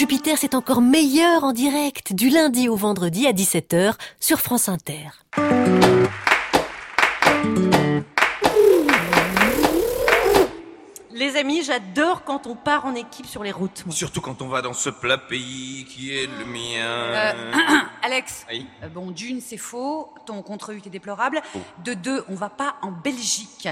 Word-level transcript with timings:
Jupiter, 0.00 0.38
c'est 0.38 0.54
encore 0.54 0.80
meilleur 0.80 1.44
en 1.44 1.52
direct, 1.52 2.14
du 2.14 2.30
lundi 2.30 2.70
au 2.70 2.74
vendredi 2.74 3.26
à 3.26 3.32
17h 3.34 3.96
sur 4.18 4.40
France 4.40 4.70
Inter. 4.70 5.10
Les 11.12 11.36
amis, 11.36 11.62
j'adore 11.62 12.24
quand 12.24 12.46
on 12.46 12.54
part 12.54 12.86
en 12.86 12.94
équipe 12.94 13.26
sur 13.26 13.42
les 13.42 13.52
routes. 13.52 13.84
moi. 13.84 13.94
Surtout 13.94 14.22
quand 14.22 14.40
on 14.40 14.48
va 14.48 14.62
dans 14.62 14.72
ce 14.72 14.88
plat 14.88 15.18
pays 15.18 15.84
qui 15.84 16.16
est 16.16 16.26
le 16.38 16.46
mien. 16.46 16.86
Euh, 16.86 17.52
Alex, 18.02 18.46
Oui. 18.50 18.66
euh, 18.82 18.88
bon, 18.88 19.10
d'une, 19.10 19.42
c'est 19.42 19.58
faux, 19.58 20.14
ton 20.24 20.40
contre-ute 20.40 20.86
est 20.86 20.90
déplorable. 20.90 21.42
De 21.84 21.92
deux, 21.92 22.24
on 22.28 22.34
va 22.36 22.48
pas 22.48 22.76
en 22.80 22.90
Belgique, 22.90 23.68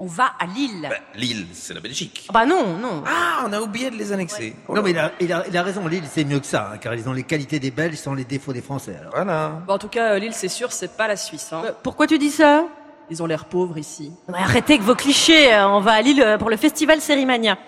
on 0.00 0.06
va 0.06 0.32
à 0.38 0.46
Lille. 0.46 0.86
Bah, 0.90 0.96
Lille, 1.14 1.46
c'est 1.52 1.72
la 1.74 1.80
Belgique. 1.80 2.26
Ah 2.28 2.32
Bah 2.32 2.46
non, 2.46 2.76
non. 2.78 3.02
Ah, 3.06 3.44
on 3.46 3.52
a 3.52 3.60
oublié 3.60 3.90
de 3.90 3.96
les 3.96 4.12
annexer. 4.12 4.54
Non, 4.68 4.82
mais 4.82 4.90
il 4.90 4.98
a, 4.98 5.12
il 5.20 5.32
a- 5.32 5.44
il 5.48 5.56
a 5.56 5.62
raison, 5.62 5.86
Lille, 5.86 6.04
c'est 6.10 6.24
mieux 6.24 6.40
que 6.40 6.46
ça, 6.46 6.70
hein, 6.74 6.78
car 6.78 6.94
ils 6.94 7.08
ont 7.08 7.12
les 7.12 7.22
qualités 7.24 7.60
des 7.60 7.70
Belges 7.70 7.96
sans 7.96 8.14
les 8.14 8.24
défauts 8.24 8.52
des 8.52 8.62
Français. 8.62 8.96
Alors. 9.00 9.12
Voilà. 9.14 9.62
Bon, 9.66 9.74
en 9.74 9.78
tout 9.78 9.88
cas, 9.88 10.14
euh, 10.14 10.18
Lille, 10.18 10.34
c'est 10.34 10.48
sûr, 10.48 10.72
c'est 10.72 10.96
pas 10.96 11.06
la 11.08 11.16
Suisse. 11.16 11.48
Hein. 11.52 11.62
Euh, 11.66 11.72
Pourquoi 11.82 12.06
tu 12.06 12.18
dis 12.18 12.30
ça? 12.30 12.64
Ils 13.10 13.22
ont 13.22 13.26
l'air 13.26 13.44
pauvres 13.44 13.76
ici. 13.76 14.10
Arrêtez 14.32 14.72
avec 14.74 14.82
vos 14.86 14.94
clichés, 14.94 15.52
euh, 15.52 15.68
on 15.68 15.80
va 15.80 15.92
à 15.92 16.00
Lille 16.00 16.22
euh, 16.22 16.38
pour 16.38 16.48
le 16.48 16.56
festival 16.56 17.02
Sérimania. 17.02 17.58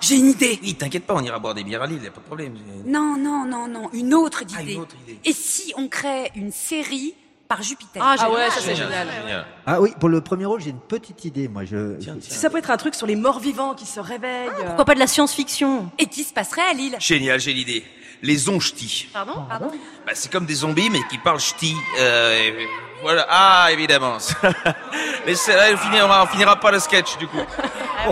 J'ai 0.00 0.16
une 0.16 0.28
idée. 0.30 0.58
Oui, 0.62 0.74
t'inquiète 0.76 1.04
pas, 1.06 1.14
on 1.14 1.20
ira 1.20 1.38
boire 1.38 1.54
des 1.54 1.62
bières 1.62 1.82
à 1.82 1.86
Lille, 1.86 2.02
y 2.02 2.06
a 2.06 2.10
pas 2.10 2.20
de 2.20 2.24
problème. 2.26 2.54
Non, 2.86 3.14
non, 3.18 3.44
non, 3.44 3.68
non, 3.68 3.90
une 3.92 4.14
autre 4.14 4.44
Ah, 4.56 4.62
idée. 4.62 4.72
une 4.74 4.80
autre 4.80 4.96
idée. 5.06 5.18
Et 5.26 5.32
si 5.34 5.74
on 5.76 5.88
crée 5.88 6.30
une 6.34 6.50
série 6.52 7.14
par 7.48 7.62
Jupiter 7.62 8.02
Ah, 8.04 8.14
Ah 8.18 8.30
ouais, 8.30 8.50
ça 8.50 8.60
c'est 8.60 8.74
génial. 8.76 9.08
génial. 9.22 9.46
Ah 9.66 9.80
oui, 9.80 9.92
pour 9.98 10.08
le 10.08 10.20
premier 10.20 10.44
rôle, 10.44 10.60
j'ai 10.60 10.70
une 10.70 10.80
petite 10.80 11.24
idée, 11.24 11.48
moi. 11.48 11.64
Je... 11.64 11.96
Tiens, 11.96 12.16
ça 12.20 12.50
peut 12.50 12.58
être 12.58 12.70
un 12.70 12.76
truc 12.76 12.94
sur 12.94 13.06
les 13.06 13.16
morts 13.16 13.40
vivants 13.40 13.74
qui 13.74 13.86
se 13.86 14.00
réveillent. 14.00 14.48
euh, 14.60 14.64
Pourquoi 14.66 14.84
pas 14.84 14.94
de 14.94 15.00
la 15.00 15.06
science-fiction 15.06 15.90
Et 15.98 16.06
qui 16.06 16.24
se 16.24 16.32
passerait 16.32 16.62
à 16.70 16.72
Lille 16.74 16.96
Génial, 17.00 17.40
j'ai 17.40 17.52
l'idée. 17.52 17.84
Les 18.22 18.48
onch'tis. 18.48 19.08
Pardon 19.12 19.44
Pardon 19.48 19.70
Bah, 20.06 20.12
c'est 20.14 20.30
comme 20.30 20.44
des 20.46 20.54
zombies, 20.56 20.90
mais 20.90 21.00
qui 21.08 21.18
parlent 21.18 21.38
ch'ti. 21.40 21.74
Euh, 22.00 22.50
voilà. 23.02 23.26
Ah, 23.28 23.68
évidemment. 23.70 24.16
mais 25.26 25.32
là, 25.32 25.64
on 25.72 25.76
finira, 25.76 26.22
on 26.22 26.26
finira 26.26 26.56
pas 26.56 26.70
le 26.70 26.78
sketch, 26.78 27.16
du 27.18 27.26
coup. 27.28 27.38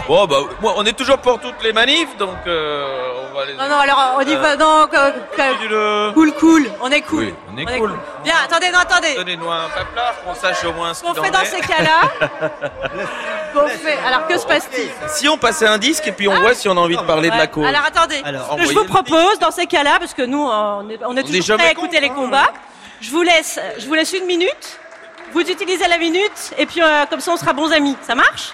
Bon, 0.08 0.26
bah, 0.26 0.36
on 0.62 0.84
est 0.84 0.92
toujours 0.92 1.18
pour 1.18 1.40
toutes 1.40 1.62
les 1.62 1.72
manifs, 1.72 2.16
donc, 2.16 2.36
euh, 2.46 3.12
on 3.30 3.34
va 3.36 3.44
les... 3.46 3.54
Non, 3.54 3.68
non, 3.68 3.78
alors 3.78 4.16
on 4.18 4.20
y 4.20 4.34
va 4.34 4.56
donc. 4.56 4.92
euh, 4.94 5.10
euh, 5.38 5.52
Dis-le. 5.60 6.12
cool, 6.12 6.32
cool, 6.34 6.70
on 6.82 6.90
est 6.90 7.00
cool. 7.02 7.24
Oui, 7.24 7.34
on 7.52 7.56
est 7.58 7.78
cool. 7.78 7.92
Bien, 8.22 8.34
attendez, 8.44 8.70
non, 8.70 8.80
attendez. 8.80 9.14
Donnez-nous 9.14 9.50
un 9.50 9.68
paplard, 9.68 10.14
qu'on 10.24 10.34
sache 10.34 10.64
au 10.64 10.72
moins 10.72 10.92
ce 10.92 11.02
qu'on 11.02 11.14
fait 11.14 11.30
dans 11.30 11.40
est. 11.40 11.46
ces 11.46 11.60
cas-là. 11.60 12.28
qu'on 13.54 13.68
fait. 13.68 13.98
Alors 14.06 14.26
que 14.26 14.38
se 14.38 14.46
passe-t-il 14.46 14.90
Si 15.08 15.28
on 15.28 15.38
passait 15.38 15.66
un 15.66 15.78
disque 15.78 16.06
et 16.06 16.12
puis 16.12 16.28
on 16.28 16.40
voit 16.40 16.54
si 16.54 16.68
on 16.68 16.76
a 16.76 16.80
envie 16.80 16.96
de 16.96 17.02
parler 17.02 17.30
de 17.30 17.36
la 17.36 17.46
cause. 17.46 17.66
Alors 17.66 17.82
attendez, 17.86 18.20
Alors, 18.24 18.56
ce 18.58 18.64
que 18.64 18.68
je 18.68 18.78
vous 18.78 18.84
propose 18.84 19.38
dans 19.38 19.50
ces 19.50 19.66
cas-là, 19.66 19.98
parce 19.98 20.14
que 20.14 20.22
nous 20.22 20.44
on 20.44 20.88
est, 20.90 20.98
on 21.04 21.16
est 21.16 21.22
toujours 21.22 21.42
jamais 21.42 21.62
prêts 21.62 21.70
à 21.70 21.74
con, 21.74 21.82
écouter 21.84 22.00
les 22.00 22.08
hein. 22.08 22.48
Je 23.00 23.10
vous 23.10 23.22
laisse, 23.22 23.58
je 23.78 23.86
vous 23.86 23.94
laisse 23.94 24.12
une 24.12 24.26
minute. 24.26 24.78
Vous 25.32 25.40
utilisez 25.40 25.86
la 25.88 25.98
minute 25.98 26.54
et 26.56 26.66
puis 26.66 26.80
euh, 26.80 27.04
comme 27.06 27.20
ça 27.20 27.32
on 27.32 27.36
sera 27.36 27.52
bons 27.52 27.70
amis. 27.72 27.96
Ça 28.02 28.14
marche? 28.14 28.52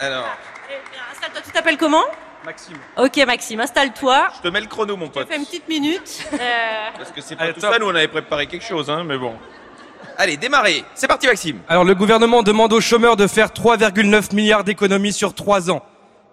Alors, 0.00 0.26
Eh 0.68 0.72
bien, 0.92 1.00
Installe-toi. 1.12 1.42
Tu 1.44 1.50
t'appelles 1.52 1.76
comment? 1.78 2.04
Maxime, 2.44 2.76
Ok 2.96 3.16
Maxime, 3.26 3.60
installe-toi. 3.60 4.28
je 4.36 4.40
te 4.40 4.48
mets 4.48 4.60
le 4.62 4.66
chrono, 4.66 4.96
mon 4.96 5.06
Je 5.06 5.10
pote. 5.10 5.28
fais 5.28 5.36
une 5.36 5.44
petite 5.44 5.68
minute. 5.68 6.20
Euh, 6.32 6.88
Parce 6.96 7.10
que 7.12 7.20
c'est 7.20 7.36
pas 7.36 7.52
tout 7.52 7.60
ça, 7.60 7.78
nous 7.78 7.86
on 7.86 7.94
avait 7.94 8.08
préparé 8.08 8.46
quelque 8.46 8.64
chose, 8.64 8.88
hein, 8.90 9.04
mais 9.04 9.18
bon. 9.18 9.34
Allez, 10.16 10.36
démarrez. 10.36 10.84
C'est 10.94 11.06
parti, 11.06 11.26
Maxime. 11.26 11.60
Alors 11.68 11.84
le 11.84 11.94
gouvernement 11.94 12.42
demande 12.42 12.72
aux 12.72 12.80
chômeurs 12.80 13.16
de 13.16 13.26
faire 13.26 13.48
3,9 13.48 14.34
milliards 14.34 14.64
d'économies 14.64 15.12
sur 15.12 15.34
3 15.34 15.70
ans. 15.70 15.82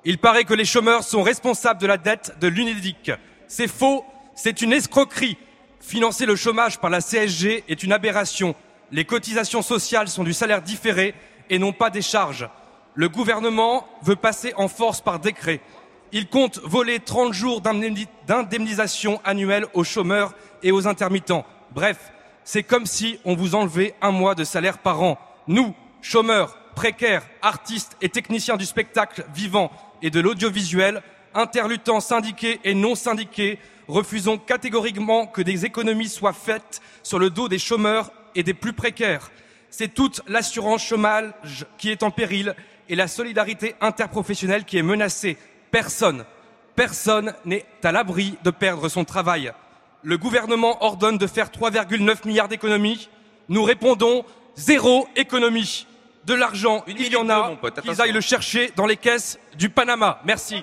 Il 0.06 0.18
paraît 0.18 0.46
que 0.46 0.54
les 0.54 0.66
chômeurs 0.66 1.04
sont 1.04 1.22
responsables 1.24 1.82
de 1.82 1.88
la 1.88 1.98
dette 1.98 2.36
de 2.40 2.48
l'UNEDIC. 2.48 3.12
C'est 3.48 3.68
faux, 3.68 4.06
c'est 4.36 4.62
une 4.62 4.72
escroquerie. 4.74 5.38
Financer 5.80 6.26
le 6.26 6.36
chômage 6.36 6.80
par 6.80 6.90
la 6.90 7.02
CSG 7.02 7.64
est 7.68 7.84
une 7.84 7.94
aberration. 7.94 8.56
Les 8.92 9.06
cotisations 9.06 9.62
sociales 9.62 10.08
sont 10.08 10.24
du 10.24 10.34
salaire 10.34 10.62
différé 10.62 11.14
et 11.50 11.60
non 11.60 11.72
pas 11.72 11.90
des 11.90 12.02
charges. 12.02 12.50
Le 12.96 13.10
gouvernement 13.10 13.88
veut 14.02 14.16
passer 14.16 14.54
en 14.58 14.68
force 14.68 15.02
par 15.02 15.20
décret. 15.20 15.62
Il 16.12 16.28
compte 16.28 16.60
voler 16.64 17.00
30 17.00 17.34
jours 17.34 17.62
d'indemni- 17.62 18.08
d'indemnisation 18.26 19.22
annuelle 19.24 19.66
aux 19.74 19.84
chômeurs 19.84 20.34
et 20.64 20.72
aux 20.72 20.88
intermittents. 20.88 21.46
Bref, 21.74 22.12
c'est 22.44 22.64
comme 22.64 22.86
si 22.86 23.20
on 23.26 23.36
vous 23.36 23.56
enlevait 23.56 23.94
un 24.02 24.12
mois 24.12 24.34
de 24.36 24.44
salaire 24.44 24.80
par 24.80 25.02
an. 25.04 25.18
Nous, 25.48 25.76
chômeurs, 26.02 26.58
précaires, 26.76 27.28
artistes 27.42 27.98
et 28.02 28.10
techniciens 28.10 28.58
du 28.58 28.66
spectacle 28.66 29.26
vivant 29.36 29.72
et 30.02 30.10
de 30.10 30.20
l'audiovisuel, 30.20 31.02
interluttants 31.34 32.00
syndiqués 32.00 32.60
et 32.64 32.74
non 32.74 32.96
syndiqués, 32.96 33.60
refusons 33.88 34.38
catégoriquement 34.38 35.28
que 35.28 35.42
des 35.42 35.66
économies 35.66 36.10
soient 36.10 36.34
faites 36.34 36.82
sur 37.04 37.20
le 37.20 37.30
dos 37.30 37.48
des 37.48 37.60
chômeurs 37.60 38.12
et 38.36 38.44
des 38.44 38.54
plus 38.54 38.74
précaires. 38.74 39.32
C'est 39.70 39.94
toute 39.94 40.22
l'assurance 40.28 40.84
chômage 40.84 41.66
qui 41.78 41.90
est 41.90 42.04
en 42.04 42.12
péril 42.12 42.56
et 42.90 42.96
la 42.96 43.08
solidarité 43.08 43.76
interprofessionnelle 43.82 44.66
qui 44.66 44.78
est 44.78 44.84
menacée. 44.84 45.38
Personne, 45.72 46.26
personne 46.76 47.34
n'est 47.46 47.66
à 47.84 47.92
l'abri 47.92 48.38
de 48.44 48.52
perdre 48.52 48.90
son 48.90 49.06
travail. 49.06 49.52
Le 50.04 50.18
gouvernement 50.18 50.84
ordonne 50.84 51.18
de 51.18 51.28
faire 51.28 51.50
3,9 51.50 52.26
milliards 52.26 52.48
d'économies. 52.48 53.10
Nous 53.50 53.64
répondons 53.64 54.24
zéro 54.56 55.08
économie. 55.16 55.86
De 56.26 56.34
l'argent, 56.34 56.84
il 56.88 57.08
y 57.08 57.16
en 57.16 57.30
a. 57.30 57.56
Qu'ils 57.82 58.02
aillent 58.02 58.12
le 58.12 58.22
chercher 58.22 58.72
dans 58.76 58.86
les 58.86 58.98
caisses 58.98 59.40
du 59.58 59.70
Panama. 59.70 60.20
Merci. 60.26 60.62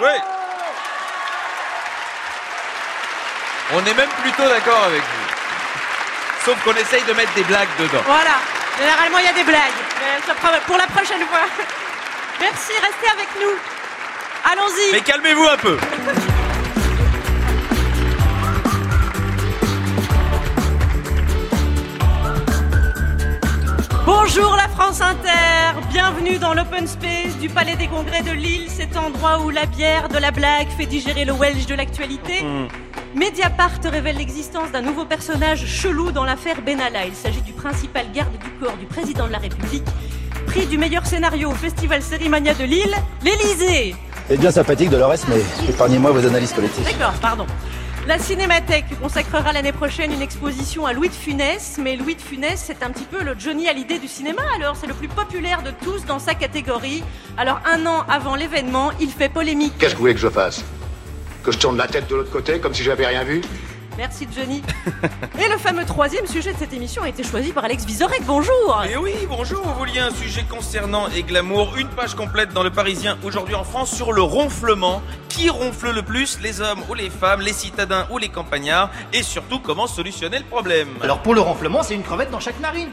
Oui. 0.00 0.41
On 3.70 3.78
est 3.86 3.94
même 3.94 4.08
plutôt 4.22 4.48
d'accord 4.48 4.82
avec 4.84 5.00
vous. 5.00 6.44
Sauf 6.44 6.56
qu'on 6.64 6.74
essaye 6.74 7.02
de 7.04 7.12
mettre 7.12 7.32
des 7.34 7.44
blagues 7.44 7.68
dedans. 7.78 8.02
voilà. 8.06 8.36
Généralement 8.78 9.18
il 9.18 9.24
y 9.26 9.28
a 9.28 9.32
des 9.32 9.44
blagues. 9.44 9.78
Mais 10.00 10.20
ça 10.26 10.34
fera 10.34 10.52
pour 10.66 10.76
la 10.76 10.86
prochaine 10.86 11.24
fois. 11.30 11.46
Merci, 12.40 12.72
restez 12.82 13.08
avec 13.12 13.28
nous. 13.40 13.54
Allons-y. 14.50 14.92
Mais 14.92 15.00
calmez-vous 15.00 15.46
un 15.48 15.56
peu. 15.56 15.78
Bonjour 24.04 24.56
la 24.56 24.68
France 24.68 25.00
Inter, 25.00 25.78
bienvenue 25.90 26.38
dans 26.38 26.54
l'open 26.54 26.86
space 26.86 27.36
du 27.40 27.48
Palais 27.48 27.76
des 27.76 27.86
Congrès 27.86 28.22
de 28.22 28.32
Lille, 28.32 28.68
cet 28.68 28.96
endroit 28.96 29.38
où 29.40 29.50
la 29.50 29.66
bière 29.66 30.08
de 30.08 30.18
la 30.18 30.32
blague 30.32 30.68
fait 30.76 30.86
digérer 30.86 31.24
le 31.24 31.32
Welsh 31.32 31.66
de 31.66 31.74
l'actualité. 31.74 32.44
Mediapart 33.14 33.78
révèle 33.84 34.16
l'existence 34.16 34.70
d'un 34.72 34.80
nouveau 34.80 35.04
personnage 35.04 35.66
chelou 35.66 36.12
dans 36.12 36.24
l'affaire 36.24 36.62
Benalla. 36.62 37.04
Il 37.04 37.14
s'agit 37.14 37.42
du 37.42 37.52
principal 37.52 38.06
garde 38.10 38.32
du 38.38 38.50
corps 38.52 38.76
du 38.78 38.86
président 38.86 39.26
de 39.26 39.32
la 39.32 39.38
République, 39.38 39.84
prix 40.46 40.64
du 40.64 40.78
meilleur 40.78 41.04
scénario 41.04 41.50
au 41.50 41.54
Festival 41.54 42.02
Sérimania 42.02 42.54
de 42.54 42.64
Lille, 42.64 42.94
l'Élysée. 43.22 43.94
C'est 44.28 44.38
bien 44.38 44.50
sympathique 44.50 44.88
Dolores, 44.88 45.16
mais 45.28 45.42
épargnez-moi 45.68 46.10
vos 46.12 46.26
analyses 46.26 46.52
politiques. 46.52 46.86
D'accord, 46.86 47.12
pardon. 47.20 47.46
La 48.06 48.18
Cinémathèque 48.18 48.98
consacrera 49.00 49.52
l'année 49.52 49.72
prochaine 49.72 50.10
une 50.10 50.22
exposition 50.22 50.86
à 50.86 50.94
Louis 50.94 51.10
de 51.10 51.14
Funès, 51.14 51.78
mais 51.78 51.96
Louis 51.96 52.16
de 52.16 52.22
Funès, 52.22 52.64
c'est 52.66 52.82
un 52.82 52.90
petit 52.90 53.04
peu 53.04 53.22
le 53.22 53.34
Johnny 53.38 53.68
Hallyday 53.68 53.98
du 53.98 54.08
cinéma, 54.08 54.42
alors 54.56 54.74
c'est 54.74 54.88
le 54.88 54.94
plus 54.94 55.08
populaire 55.08 55.62
de 55.62 55.70
tous 55.84 56.06
dans 56.06 56.18
sa 56.18 56.34
catégorie. 56.34 57.04
Alors 57.36 57.60
un 57.70 57.84
an 57.86 58.04
avant 58.08 58.36
l'événement, 58.36 58.90
il 59.00 59.10
fait 59.10 59.28
polémique. 59.28 59.74
Qu'est-ce 59.78 59.92
que 59.92 59.96
vous 59.96 60.04
voulez 60.04 60.14
que 60.14 60.20
je 60.20 60.30
fasse? 60.30 60.64
Que 61.42 61.50
je 61.50 61.58
tourne 61.58 61.76
la 61.76 61.88
tête 61.88 62.08
de 62.08 62.14
l'autre 62.14 62.30
côté 62.30 62.60
comme 62.60 62.72
si 62.72 62.82
j'avais 62.84 63.06
rien 63.06 63.24
vu 63.24 63.42
Merci 63.98 64.26
Johnny. 64.34 64.62
Et 65.38 65.48
le 65.50 65.58
fameux 65.58 65.84
troisième 65.84 66.26
sujet 66.26 66.52
de 66.52 66.58
cette 66.58 66.72
émission 66.72 67.02
a 67.02 67.08
été 67.08 67.22
choisi 67.22 67.52
par 67.52 67.64
Alex 67.64 67.84
Vizorek. 67.84 68.22
Bonjour 68.24 68.82
Et 68.88 68.96
oui, 68.96 69.12
bonjour, 69.28 69.60
vous 69.62 69.74
vouliez 69.74 69.98
un 69.98 70.10
sujet 70.10 70.44
concernant 70.48 71.08
et 71.08 71.22
glamour, 71.22 71.76
une 71.76 71.88
page 71.88 72.14
complète 72.14 72.52
dans 72.54 72.62
le 72.62 72.70
Parisien 72.70 73.18
aujourd'hui 73.22 73.54
en 73.54 73.64
France 73.64 73.94
sur 73.94 74.12
le 74.12 74.22
ronflement. 74.22 75.02
Qui 75.28 75.50
ronfle 75.50 75.90
le 75.90 76.02
plus, 76.02 76.38
les 76.40 76.60
hommes 76.60 76.80
ou 76.88 76.94
les 76.94 77.10
femmes, 77.10 77.40
les 77.40 77.52
citadins 77.52 78.06
ou 78.10 78.18
les 78.18 78.28
campagnards, 78.28 78.90
et 79.12 79.22
surtout 79.22 79.58
comment 79.58 79.86
solutionner 79.86 80.38
le 80.38 80.44
problème? 80.44 80.88
Alors 81.02 81.20
pour 81.20 81.34
le 81.34 81.40
ronflement, 81.40 81.82
c'est 81.82 81.94
une 81.94 82.02
crevette 82.02 82.30
dans 82.30 82.40
chaque 82.40 82.60
narine. 82.60 82.90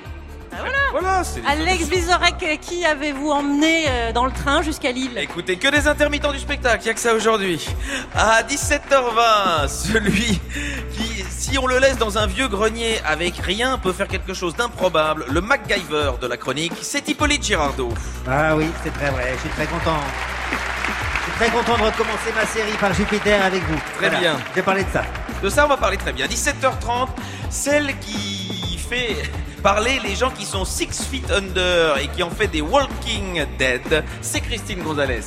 Voilà, 0.92 1.24
c'est... 1.24 1.42
Alex 1.46 1.88
Vizorek, 1.88 2.60
qui 2.62 2.86
avez-vous 2.86 3.30
emmené 3.30 3.86
euh, 3.88 4.12
dans 4.12 4.25
le 4.25 4.31
train 4.31 4.62
jusqu'à 4.62 4.92
Lille? 4.92 5.18
Écoutez, 5.18 5.57
que 5.57 5.68
des 5.68 5.88
intermittents 5.88 6.31
du 6.31 6.40
spectacle, 6.40 6.86
y 6.88 6.90
a 6.90 6.94
que 6.94 7.00
ça 7.00 7.13
aujourd'hui. 7.13 7.68
À 8.16 8.42
17h20, 8.44 9.68
celui 9.68 10.40
qui, 10.92 11.24
si 11.30 11.57
on 11.57 11.68
le 11.68 11.78
laisse 11.78 11.98
dans 11.98 12.18
un 12.18 12.28
vieux 12.28 12.48
grenier 12.48 13.00
avec 13.06 13.38
rien, 13.38 13.78
peut 13.78 13.94
faire 13.94 14.07
quelque 14.07 14.34
chose 14.34 14.56
d'improbable, 14.56 15.25
le 15.30 15.42
MacGyver 15.42 16.13
de 16.22 16.28
la 16.28 16.38
chronique, 16.38 16.74
c'est 16.81 17.07
Hippolyte 17.07 17.44
Girardot. 17.44 17.94
Ah 18.28 18.56
oui, 18.56 18.66
c'est 18.84 18.94
très 18.94 19.12
vrai, 19.12 19.34
je 19.36 19.42
suis 19.42 19.50
très 19.50 19.66
content. 19.68 20.00
Je 20.52 21.24
suis 21.24 21.31
très 21.34 21.50
content 21.50 21.78
de 21.78 21.84
recommencer 21.84 22.34
ma 22.36 22.45
série 22.45 22.78
par 22.80 22.94
Jupiter 22.94 23.44
avec 23.44 23.63
vous. 23.63 23.80
Très 23.98 24.10
bien. 24.10 24.38
Je 24.50 24.56
vais 24.56 24.63
parler 24.63 24.84
de 24.84 24.90
ça. 24.92 25.04
De 25.44 25.50
ça, 25.50 25.66
on 25.66 25.69
va 25.69 25.78
parler 25.78 25.98
très 25.98 26.12
bien. 26.12 26.25
17h30, 26.25 27.10
celle 27.50 27.98
qui 28.00 28.78
fait 28.90 29.16
parler 29.60 30.00
les 30.04 30.16
gens 30.16 30.32
qui 30.32 30.46
sont 30.46 30.66
six 30.66 31.06
feet 31.10 31.30
under 31.32 31.98
et 31.98 32.08
qui 32.08 32.24
ont 32.24 32.30
fait 32.30 32.48
des 32.48 32.62
Walking 32.62 33.46
Dead, 33.58 34.04
c'est 34.22 34.42
Christine 34.42 34.82
Gonzalez. 34.82 35.22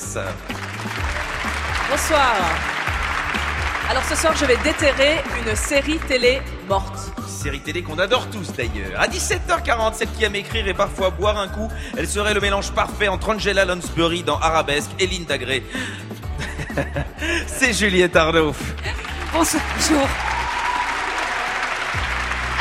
Bonsoir. 1.91 2.37
Alors 3.91 4.05
ce 4.05 4.17
soir, 4.17 4.35
je 4.37 4.47
vais 4.47 4.57
déterrer 4.59 5.21
une 5.45 5.55
série 5.55 5.99
télé 6.09 6.41
morte. 6.69 7.13
Série 7.29 7.61
télé 7.61 7.83
qu'on 7.83 7.99
adore 7.99 8.29
tous 8.31 8.53
d'ailleurs. 8.53 8.99
À 8.99 9.07
17h40, 9.07 9.95
celle 9.95 10.11
qui 10.13 10.25
aime 10.25 10.37
écrire 10.37 10.67
et 10.67 10.75
parfois 10.75 11.11
boire 11.11 11.39
un 11.39 11.49
coup, 11.49 11.69
elle 11.97 12.09
serait 12.09 12.35
le 12.35 12.41
mélange 12.41 12.73
parfait 12.73 13.09
entre 13.09 13.31
Angela 13.31 13.65
Lansbury 13.65 14.23
dans 14.23 14.39
Arabesque 14.39 14.91
et 14.99 15.07
Linda 15.07 15.37
Gray. 15.37 15.63
C'est 17.47 17.73
Juliette 17.73 18.17
Arnaud. 18.17 18.55
Bonjour. 19.33 20.09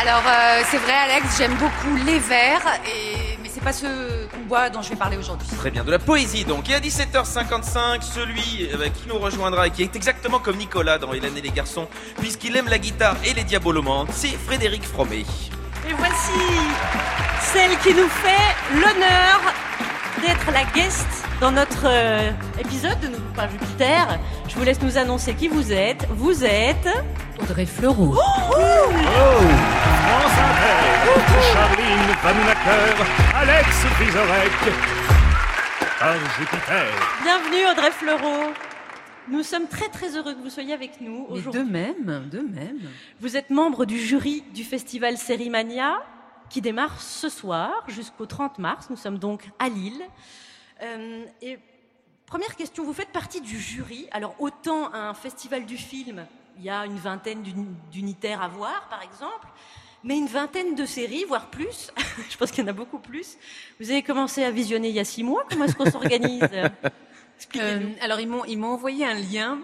Alors, 0.01 0.23
euh, 0.25 0.63
c'est 0.71 0.79
vrai, 0.79 0.93
Alex, 0.93 1.37
j'aime 1.37 1.53
beaucoup 1.57 1.95
les 2.07 2.17
verts, 2.17 2.65
et... 2.87 3.37
mais 3.39 3.49
c'est 3.53 3.63
pas 3.63 3.71
ce 3.71 4.25
qu'on 4.29 4.45
boit 4.47 4.71
dont 4.71 4.81
je 4.81 4.89
vais 4.89 4.95
parler 4.95 5.15
aujourd'hui. 5.15 5.47
Très 5.55 5.69
bien, 5.69 5.83
de 5.83 5.91
la 5.91 5.99
poésie 5.99 6.43
donc. 6.43 6.67
Et 6.71 6.73
à 6.73 6.79
17h55, 6.79 8.01
celui 8.01 8.67
euh, 8.73 8.89
qui 8.89 9.07
nous 9.07 9.19
rejoindra 9.19 9.67
et 9.67 9.69
qui 9.69 9.83
est 9.83 9.95
exactement 9.95 10.39
comme 10.39 10.57
Nicolas 10.57 10.97
dans 10.97 11.13
Hélène 11.13 11.37
et 11.37 11.41
les 11.41 11.51
garçons, 11.51 11.87
puisqu'il 12.17 12.57
aime 12.57 12.67
la 12.67 12.79
guitare 12.79 13.15
et 13.23 13.35
les 13.35 13.43
diabolomantes, 13.43 14.09
c'est 14.11 14.29
Frédéric 14.29 14.85
Fromet. 14.85 15.23
Et 15.87 15.93
voici 15.93 16.41
celle 17.53 17.77
qui 17.77 17.93
nous 17.93 18.09
fait 18.09 18.55
l'honneur 18.73 19.39
d'être 20.21 20.51
la 20.51 20.63
guest 20.65 21.07
dans 21.39 21.51
notre 21.51 21.85
euh, 21.85 22.31
épisode 22.59 22.99
de 22.99 23.07
Nous 23.07 23.17
pas 23.35 23.47
Jupiter. 23.49 24.19
Je 24.47 24.55
vous 24.55 24.63
laisse 24.63 24.79
nous 24.81 24.97
annoncer 24.97 25.33
qui 25.33 25.47
vous 25.47 25.71
êtes. 25.71 26.05
Vous 26.11 26.43
êtes 26.43 26.87
Audrey 27.41 27.65
Fleurot. 27.65 28.13
France 28.13 28.53
Inter, 30.47 31.21
Charline 31.53 32.15
Vanhoenacker, 32.23 33.03
Alex 33.35 33.67
Vizorek, 33.99 34.51
par 35.99 36.13
Jupiter. 36.37 36.85
Bienvenue 37.23 37.71
Audrey 37.71 37.91
Fleurot. 37.91 38.53
Nous 39.27 39.43
sommes 39.43 39.67
très 39.67 39.89
très 39.89 40.15
heureux 40.15 40.35
que 40.35 40.41
vous 40.41 40.49
soyez 40.51 40.73
avec 40.73 41.01
nous 41.01 41.25
aujourd'hui. 41.29 41.63
de 41.63 41.67
même, 41.67 42.29
de 42.29 42.39
même. 42.39 42.79
Vous 43.19 43.37
êtes 43.37 43.49
membre 43.49 43.85
du 43.85 43.99
jury 43.99 44.43
du 44.53 44.63
festival 44.63 45.17
Sérimania 45.17 45.93
qui 46.51 46.61
démarre 46.61 47.01
ce 47.01 47.29
soir 47.29 47.71
jusqu'au 47.87 48.25
30 48.25 48.59
mars. 48.59 48.87
Nous 48.89 48.97
sommes 48.97 49.17
donc 49.17 49.49
à 49.57 49.69
Lille. 49.69 50.01
Euh, 50.81 51.25
et 51.41 51.57
première 52.25 52.55
question, 52.55 52.83
vous 52.83 52.93
faites 52.93 53.09
partie 53.11 53.39
du 53.41 53.57
jury. 53.59 54.07
Alors 54.11 54.35
autant 54.39 54.93
un 54.93 55.13
festival 55.13 55.65
du 55.65 55.77
film, 55.77 56.25
il 56.57 56.65
y 56.65 56.69
a 56.69 56.85
une 56.85 56.97
vingtaine 56.97 57.41
d'uni- 57.41 57.75
d'unitaires 57.91 58.41
à 58.41 58.49
voir 58.49 58.87
par 58.89 59.01
exemple, 59.01 59.47
mais 60.03 60.17
une 60.17 60.27
vingtaine 60.27 60.75
de 60.75 60.85
séries, 60.85 61.23
voire 61.25 61.49
plus. 61.49 61.91
Je 62.29 62.35
pense 62.35 62.51
qu'il 62.51 62.63
y 62.63 62.67
en 62.67 62.69
a 62.69 62.73
beaucoup 62.73 62.99
plus. 62.99 63.37
Vous 63.79 63.89
avez 63.89 64.03
commencé 64.03 64.43
à 64.43 64.51
visionner 64.51 64.89
il 64.89 64.95
y 64.95 64.99
a 64.99 65.05
six 65.05 65.23
mois. 65.23 65.45
Comment 65.49 65.65
est-ce 65.65 65.75
qu'on 65.75 65.89
s'organise? 65.89 66.43
Euh, 67.57 67.89
alors 68.01 68.19
ils 68.19 68.27
m'ont 68.29 68.67
envoyé 68.71 69.03
un 69.03 69.15
lien. 69.15 69.57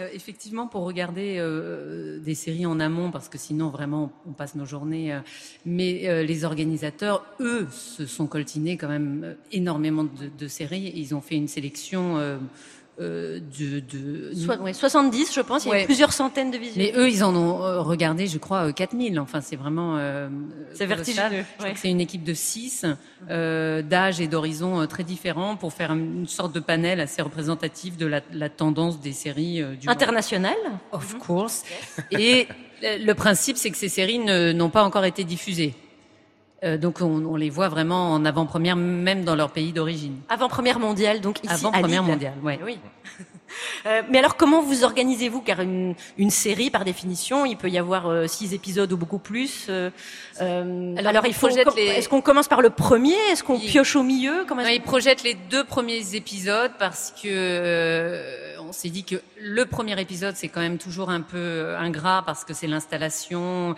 Euh, 0.00 0.08
effectivement, 0.12 0.66
pour 0.66 0.84
regarder 0.84 1.36
euh, 1.38 2.18
des 2.18 2.34
séries 2.34 2.66
en 2.66 2.80
amont, 2.80 3.10
parce 3.10 3.28
que 3.28 3.38
sinon 3.38 3.68
vraiment 3.68 4.12
on 4.26 4.32
passe 4.32 4.54
nos 4.54 4.66
journées. 4.66 5.14
euh, 5.14 5.20
mais 5.64 6.24
les 6.24 6.44
organisateurs, 6.44 7.24
eux, 7.40 7.66
se 7.70 8.06
sont 8.06 8.26
coltinés 8.26 8.76
quand 8.76 8.88
même 8.88 9.36
énormément 9.52 10.04
de 10.04 10.48
séries. 10.48 10.92
Ils 10.94 11.14
ont 11.14 11.20
fait 11.20 11.36
une 11.36 11.48
sélection 11.48 12.38
euh, 12.98 13.40
euh, 13.40 13.40
de, 13.58 13.80
de 13.80 14.62
ouais, 14.62 14.72
70, 14.72 15.34
je 15.34 15.40
pense. 15.40 15.64
Il 15.66 15.72
y 15.72 15.74
a 15.74 15.84
plusieurs 15.84 16.12
centaines 16.12 16.50
de 16.50 16.56
visionnaires. 16.58 16.92
Mais 16.94 16.98
eux, 16.98 17.08
ils 17.10 17.22
en 17.24 17.34
ont 17.36 17.62
euh, 17.62 17.80
regardé, 17.82 18.26
je 18.26 18.38
crois, 18.38 18.68
euh, 18.68 18.72
4000. 18.72 19.18
Enfin, 19.20 19.40
c'est 19.40 19.56
vraiment. 19.56 19.96
euh, 19.98 20.28
C'est 20.72 20.86
colossal. 20.86 21.14
vertigineux, 21.30 21.44
ouais. 21.62 21.74
c'est 21.76 21.90
une 21.90 22.00
équipe 22.00 22.24
de 22.24 22.32
six, 22.34 22.84
euh, 23.30 23.82
d'âge 23.82 24.20
et 24.20 24.28
d'horizons 24.28 24.80
euh, 24.80 24.86
très 24.86 25.04
différents, 25.04 25.56
pour 25.56 25.72
faire 25.72 25.92
une 25.92 26.26
sorte 26.26 26.54
de 26.54 26.60
panel 26.60 27.00
assez 27.00 27.20
représentatif 27.22 27.96
de 27.96 28.06
la, 28.06 28.20
la 28.32 28.48
tendance 28.48 29.00
des 29.00 29.12
séries 29.12 29.60
euh, 29.62 29.74
du 29.74 29.88
International 29.88 30.54
Of 30.92 31.18
course. 31.18 31.64
Et 32.12 32.48
le 32.82 33.12
principe, 33.14 33.56
c'est 33.56 33.70
que 33.70 33.76
ces 33.76 33.88
séries 33.88 34.18
n'ont 34.18 34.70
pas 34.70 34.84
encore 34.84 35.04
été 35.04 35.24
diffusées. 35.24 35.74
Euh, 36.64 36.78
donc, 36.78 37.00
on, 37.02 37.24
on 37.26 37.36
les 37.36 37.50
voit 37.50 37.68
vraiment 37.68 38.12
en 38.12 38.24
avant-première, 38.24 38.76
même 38.76 39.24
dans 39.24 39.34
leur 39.36 39.50
pays 39.50 39.72
d'origine. 39.72 40.16
Avant-première 40.30 40.78
mondiale, 40.78 41.20
donc 41.20 41.38
ici 41.44 41.52
Avant 41.52 41.70
à 41.70 41.78
première 41.80 42.02
Lille. 42.02 42.10
mondiale, 42.12 42.34
ouais. 42.42 42.58
Oui. 42.64 42.78
Euh, 43.86 44.02
mais 44.10 44.18
alors, 44.18 44.36
comment 44.36 44.60
vous 44.60 44.82
organisez-vous? 44.82 45.40
Car 45.40 45.60
une, 45.60 45.94
une 46.18 46.30
série, 46.30 46.68
par 46.68 46.84
définition, 46.84 47.46
il 47.46 47.56
peut 47.56 47.70
y 47.70 47.78
avoir 47.78 48.08
euh, 48.08 48.26
six 48.26 48.52
épisodes 48.52 48.92
ou 48.92 48.96
beaucoup 48.96 49.20
plus. 49.20 49.66
euh, 49.68 49.88
euh, 50.42 50.94
Alors, 50.96 51.10
alors, 51.10 51.26
il 51.26 51.32
faut. 51.32 51.46
les- 51.48 51.62
Est-ce 51.82 52.08
qu'on 52.08 52.20
commence 52.20 52.48
par 52.48 52.60
le 52.60 52.70
premier? 52.70 53.14
Est-ce 53.30 53.44
qu'on 53.44 53.56
Il- 53.56 53.70
pioche 53.70 53.94
au 53.94 54.02
milieu? 54.02 54.44
Comment 54.48 54.62
Non, 54.64 54.68
ils 54.68 54.82
projettent 54.82 55.22
les 55.22 55.34
deux 55.48 55.62
premiers 55.62 56.16
épisodes 56.16 56.72
parce 56.80 57.12
que 57.12 57.28
euh, 57.30 58.56
on 58.60 58.72
s'est 58.72 58.90
dit 58.90 59.04
que 59.04 59.16
le 59.40 59.64
premier 59.64 59.98
épisode 60.00 60.34
c'est 60.36 60.48
quand 60.48 60.60
même 60.60 60.78
toujours 60.78 61.10
un 61.10 61.20
peu 61.20 61.76
ingrat 61.78 62.24
parce 62.26 62.44
que 62.44 62.52
c'est 62.52 62.66
l'installation, 62.66 63.76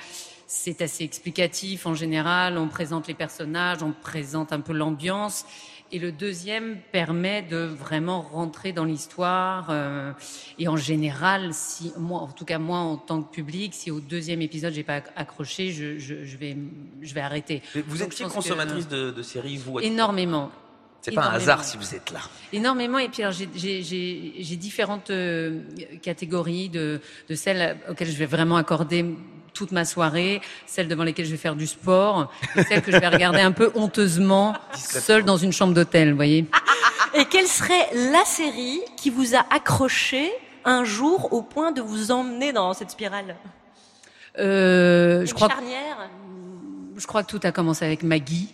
c'est 0.50 0.80
assez 0.82 1.04
explicatif 1.04 1.84
en 1.86 1.94
général, 1.94 2.56
on 2.56 2.68
présente 2.68 3.06
les 3.06 3.14
personnages, 3.14 3.82
on 3.82 3.92
présente 3.92 4.52
un 4.52 4.60
peu 4.60 4.72
l'ambiance. 4.72 5.44
Et 5.92 5.98
le 5.98 6.10
deuxième 6.12 6.78
permet 6.92 7.40
de 7.42 7.56
vraiment 7.58 8.20
rentrer 8.20 8.72
dans 8.72 8.84
l'histoire. 8.84 9.68
euh, 9.70 10.12
et 10.58 10.68
en 10.68 10.76
général, 10.76 11.54
si 11.54 11.92
moi, 11.98 12.20
en 12.20 12.28
tout 12.28 12.44
cas 12.44 12.58
moi, 12.58 12.78
en 12.78 12.96
tant 12.98 13.22
que 13.22 13.30
public, 13.32 13.72
si 13.74 13.90
au 13.90 14.00
deuxième 14.00 14.42
épisode 14.42 14.72
j'ai 14.74 14.82
pas 14.82 14.98
acc- 15.00 15.10
accroché, 15.16 15.70
je, 15.72 15.98
je, 15.98 16.24
je 16.24 16.36
vais, 16.36 16.56
je 17.00 17.14
vais 17.14 17.20
arrêter. 17.22 17.62
Vous 17.86 18.02
êtes 18.02 18.14
que- 18.14 18.24
consommatrice 18.24 18.88
de, 18.88 19.10
de 19.10 19.22
séries, 19.22 19.56
vous 19.58 19.80
Énormément. 19.80 20.50
C'est 21.00 21.12
pas 21.14 21.26
un 21.28 21.34
hasard 21.34 21.62
si 21.64 21.76
vous 21.78 21.94
êtes 21.94 22.10
là. 22.10 22.20
Énormément. 22.52 22.98
Et 22.98 23.08
puis, 23.08 23.22
j'ai- 23.54 24.56
différentes 24.56 25.10
euh, 25.10 25.60
catégories 26.02 26.68
de, 26.68 27.00
de 27.28 27.34
celles 27.34 27.78
auxquelles 27.88 28.10
je 28.10 28.16
vais 28.18 28.26
vraiment 28.26 28.56
accorder 28.56 29.04
toute 29.54 29.72
ma 29.72 29.84
soirée, 29.84 30.40
celles 30.66 30.88
devant 30.88 31.04
lesquelles 31.04 31.26
je 31.26 31.30
vais 31.32 31.36
faire 31.36 31.54
du 31.56 31.66
sport, 31.66 32.30
et 32.56 32.62
celles 32.64 32.82
que 32.82 32.92
je 32.92 32.96
vais 32.98 33.08
regarder 33.08 33.40
un 33.40 33.52
peu 33.52 33.70
honteusement, 33.74 34.54
seule 34.74 35.24
dans 35.24 35.36
une 35.36 35.52
chambre 35.52 35.74
d'hôtel, 35.74 36.10
vous 36.10 36.16
voyez. 36.16 36.46
Et 37.14 37.24
quelle 37.26 37.46
serait 37.46 37.88
la 37.94 38.24
série 38.24 38.80
qui 38.96 39.10
vous 39.10 39.34
a 39.34 39.44
accroché 39.54 40.30
un 40.64 40.84
jour 40.84 41.32
au 41.32 41.42
point 41.42 41.72
de 41.72 41.80
vous 41.80 42.10
emmener 42.10 42.52
dans 42.52 42.74
cette 42.74 42.90
spirale? 42.90 43.36
Euh, 44.38 45.20
Une 45.22 45.26
je, 45.26 45.34
crois, 45.34 45.48
que- 45.48 45.54
je 46.96 47.06
crois 47.06 47.22
que 47.24 47.28
tout 47.30 47.40
a 47.42 47.50
commencé 47.52 47.84
avec 47.84 48.02
Maggie. 48.02 48.52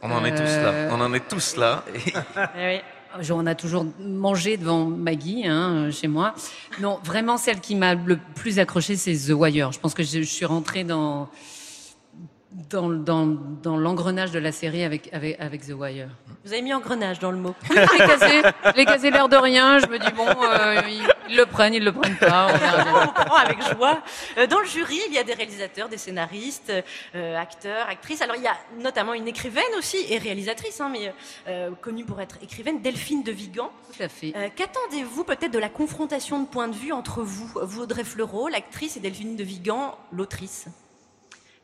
On 0.00 0.10
en 0.12 0.24
est 0.24 0.30
tous 0.30 0.42
Euh, 0.46 0.88
là. 0.88 0.94
On 0.96 1.00
en 1.00 1.12
est 1.12 1.28
tous 1.28 1.56
là. 1.56 1.82
Eh 1.94 1.98
Je- 2.00 2.80
On 3.30 3.46
a 3.46 3.54
toujours 3.54 3.86
mangé 4.00 4.56
devant 4.56 4.84
Maggie 4.84 5.46
hein, 5.46 5.90
chez 5.90 6.08
moi. 6.08 6.34
Non, 6.80 6.98
vraiment 7.04 7.36
celle 7.36 7.60
qui 7.60 7.74
m'a 7.74 7.94
le 7.94 8.18
plus 8.34 8.58
accroché, 8.58 8.96
c'est 8.96 9.14
The 9.14 9.30
Wire. 9.30 9.72
Je 9.72 9.80
pense 9.80 9.94
que 9.94 10.02
je, 10.02 10.20
je 10.20 10.22
suis 10.22 10.44
rentrée 10.44 10.84
dans 10.84 11.28
dans, 12.50 12.88
dans, 12.88 13.26
dans 13.26 13.76
l'engrenage 13.76 14.30
de 14.30 14.38
la 14.38 14.52
série 14.52 14.82
avec, 14.82 15.12
avec, 15.12 15.38
avec 15.38 15.66
The 15.66 15.72
Wire. 15.72 16.08
Vous 16.44 16.52
avez 16.52 16.62
mis 16.62 16.72
engrenage 16.72 17.18
dans 17.18 17.30
le 17.30 17.36
mot. 17.36 17.54
Je 17.68 17.74
l'ai 17.74 17.98
casé, 17.98 18.42
je 18.64 18.76
l'ai 18.76 18.84
casé 18.86 19.10
l'air 19.10 19.28
de 19.28 19.36
rien. 19.36 19.78
Je 19.78 19.86
me 19.86 19.98
dis 19.98 20.12
bon, 20.16 20.26
euh, 20.26 20.80
ils, 21.28 21.36
le 21.36 21.44
prennent, 21.44 21.74
ils 21.74 21.84
le 21.84 21.92
prennent 21.92 22.16
pas. 22.16 22.48
On 22.48 23.08
on 23.08 23.24
prend 23.24 23.36
avec 23.36 23.58
joie. 23.62 24.00
Euh, 24.38 24.46
Dans 24.46 24.60
le 24.60 24.66
jury, 24.66 24.98
il 25.08 25.14
y 25.14 25.18
a 25.18 25.24
des 25.24 25.34
réalisateurs, 25.34 25.90
des 25.90 25.98
scénaristes, 25.98 26.72
euh, 27.14 27.36
acteurs, 27.36 27.86
actrices. 27.88 28.22
Alors 28.22 28.36
il 28.36 28.42
y 28.42 28.46
a 28.48 28.56
notamment 28.80 29.12
une 29.12 29.28
écrivaine 29.28 29.62
aussi 29.76 29.98
et 30.08 30.16
réalisatrice, 30.16 30.80
hein, 30.80 30.88
mais 30.90 31.12
euh, 31.48 31.70
connue 31.82 32.04
pour 32.04 32.20
être 32.20 32.38
écrivaine, 32.42 32.80
Delphine 32.80 33.22
de 33.22 33.32
Vigan. 33.32 33.70
Tout 33.94 34.02
à 34.02 34.08
fait. 34.08 34.32
Qu'attendez-vous 34.56 35.24
peut-être 35.24 35.52
de 35.52 35.58
la 35.58 35.68
confrontation 35.68 36.40
de 36.42 36.46
points 36.46 36.68
de 36.68 36.74
vue 36.74 36.92
entre 36.92 37.22
vous, 37.22 37.50
vous 37.62 37.82
Audrey 37.82 38.04
Fleurot, 38.04 38.48
l'actrice, 38.48 38.96
et 38.96 39.00
Delphine 39.00 39.36
de 39.36 39.44
Vigan, 39.44 39.96
l'autrice, 40.12 40.66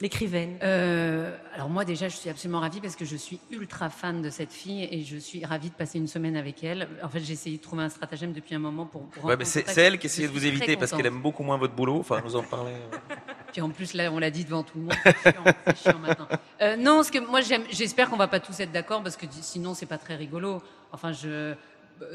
l'écrivaine 0.00 0.58
Euh, 0.62 1.36
alors 1.54 1.68
moi 1.70 1.84
déjà, 1.84 2.08
je 2.08 2.16
suis 2.16 2.28
absolument 2.30 2.60
ravie 2.60 2.80
parce 2.80 2.96
que 2.96 3.04
je 3.04 3.16
suis 3.16 3.38
ultra 3.50 3.90
fan 3.90 4.22
de 4.22 4.30
cette 4.30 4.52
fille 4.52 4.88
et 4.90 5.02
je 5.04 5.16
suis 5.16 5.44
ravie 5.44 5.70
de 5.70 5.74
passer 5.74 5.98
une 5.98 6.08
semaine 6.08 6.36
avec 6.36 6.62
elle. 6.64 6.88
En 7.02 7.08
fait, 7.08 7.20
j'ai 7.20 7.32
essayé 7.34 7.56
de 7.58 7.62
trouver 7.62 7.84
un 7.84 7.88
stratagème 7.88 8.32
depuis 8.32 8.54
un 8.54 8.58
moment 8.58 8.86
pour. 8.86 9.02
pour 9.08 9.24
Ouais, 9.24 9.36
mais 9.36 9.44
c'est 9.44 9.66
elle 9.78 9.98
qui 9.98 10.06
essayait 10.06 10.28
de 10.28 10.32
vous 10.32 10.44
éviter 10.46 10.76
parce 10.76 10.92
qu'elle 10.92 11.06
aime 11.06 11.20
beaucoup 11.22 11.42
moins 11.42 11.56
votre 11.56 11.74
boulot. 11.74 11.98
Enfin, 12.00 12.20
nous 12.24 12.36
en 12.36 12.42
parlait. 12.42 12.74
Puis 13.52 13.60
en 13.62 13.70
plus, 13.70 13.94
là, 13.94 14.10
on 14.12 14.18
l'a 14.18 14.30
dit 14.32 14.44
devant 14.44 14.64
tout 14.64 14.78
le 14.78 14.84
monde. 14.84 14.94
C'est 15.04 15.76
chiant, 15.76 15.98
maintenant. 16.00 16.26
Euh, 16.60 16.76
non, 16.76 16.96
parce 16.96 17.10
que 17.12 17.20
moi, 17.20 17.40
j'aime- 17.40 17.62
j'espère 17.70 18.10
qu'on 18.10 18.16
va 18.16 18.26
pas 18.26 18.40
tous 18.40 18.58
être 18.58 18.72
d'accord 18.72 19.00
parce 19.02 19.16
que 19.16 19.26
sinon, 19.30 19.74
c'est 19.74 19.86
pas 19.86 19.98
très 19.98 20.16
rigolo. 20.16 20.60
Enfin, 20.90 21.12
je, 21.12 21.54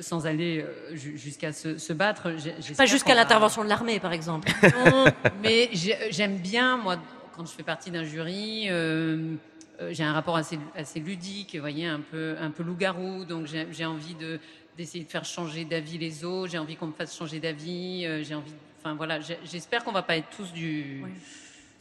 sans 0.01 0.27
aller 0.27 0.59
euh, 0.62 0.93
ju- 0.98 1.17
jusqu'à 1.17 1.53
se, 1.53 1.77
se 1.77 1.93
battre. 1.93 2.33
Pas 2.75 2.86
jusqu'à 2.86 3.13
va- 3.13 3.21
l'intervention 3.21 3.63
de 3.63 3.69
l'armée, 3.69 4.01
par 4.01 4.12
exemple. 4.12 4.51
Non, 4.86 5.05
mais 5.41 5.69
j'ai- 5.71 6.12
j'aime 6.12 6.36
bien, 6.39 6.75
moi, 6.75 6.98
quand 7.39 7.46
je 7.46 7.53
fais 7.53 7.63
partie 7.63 7.89
d'un 7.89 8.03
jury, 8.03 8.65
euh, 8.67 9.36
euh, 9.79 9.91
j'ai 9.93 10.03
un 10.03 10.12
rapport 10.12 10.36
assez, 10.36 10.60
assez 10.75 11.00
ludique, 11.00 11.55
voyez, 11.55 11.86
un 11.86 12.01
peu, 12.01 12.36
un 12.38 12.51
peu 12.51 12.63
loup-garou, 12.63 13.24
donc 13.24 13.48
j'ai 13.48 13.86
envie 13.86 14.15
de 14.15 14.41
d'essayer 14.77 15.05
de 15.05 15.10
faire 15.10 15.24
changer 15.24 15.63
d'avis 15.63 15.98
les 15.98 16.25
autres, 16.25 16.51
j'ai 16.51 16.58
envie 16.58 16.75
qu'on 16.75 16.88
me 16.88 16.93
fasse 16.93 17.15
changer 17.17 17.39
d'avis, 17.39 18.05
euh, 18.05 18.24
j'ai 18.24 18.36
envie, 18.36 18.51
j'espère 19.46 19.86
qu'on 19.86 19.93
va 19.93 20.01
pas 20.01 20.17
être 20.17 20.29
tous 20.36 20.51
du. 20.51 21.01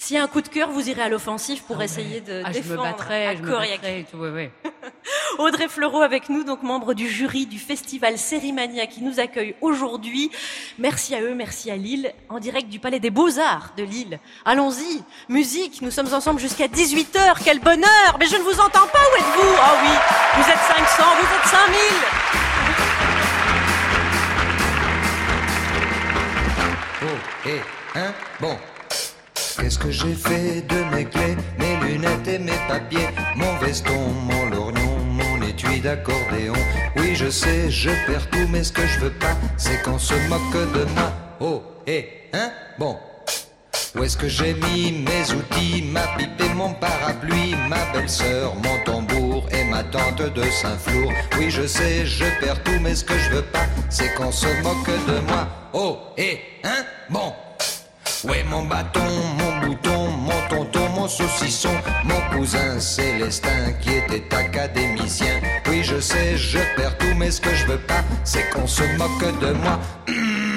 S'il 0.00 0.14
y 0.16 0.18
a 0.20 0.22
un 0.22 0.28
coup 0.28 0.40
de 0.42 0.48
cœur, 0.48 0.70
vous 0.70 0.88
irez 0.88 1.02
à 1.02 1.08
l'offensive 1.08 1.64
pour 1.64 1.82
essayer 1.82 2.20
de 2.20 2.42
Ah, 2.44 2.52
je 2.52 2.58
me 2.58 2.62
défendre 2.62 2.84
à 2.84 3.34
je 3.34 3.42
me 3.42 3.88
et 3.98 4.06
tout, 4.08 4.16
ouais, 4.18 4.30
ouais. 4.30 4.52
Audrey 5.38 5.66
Fleurot 5.66 6.02
avec 6.02 6.28
nous, 6.28 6.44
donc 6.44 6.62
membre 6.62 6.94
du 6.94 7.08
jury 7.08 7.46
du 7.46 7.58
festival 7.58 8.16
Sérimania 8.16 8.86
qui 8.86 9.02
nous 9.02 9.18
accueille 9.18 9.56
aujourd'hui. 9.60 10.30
Merci 10.78 11.16
à 11.16 11.20
eux, 11.20 11.34
merci 11.34 11.72
à 11.72 11.76
Lille, 11.76 12.14
en 12.28 12.38
direct 12.38 12.68
du 12.68 12.78
Palais 12.78 13.00
des 13.00 13.10
Beaux-Arts 13.10 13.72
de 13.76 13.82
Lille. 13.82 14.20
Allons-y, 14.44 15.02
musique, 15.28 15.82
nous 15.82 15.90
sommes 15.90 16.14
ensemble 16.14 16.38
jusqu'à 16.38 16.68
18h, 16.68 17.38
quel 17.44 17.58
bonheur 17.58 18.18
Mais 18.20 18.26
je 18.26 18.36
ne 18.36 18.42
vous 18.42 18.60
entends 18.60 18.86
pas, 18.86 19.00
où 19.00 19.16
êtes-vous? 19.16 19.56
Ah 19.60 19.82
oui, 19.82 19.90
vous 20.36 20.48
êtes 20.48 20.62
500, 20.76 21.02
vous 21.20 21.34
êtes 21.34 21.46
5000 21.48 21.78
Oh, 27.02 27.48
et 27.48 27.60
hein, 27.98 28.12
bon. 28.40 28.56
Qu'est-ce 29.58 29.78
que 29.78 29.90
j'ai 29.90 30.14
fait 30.14 30.62
de 30.68 30.94
mes 30.94 31.04
clés, 31.04 31.36
mes 31.58 31.76
lunettes 31.84 32.28
et 32.28 32.38
mes 32.38 32.58
papiers, 32.68 33.08
mon 33.34 33.56
veston, 33.58 34.08
mon 34.24 34.46
lorgnon, 34.50 34.98
mon 35.10 35.42
étui 35.42 35.80
d'accordéon 35.80 36.54
Oui, 36.96 37.16
je 37.16 37.28
sais, 37.28 37.68
je 37.68 37.90
perds 38.06 38.30
tout, 38.30 38.46
mais 38.50 38.62
ce 38.62 38.72
que 38.72 38.86
je 38.86 39.00
veux 39.00 39.12
pas, 39.12 39.36
c'est 39.56 39.82
qu'on 39.82 39.98
se 39.98 40.14
moque 40.28 40.72
de 40.74 40.84
moi. 40.94 41.12
Oh, 41.40 41.62
et 41.88 42.08
hein, 42.32 42.50
bon. 42.78 42.98
Où 43.96 44.04
est-ce 44.04 44.16
que 44.16 44.28
j'ai 44.28 44.54
mis 44.54 44.92
mes 44.92 45.32
outils, 45.34 45.82
ma 45.82 46.06
pipe 46.16 46.40
et 46.40 46.54
mon 46.54 46.72
parapluie, 46.74 47.56
ma 47.68 47.84
belle-sœur, 47.92 48.54
mon 48.54 48.84
tambour 48.84 49.48
et 49.50 49.64
ma 49.64 49.82
tante 49.82 50.22
de 50.22 50.42
Saint-Flour 50.44 51.12
Oui, 51.36 51.50
je 51.50 51.66
sais, 51.66 52.06
je 52.06 52.24
perds 52.40 52.62
tout, 52.62 52.78
mais 52.80 52.94
ce 52.94 53.02
que 53.02 53.18
je 53.18 53.30
veux 53.30 53.42
pas, 53.42 53.66
c'est 53.90 54.14
qu'on 54.14 54.30
se 54.30 54.46
moque 54.62 54.86
de 54.86 55.18
moi. 55.26 55.48
Oh, 55.72 55.98
et 56.16 56.38
hein, 56.62 56.84
bon. 57.10 57.32
Ouais, 58.24 58.42
mon 58.50 58.64
bâton, 58.64 59.00
mon 59.38 59.66
bouton, 59.66 60.10
mon 60.10 60.48
tonton, 60.48 60.88
mon 60.96 61.06
saucisson, 61.06 61.70
mon 62.04 62.36
cousin 62.36 62.80
Célestin 62.80 63.72
qui 63.80 63.90
était 63.90 64.34
académicien. 64.34 65.40
Oui, 65.68 65.84
je 65.84 66.00
sais, 66.00 66.36
je 66.36 66.58
perds 66.74 66.98
tout, 66.98 67.14
mais 67.16 67.30
ce 67.30 67.40
que 67.40 67.54
je 67.54 67.66
veux 67.66 67.78
pas, 67.78 68.02
c'est 68.24 68.50
qu'on 68.50 68.66
se 68.66 68.82
moque 68.96 69.40
de 69.40 69.52
moi. 69.52 69.78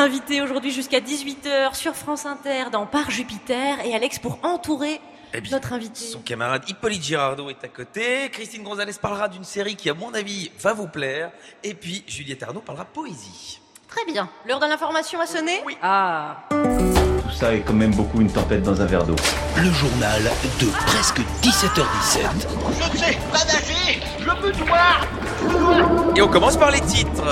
Invitée 0.00 0.40
aujourd'hui 0.40 0.70
jusqu'à 0.70 1.00
18h 1.00 1.74
sur 1.74 1.94
France 1.94 2.24
Inter 2.24 2.70
dans 2.72 2.86
Par 2.86 3.10
Jupiter 3.10 3.84
et 3.84 3.94
Alex 3.94 4.18
pour 4.18 4.38
entourer 4.42 4.98
Eh 5.34 5.42
bien, 5.42 5.52
notre 5.52 5.74
invité. 5.74 6.00
Son 6.00 6.20
camarade 6.20 6.62
Hippolyte 6.66 7.02
Girardot 7.02 7.50
est 7.50 7.62
à 7.62 7.68
côté. 7.68 8.30
Christine 8.32 8.62
Gonzalez 8.62 8.94
parlera 8.94 9.28
d'une 9.28 9.44
série 9.44 9.76
qui, 9.76 9.90
à 9.90 9.94
mon 9.94 10.14
avis, 10.14 10.50
va 10.58 10.72
vous 10.72 10.86
plaire. 10.88 11.30
Et 11.62 11.74
puis, 11.74 12.02
Juliette 12.06 12.42
Arnaud 12.42 12.62
parlera 12.62 12.86
poésie. 12.86 13.60
Très 13.88 14.10
bien. 14.10 14.30
L'heure 14.48 14.58
de 14.58 14.64
l'information 14.64 15.20
a 15.20 15.26
sonné 15.26 15.60
Oui. 15.66 15.76
Ah. 15.82 16.44
Tout 16.48 17.36
ça 17.36 17.52
est 17.54 17.60
quand 17.60 17.74
même 17.74 17.94
beaucoup 17.94 18.22
une 18.22 18.32
tempête 18.32 18.62
dans 18.62 18.80
un 18.80 18.86
verre 18.86 19.04
d'eau. 19.04 19.16
Le 19.58 19.70
journal 19.70 20.22
de 20.60 20.66
presque 20.86 21.20
17h17. 21.42 22.48
Je 22.94 22.98
sais 22.98 23.18
pas 23.30 23.44
nager, 23.44 24.00
je 24.20 24.26
me 24.26 24.52
dois. 24.66 26.12
Et 26.16 26.22
on 26.22 26.28
commence 26.28 26.56
par 26.56 26.70
les 26.70 26.80
titres. 26.80 27.22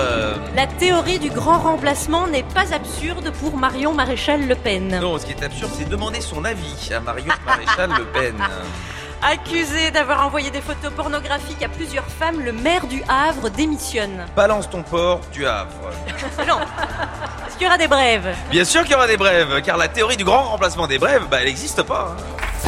La 0.55 0.67
théorie 0.67 1.19
du 1.19 1.31
grand 1.31 1.59
remplacement 1.59 2.27
n'est 2.27 2.43
pas 2.43 2.73
absurde 2.75 3.33
pour 3.41 3.57
Marion 3.57 3.93
Maréchal 3.95 4.47
Le 4.47 4.55
Pen. 4.55 4.99
Non, 5.01 5.19
ce 5.19 5.27
qui 5.27 5.33
est 5.33 5.43
absurde, 5.43 5.71
c'est 5.77 5.89
demander 5.89 6.21
son 6.21 6.45
avis 6.45 6.91
à 6.95 7.01
Marion 7.01 7.33
Maréchal 7.47 7.91
Le 7.99 8.05
Pen. 8.07 8.35
Accusé 9.21 9.91
d'avoir 9.91 10.25
envoyé 10.25 10.51
des 10.53 10.61
photos 10.61 10.93
pornographiques 10.93 11.61
à 11.65 11.69
plusieurs 11.69 12.05
femmes, 12.07 12.41
le 12.41 12.53
maire 12.53 12.87
du 12.87 13.03
Havre 13.09 13.51
démissionne. 13.51 14.25
Balance 14.37 14.71
ton 14.71 14.85
port 14.85 15.21
du 15.33 15.45
Havre. 15.45 15.91
non. 16.47 16.59
Est-ce 17.49 17.57
qu'il 17.57 17.65
y 17.65 17.67
aura 17.67 17.79
des 17.79 17.89
brèves? 17.89 18.33
Bien 18.49 18.65
sûr 18.65 18.83
qu'il 18.83 18.93
y 18.93 18.95
aura 18.95 19.09
des 19.09 19.17
brèves, 19.17 19.61
car 19.63 19.77
la 19.77 19.89
théorie 19.89 20.17
du 20.17 20.23
grand 20.25 20.45
remplacement 20.45 20.87
des 20.87 20.99
brèves, 20.99 21.25
bah, 21.29 21.39
elle 21.41 21.47
n'existe 21.47 21.83
pas. 21.83 22.15
hein. 22.17 22.68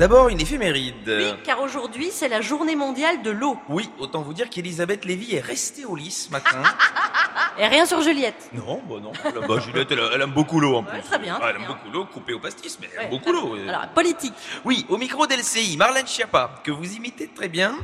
D'abord, 0.00 0.30
une 0.30 0.40
éphéméride. 0.40 0.94
Oui, 1.06 1.34
car 1.44 1.60
aujourd'hui, 1.60 2.08
c'est 2.10 2.28
la 2.28 2.40
journée 2.40 2.74
mondiale 2.74 3.20
de 3.20 3.30
l'eau. 3.30 3.58
Oui, 3.68 3.90
autant 3.98 4.22
vous 4.22 4.32
dire 4.32 4.48
qu'Elisabeth 4.48 5.04
Lévy 5.04 5.36
est 5.36 5.42
restée 5.42 5.84
au 5.84 5.94
lit 5.94 6.10
ce 6.10 6.30
matin. 6.30 6.62
Et 7.58 7.66
rien 7.66 7.84
sur 7.84 8.00
Juliette. 8.00 8.48
non, 8.54 8.80
bah 8.88 8.94
non. 9.02 9.12
Bah, 9.46 9.58
Juliette, 9.60 9.92
elle, 9.92 10.00
elle 10.14 10.22
aime 10.22 10.30
beaucoup 10.30 10.58
l'eau 10.58 10.76
en 10.76 10.84
plus. 10.84 10.96
Ouais, 10.96 11.02
très 11.02 11.18
bien, 11.18 11.34
Ah, 11.36 11.40
très 11.40 11.50
elle 11.50 11.56
aime 11.56 11.66
bien. 11.66 11.76
beaucoup 11.76 11.90
l'eau, 11.92 12.06
coupée 12.06 12.32
au 12.32 12.38
pastis, 12.40 12.78
mais 12.80 12.88
elle 12.94 12.98
Ouais, 12.98 13.04
aime 13.04 13.10
beaucoup 13.10 13.30
l'eau. 13.30 13.56
Alors, 13.68 13.88
politique. 13.88 14.32
Oui, 14.64 14.86
au 14.88 14.96
micro 14.96 15.26
d'LCI, 15.26 15.76
Marlène 15.76 16.06
Schiappa, 16.06 16.62
que 16.64 16.70
vous 16.70 16.94
imitez 16.94 17.28
très 17.28 17.48
bien, 17.48 17.74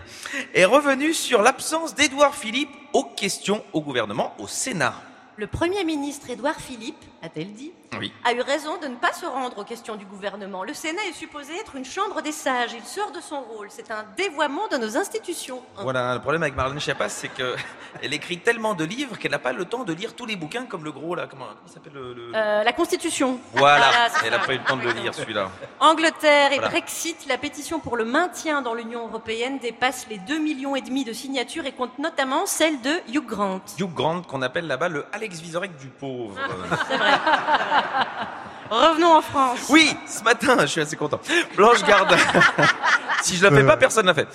est 0.54 0.64
revenue 0.64 1.12
sur 1.12 1.42
l'absence 1.42 1.94
d'Édouard 1.94 2.34
Philippe 2.34 2.70
aux 2.94 3.04
questions 3.04 3.62
au 3.74 3.82
gouvernement 3.82 4.34
au 4.38 4.46
Sénat. 4.48 4.94
Le 5.38 5.46
Premier 5.46 5.84
ministre 5.84 6.30
Édouard 6.30 6.56
Philippe, 6.56 6.96
a-t-elle 7.22 7.52
dit, 7.54 7.72
Oui. 7.98 8.12
a 8.24 8.32
eu 8.32 8.40
raison 8.40 8.76
de 8.78 8.86
ne 8.88 8.96
pas 8.96 9.12
se 9.12 9.26
rendre 9.26 9.58
aux 9.58 9.64
questions 9.64 9.96
du 9.96 10.04
gouvernement. 10.04 10.62
Le 10.64 10.74
Sénat 10.74 11.02
est 11.08 11.12
supposé 11.14 11.54
être 11.56 11.76
une 11.76 11.84
chambre 11.84 12.20
des 12.22 12.32
sages. 12.32 12.72
Il 12.76 12.84
sort 12.84 13.10
de 13.12 13.20
son 13.20 13.40
rôle. 13.40 13.68
C'est 13.70 13.90
un 13.90 14.04
dévoiement 14.16 14.68
de 14.68 14.76
nos 14.76 14.96
institutions. 14.96 15.62
Voilà, 15.76 16.14
le 16.14 16.20
problème 16.20 16.42
avec 16.42 16.54
Marlène 16.54 16.78
Schiappa, 16.80 17.08
c'est 17.08 17.28
que 17.28 17.56
elle 18.02 18.12
écrit 18.14 18.38
tellement 18.38 18.74
de 18.74 18.84
livres 18.84 19.16
qu'elle 19.18 19.30
n'a 19.32 19.38
pas 19.38 19.52
le 19.52 19.64
temps 19.64 19.84
de 19.84 19.92
lire 19.92 20.14
tous 20.14 20.26
les 20.26 20.36
bouquins 20.36 20.66
comme 20.66 20.84
le 20.84 20.92
gros 20.92 21.14
là. 21.14 21.26
Comment, 21.28 21.46
comment 21.46 21.60
il 21.66 21.72
s'appelle 21.72 21.92
le, 21.94 22.12
le- 22.14 22.32
Euh, 22.34 22.62
la 22.62 22.72
Constitution. 22.72 23.38
Voilà, 23.54 23.90
c'est 24.10 24.26
elle 24.26 24.32
n'a 24.32 24.38
pas 24.40 24.52
eu 24.54 24.58
le 24.58 24.64
temps 24.64 24.76
de 24.76 24.82
le 24.82 24.92
lire 24.92 25.14
celui-là. 25.14 25.50
Angleterre 25.80 26.52
et 26.52 26.56
Voilà. 26.56 26.68
Brexit, 26.68 27.26
la 27.28 27.38
pétition 27.38 27.80
pour 27.80 27.96
le 27.96 28.04
maintien 28.04 28.62
dans 28.62 28.74
l'Union 28.74 29.06
européenne 29.08 29.58
dépasse 29.58 30.06
les 30.10 30.18
2 30.18 30.38
millions 30.38 30.76
et 30.76 30.80
demi 30.82 31.04
de 31.04 31.12
signatures 31.12 31.64
et 31.66 31.72
compte 31.72 31.98
notamment 31.98 32.46
celle 32.46 32.80
de 32.82 32.92
Hugh 33.08 33.24
Grant. 33.26 33.60
Hugh 33.78 33.92
Grant, 33.92 34.22
qu'on 34.22 34.42
appelle 34.42 34.66
là-bas 34.66 34.88
le 34.88 35.04
Alex 35.12 35.40
Vizorek 35.40 35.76
du 35.76 35.88
pauvre. 35.88 36.34
C'est 36.88 36.96
vrai. 36.96 37.05
Revenons 38.70 39.16
en 39.18 39.22
France. 39.22 39.66
Oui, 39.68 39.92
ce 40.06 40.22
matin, 40.24 40.56
je 40.62 40.66
suis 40.66 40.80
assez 40.80 40.96
content. 40.96 41.20
Blanche 41.56 41.84
Gardin. 41.84 42.16
si 43.22 43.36
je 43.36 43.44
la 43.44 43.50
fais 43.50 43.64
pas, 43.64 43.76
personne 43.76 44.06
ne 44.06 44.08
la 44.08 44.14
fait. 44.14 44.28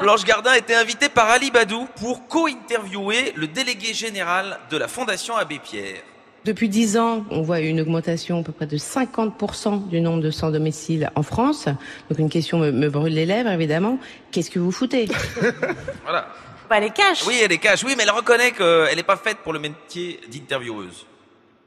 Blanche 0.00 0.24
Gardin 0.24 0.54
était 0.54 0.74
invitée 0.74 1.08
par 1.08 1.28
Ali 1.30 1.50
Badou 1.50 1.86
pour 2.00 2.26
co-interviewer 2.26 3.32
le 3.36 3.46
délégué 3.46 3.94
général 3.94 4.58
de 4.70 4.76
la 4.76 4.88
Fondation 4.88 5.36
Abbé 5.36 5.60
Pierre. 5.62 6.02
Depuis 6.44 6.68
10 6.68 6.96
ans, 6.98 7.24
on 7.30 7.42
voit 7.42 7.60
une 7.60 7.80
augmentation 7.80 8.40
à 8.40 8.42
peu 8.42 8.52
près 8.52 8.66
de 8.66 8.76
50% 8.78 9.88
du 9.88 10.00
nombre 10.00 10.22
de 10.22 10.30
sans-domicile 10.30 11.10
en 11.14 11.22
France. 11.22 11.68
Donc 12.08 12.18
une 12.18 12.30
question 12.30 12.58
me, 12.58 12.72
me 12.72 12.88
brûle 12.88 13.14
les 13.14 13.26
lèvres, 13.26 13.50
évidemment. 13.50 13.98
Qu'est-ce 14.30 14.50
que 14.50 14.58
vous 14.58 14.72
foutez? 14.72 15.08
Voilà. 16.04 16.28
Bah, 16.68 16.76
elle 16.78 16.84
est 16.84 16.94
cash. 16.94 17.26
Oui, 17.26 17.40
elle 17.42 17.52
est 17.52 17.58
cash. 17.58 17.82
Oui, 17.82 17.94
mais 17.96 18.02
elle 18.02 18.10
reconnaît 18.10 18.52
qu'elle 18.52 18.94
n'est 18.96 19.02
pas 19.02 19.16
faite 19.16 19.38
pour 19.38 19.52
le 19.52 19.58
métier 19.58 20.20
d'intervieweuse. 20.30 21.06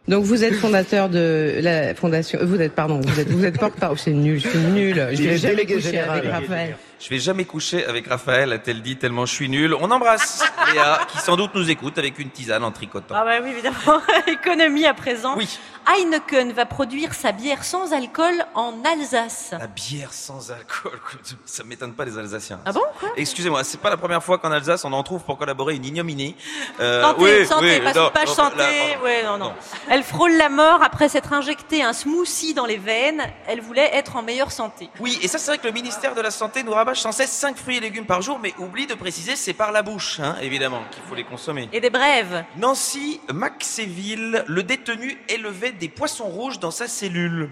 Donc 0.07 0.23
vous 0.23 0.43
êtes 0.43 0.55
fondateur 0.55 1.09
de 1.09 1.59
la 1.61 1.93
fondation. 1.95 2.39
euh, 2.41 2.45
Vous 2.45 2.59
êtes 2.61 2.73
pardon. 2.73 2.99
Vous 3.01 3.19
êtes 3.19 3.29
vous 3.29 3.45
êtes 3.45 3.59
porte-parole. 3.59 3.97
C'est 3.99 4.11
nul, 4.11 4.41
c'est 4.41 4.57
nul. 4.57 4.95
Je 5.13 5.23
vais 5.23 5.37
jamais 5.37 5.65
coucher 5.65 5.99
avec 5.99 6.25
Raphaël. 6.29 6.75
Je 7.01 7.09
vais 7.09 7.17
jamais 7.17 7.45
coucher 7.45 7.83
avec 7.87 8.07
Raphaël, 8.07 8.53
a-t-elle 8.53 8.83
dit, 8.83 8.95
tellement 8.95 9.25
je 9.25 9.33
suis 9.33 9.49
nul. 9.49 9.73
On 9.73 9.89
embrasse 9.89 10.43
Léa, 10.71 10.99
qui 11.11 11.17
sans 11.17 11.35
doute 11.35 11.49
nous 11.55 11.67
écoute 11.71 11.97
avec 11.97 12.19
une 12.19 12.29
tisane 12.29 12.63
en 12.63 12.71
tricotant. 12.71 13.15
Ah 13.17 13.25
bah 13.25 13.39
oui, 13.41 13.49
évidemment. 13.49 13.99
Économie 14.27 14.85
à 14.85 14.93
présent. 14.93 15.33
Oui. 15.35 15.49
Heineken 15.87 16.51
va 16.51 16.67
produire 16.67 17.15
sa 17.15 17.31
bière 17.31 17.63
sans 17.63 17.91
alcool 17.91 18.45
en 18.53 18.73
Alsace. 18.85 19.49
La 19.57 19.65
bière 19.65 20.13
sans 20.13 20.51
alcool, 20.51 20.99
ça 21.43 21.63
m'étonne 21.63 21.93
pas 21.93 22.05
les 22.05 22.19
Alsaciens. 22.19 22.59
Ah 22.65 22.71
bon 22.71 22.83
quoi? 22.99 23.09
Excusez-moi, 23.17 23.63
c'est 23.63 23.79
pas 23.79 23.89
la 23.89 23.97
première 23.97 24.23
fois 24.23 24.37
qu'en 24.37 24.51
Alsace 24.51 24.85
on 24.85 24.93
en 24.93 25.01
trouve 25.01 25.23
pour 25.23 25.39
collaborer 25.39 25.75
une 25.75 25.85
ignominie. 25.85 26.35
Euh, 26.79 27.01
Santé, 27.01 27.23
oui, 27.23 27.45
santé, 27.47 27.79
oui, 27.79 27.83
pas 27.83 27.93
non, 27.99 28.11
page 28.11 28.27
non, 28.27 28.33
santé. 28.35 28.63
ouais, 29.03 29.23
non, 29.23 29.39
non. 29.39 29.53
Elle 29.89 30.03
frôle 30.03 30.33
la 30.33 30.49
mort 30.49 30.83
après 30.83 31.09
s'être 31.09 31.33
injecté 31.33 31.81
un 31.81 31.93
smoothie 31.93 32.53
dans 32.53 32.67
les 32.67 32.77
veines. 32.77 33.23
Elle 33.47 33.61
voulait 33.61 33.89
être 33.95 34.15
en 34.17 34.21
meilleure 34.21 34.51
santé. 34.51 34.87
Oui, 34.99 35.17
et 35.23 35.27
ça 35.27 35.39
c'est 35.39 35.49
vrai 35.49 35.57
que 35.57 35.65
le 35.65 35.73
ministère 35.73 36.13
de 36.13 36.21
la 36.21 36.31
Santé 36.31 36.61
nous 36.61 36.73
rabâche 36.91 37.01
sans 37.01 37.11
cesse 37.11 37.31
5 37.31 37.57
fruits 37.57 37.77
et 37.77 37.79
légumes 37.79 38.05
par 38.05 38.21
jour, 38.21 38.39
mais 38.41 38.53
oublie 38.59 38.85
de 38.85 38.93
préciser 38.93 39.35
c'est 39.35 39.53
par 39.53 39.71
la 39.71 39.81
bouche, 39.81 40.19
hein, 40.19 40.35
évidemment, 40.41 40.81
qu'il 40.91 41.01
faut 41.07 41.15
les 41.15 41.23
consommer. 41.23 41.69
Et 41.71 41.79
des 41.79 41.89
brèves. 41.89 42.43
Nancy 42.57 43.21
Maxéville, 43.33 44.43
le 44.47 44.63
détenu 44.63 45.17
élevait 45.29 45.71
des 45.71 45.87
poissons 45.87 46.25
rouges 46.25 46.59
dans 46.59 46.71
sa 46.71 46.87
cellule. 46.87 47.49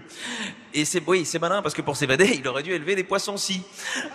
Et 0.74 0.84
c'est 0.84 1.02
oui, 1.06 1.24
c'est 1.24 1.38
malin 1.38 1.62
parce 1.62 1.74
que 1.74 1.82
pour 1.82 1.96
s'évader, 1.96 2.36
il 2.38 2.46
aurait 2.46 2.62
dû 2.62 2.72
élever 2.72 2.94
des 2.94 3.04
poissons-ci. 3.04 3.62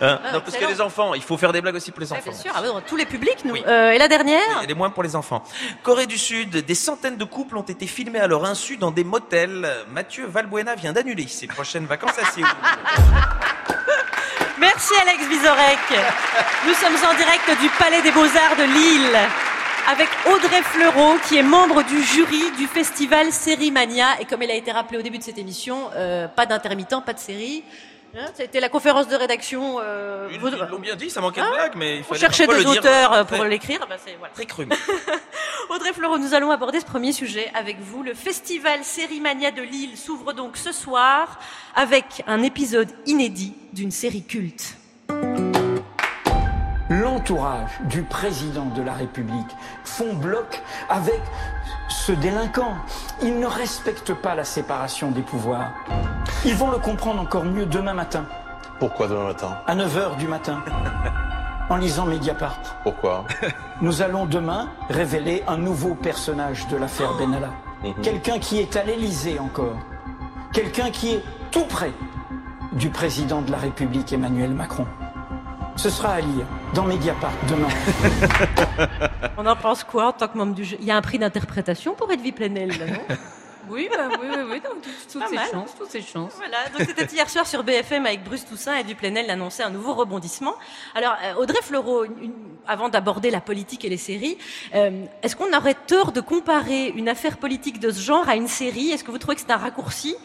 Hein 0.00 0.20
Ah, 0.24 0.32
non, 0.34 0.40
parce 0.40 0.56
que 0.56 0.64
les 0.64 0.80
enfants, 0.80 1.14
il 1.14 1.22
faut 1.22 1.36
faire 1.36 1.52
des 1.52 1.60
blagues 1.60 1.74
aussi 1.74 1.90
pour 1.90 2.00
les 2.00 2.12
enfants. 2.12 2.22
bien 2.30 2.32
sûr, 2.32 2.52
ah, 2.54 2.62
dans 2.62 2.80
tous 2.80 2.96
les 2.96 3.06
publics, 3.06 3.44
nous. 3.44 3.54
Oui. 3.54 3.64
Euh, 3.66 3.90
et 3.90 3.98
la 3.98 4.08
dernière 4.08 4.62
Et 4.62 4.66
des 4.66 4.74
moins 4.74 4.90
pour 4.90 5.02
les 5.02 5.16
enfants. 5.16 5.42
Corée 5.82 6.06
du 6.06 6.18
Sud, 6.18 6.64
des 6.64 6.74
centaines 6.74 7.16
de 7.16 7.24
couples 7.24 7.56
ont 7.56 7.62
été 7.62 7.86
filmés 7.86 8.20
à 8.20 8.26
leur 8.26 8.44
insu 8.44 8.76
dans 8.76 8.90
des 8.90 9.04
motels. 9.04 9.68
Mathieu 9.90 10.26
Valbuena 10.26 10.74
vient 10.74 10.92
d'annuler 10.92 11.26
ses 11.26 11.46
prochaines 11.46 11.86
vacances 11.86 12.18
à 12.18 12.30
Séoul. 12.30 12.46
Merci 14.58 14.94
Alex 15.02 15.28
Vizorek. 15.28 15.78
Nous 16.66 16.72
sommes 16.72 16.96
en 17.06 17.14
direct 17.14 17.60
du 17.60 17.68
Palais 17.78 18.00
des 18.00 18.10
Beaux-Arts 18.10 18.56
de 18.56 18.62
Lille 18.62 19.18
avec 19.86 20.08
Audrey 20.24 20.62
Fleurot 20.62 21.18
qui 21.28 21.36
est 21.36 21.42
membre 21.42 21.82
du 21.82 22.02
jury 22.02 22.50
du 22.56 22.66
festival 22.66 23.32
Sérimania 23.32 24.18
et 24.18 24.24
comme 24.24 24.40
elle 24.40 24.52
a 24.52 24.54
été 24.54 24.72
rappelé 24.72 24.98
au 24.98 25.02
début 25.02 25.18
de 25.18 25.22
cette 25.22 25.36
émission, 25.36 25.90
euh, 25.94 26.26
pas 26.26 26.46
d'intermittent, 26.46 27.04
pas 27.04 27.12
de 27.12 27.18
série. 27.18 27.64
Hein, 28.14 28.26
C'était 28.34 28.60
la 28.60 28.68
conférence 28.68 29.08
de 29.08 29.16
rédaction. 29.16 29.76
euh, 29.80 30.28
Ils 30.32 30.40
vous- 30.40 30.48
l'ont 30.48 30.78
bien 30.78 30.96
dit, 30.96 31.10
ça 31.10 31.20
manquait 31.20 31.42
de 31.42 31.46
blague, 31.50 31.72
mais 31.76 31.96
il 31.96 32.00
on 32.00 32.04
fallait 32.04 32.20
cherchait 32.20 32.46
parfois 32.46 32.62
des 32.62 32.68
le 32.68 32.70
dire. 32.72 32.80
auteurs 32.80 33.12
euh, 33.12 33.24
pour 33.24 33.44
l'écrire. 33.44 33.80
c'est- 34.04 34.16
voilà. 34.18 34.32
Très 34.32 34.46
cru. 34.46 34.66
Audrey 35.70 35.92
Fleurot, 35.92 36.16
nous 36.18 36.32
allons 36.32 36.50
aborder 36.50 36.80
ce 36.80 36.86
premier 36.86 37.12
sujet 37.12 37.50
avec 37.54 37.78
vous. 37.80 38.02
Le 38.02 38.14
festival 38.14 38.84
Sérimania 38.84 39.50
de 39.50 39.60
Lille 39.62 39.96
s'ouvre 39.98 40.32
donc 40.32 40.56
ce 40.56 40.72
soir 40.72 41.38
avec 41.74 42.22
un 42.26 42.42
épisode 42.42 42.90
inédit 43.06 43.54
d'une 43.72 43.90
série 43.90 44.22
culte. 44.24 44.76
l'entourage 46.88 47.70
du 47.84 48.02
président 48.02 48.66
de 48.66 48.80
la 48.82 48.92
République 48.94 49.50
font 49.84 50.14
bloc 50.14 50.62
avec 50.88 51.20
ce 51.88 52.12
délinquant. 52.12 52.76
Ils 53.22 53.38
ne 53.38 53.46
respectent 53.46 54.14
pas 54.14 54.34
la 54.34 54.44
séparation 54.44 55.10
des 55.10 55.22
pouvoirs. 55.22 55.72
Ils 56.46 56.54
vont 56.54 56.70
le 56.70 56.78
comprendre 56.78 57.20
encore 57.20 57.44
mieux 57.44 57.66
demain 57.66 57.92
matin, 57.92 58.24
Pourquoi 58.78 59.08
demain 59.08 59.24
matin 59.24 59.58
à 59.66 59.74
9h 59.74 60.16
du 60.16 60.28
matin, 60.28 60.62
en 61.70 61.76
lisant 61.76 62.06
Mediapart. 62.06 62.60
Pourquoi 62.84 63.24
Nous 63.80 64.00
allons 64.00 64.26
demain 64.26 64.68
révéler 64.88 65.42
un 65.48 65.58
nouveau 65.58 65.96
personnage 65.96 66.68
de 66.68 66.76
l'affaire 66.76 67.14
Benalla. 67.14 67.50
Mhm. 67.82 67.94
Quelqu'un 68.00 68.38
qui 68.38 68.60
est 68.60 68.76
à 68.76 68.84
l'Élysée 68.84 69.40
encore. 69.40 69.76
Quelqu'un 70.52 70.90
qui 70.90 71.14
est 71.14 71.22
tout 71.50 71.64
près 71.64 71.90
du 72.72 72.90
président 72.90 73.42
de 73.42 73.50
la 73.50 73.58
République 73.58 74.12
Emmanuel 74.12 74.50
Macron. 74.50 74.86
Ce 75.74 75.90
sera 75.90 76.10
à 76.10 76.20
lire 76.20 76.46
dans 76.74 76.84
Mediapart 76.84 77.32
demain. 77.48 78.88
On 79.36 79.44
en 79.46 79.56
pense 79.56 79.82
quoi 79.82 80.08
en 80.08 80.12
tant 80.12 80.28
que 80.28 80.38
membre 80.38 80.54
du 80.54 80.64
jeu? 80.64 80.76
Il 80.80 80.86
y 80.86 80.92
a 80.92 80.96
un 80.96 81.02
prix 81.02 81.18
d'interprétation 81.18 81.94
pour 81.94 82.10
Edwy 82.12 82.30
Plenel, 82.30 82.68
là, 82.78 82.86
non? 82.86 83.16
Oui, 83.68 83.88
bah, 83.94 84.08
oui, 84.20 84.28
oui, 84.30 84.42
oui, 84.50 84.60
donc, 84.60 84.82
toutes, 85.12 85.26
ces 85.28 85.34
mal. 85.34 85.48
chances, 85.50 85.74
toutes 85.76 85.90
ces 85.90 86.02
chances. 86.02 86.32
Voilà, 86.36 86.68
donc 86.70 86.86
c'était 86.86 87.04
hier 87.14 87.28
soir 87.28 87.46
sur 87.46 87.62
BFM 87.64 88.06
avec 88.06 88.22
Bruce 88.24 88.44
Toussaint 88.44 88.76
et 88.76 88.84
Duplenel 88.84 89.28
annonçait 89.30 89.62
un 89.62 89.70
nouveau 89.70 89.94
rebondissement. 89.94 90.54
Alors 90.94 91.16
euh, 91.24 91.34
Audrey 91.34 91.58
Fleurot, 91.62 92.04
une- 92.04 92.32
avant 92.66 92.88
d'aborder 92.88 93.30
la 93.30 93.40
politique 93.40 93.84
et 93.84 93.88
les 93.88 93.96
séries, 93.96 94.38
euh, 94.74 95.04
est-ce 95.22 95.36
qu'on 95.36 95.52
aurait 95.56 95.74
tort 95.86 96.12
de 96.12 96.20
comparer 96.20 96.88
une 96.88 97.08
affaire 97.08 97.36
politique 97.38 97.80
de 97.80 97.90
ce 97.90 98.00
genre 98.00 98.28
à 98.28 98.36
une 98.36 98.48
série? 98.48 98.90
Est-ce 98.90 99.04
que 99.04 99.10
vous 99.10 99.18
trouvez 99.18 99.36
que 99.36 99.42
c'est 99.42 99.50
un 99.52 99.56
raccourci 99.56 100.16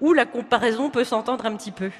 ou 0.00 0.12
la 0.12 0.26
comparaison 0.26 0.90
peut 0.90 1.04
s'entendre 1.04 1.46
un 1.46 1.56
petit 1.56 1.72
peu? 1.72 1.90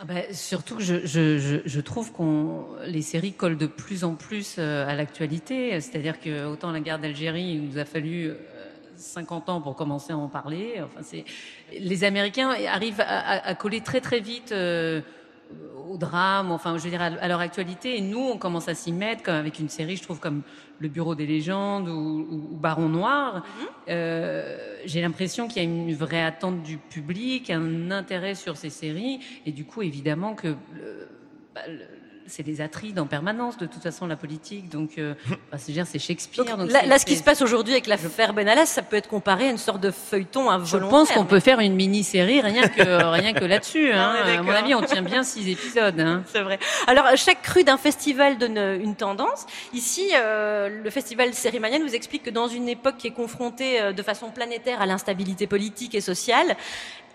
Ah 0.00 0.04
bah, 0.04 0.14
surtout 0.32 0.76
que 0.76 0.82
je, 0.82 1.06
je, 1.06 1.38
je, 1.38 1.56
je 1.64 1.80
trouve 1.80 2.12
qu'on 2.12 2.66
les 2.84 3.00
séries 3.02 3.32
collent 3.32 3.56
de 3.56 3.66
plus 3.66 4.02
en 4.04 4.14
plus 4.16 4.56
euh, 4.58 4.86
à 4.88 4.94
l'actualité. 4.94 5.80
C'est-à-dire 5.80 6.20
que 6.20 6.46
autant 6.46 6.72
la 6.72 6.80
guerre 6.80 6.98
d'Algérie, 6.98 7.52
il 7.54 7.62
nous 7.68 7.78
a 7.78 7.84
fallu 7.84 8.32
50 8.96 9.48
ans 9.48 9.60
pour 9.60 9.76
commencer 9.76 10.12
à 10.12 10.16
en 10.16 10.28
parler. 10.28 10.80
Enfin, 10.84 11.00
c'est 11.02 11.24
les 11.78 12.04
Américains 12.04 12.50
arrivent 12.68 13.04
à, 13.06 13.54
coller 13.54 13.80
très 13.80 14.00
très 14.00 14.20
vite. 14.20 14.52
euh, 14.52 15.00
au 15.90 15.98
drame, 15.98 16.50
enfin, 16.50 16.76
je 16.78 16.84
veux 16.84 16.90
dire, 16.90 17.02
à, 17.02 17.28
leur 17.28 17.40
actualité. 17.40 17.98
Et 17.98 18.00
nous, 18.00 18.18
on 18.18 18.38
commence 18.38 18.68
à 18.68 18.74
s'y 18.74 18.92
mettre, 18.92 19.22
comme 19.22 19.34
avec 19.34 19.58
une 19.58 19.68
série, 19.68 19.96
je 19.96 20.02
trouve, 20.02 20.18
comme 20.18 20.42
Le 20.78 20.88
Bureau 20.88 21.14
des 21.14 21.26
légendes 21.26 21.88
ou, 21.88 22.56
Baron 22.56 22.88
Noir. 22.88 23.44
Euh, 23.88 24.76
J'ai 24.86 25.02
l'impression 25.02 25.46
qu'il 25.46 25.62
y 25.62 25.66
a 25.66 25.68
une 25.68 25.94
vraie 25.94 26.22
attente 26.22 26.62
du 26.62 26.78
public, 26.78 27.50
un 27.50 27.90
intérêt 27.90 28.34
sur 28.34 28.56
ces 28.56 28.70
séries. 28.70 29.20
Et 29.44 29.52
du 29.52 29.64
coup, 29.66 29.82
évidemment 29.82 30.34
que 30.34 30.48
le- 30.48 31.08
bah, 31.54 31.60
le- 31.68 31.80
c'est 32.26 32.42
des 32.42 32.60
atrides 32.60 32.98
en 32.98 33.06
permanence, 33.06 33.56
de 33.56 33.66
toute 33.66 33.82
façon, 33.82 34.06
la 34.06 34.16
politique. 34.16 34.68
Donc, 34.68 34.98
euh, 34.98 35.14
bah, 35.52 35.58
c'est 35.58 35.98
Shakespeare. 35.98 36.44
Donc, 36.44 36.58
donc 36.58 36.70
là, 36.70 36.84
là, 36.86 36.98
ce 36.98 37.06
qui 37.06 37.16
se 37.16 37.22
passe 37.22 37.42
aujourd'hui 37.42 37.72
avec 37.72 37.86
l'affaire 37.86 38.32
Benalla, 38.32 38.66
ça 38.66 38.82
peut 38.82 38.96
être 38.96 39.08
comparé 39.08 39.48
à 39.48 39.50
une 39.50 39.58
sorte 39.58 39.80
de 39.80 39.90
feuilleton 39.90 40.44
Je 40.44 40.54
involontaire. 40.54 40.88
pense 40.88 41.10
qu'on 41.10 41.22
mais- 41.22 41.28
peut 41.28 41.40
faire 41.40 41.60
une 41.60 41.74
mini-série 41.74 42.40
rien 42.40 42.68
que, 42.68 42.82
rien 43.12 43.32
que 43.32 43.44
là-dessus. 43.44 43.92
Hein. 43.92 44.14
À 44.38 44.42
mon 44.42 44.52
avis, 44.52 44.74
on 44.74 44.82
tient 44.82 45.02
bien 45.02 45.22
six 45.22 45.48
épisodes. 45.48 46.00
Hein. 46.00 46.22
C'est 46.32 46.42
vrai. 46.42 46.58
Alors, 46.86 47.06
chaque 47.16 47.42
crue 47.42 47.64
d'un 47.64 47.78
festival 47.78 48.38
donne 48.38 48.58
euh, 48.58 48.78
une 48.78 48.96
tendance. 48.96 49.46
Ici, 49.72 50.10
euh, 50.14 50.82
le 50.82 50.90
festival 50.90 51.34
Sérimania 51.34 51.78
nous 51.78 51.94
explique 51.94 52.22
que 52.24 52.30
dans 52.30 52.48
une 52.48 52.68
époque 52.68 52.96
qui 52.98 53.08
est 53.08 53.12
confrontée 53.12 53.80
euh, 53.80 53.92
de 53.92 54.02
façon 54.02 54.30
planétaire 54.30 54.80
à 54.80 54.86
l'instabilité 54.86 55.46
politique 55.46 55.94
et 55.94 56.00
sociale, 56.00 56.56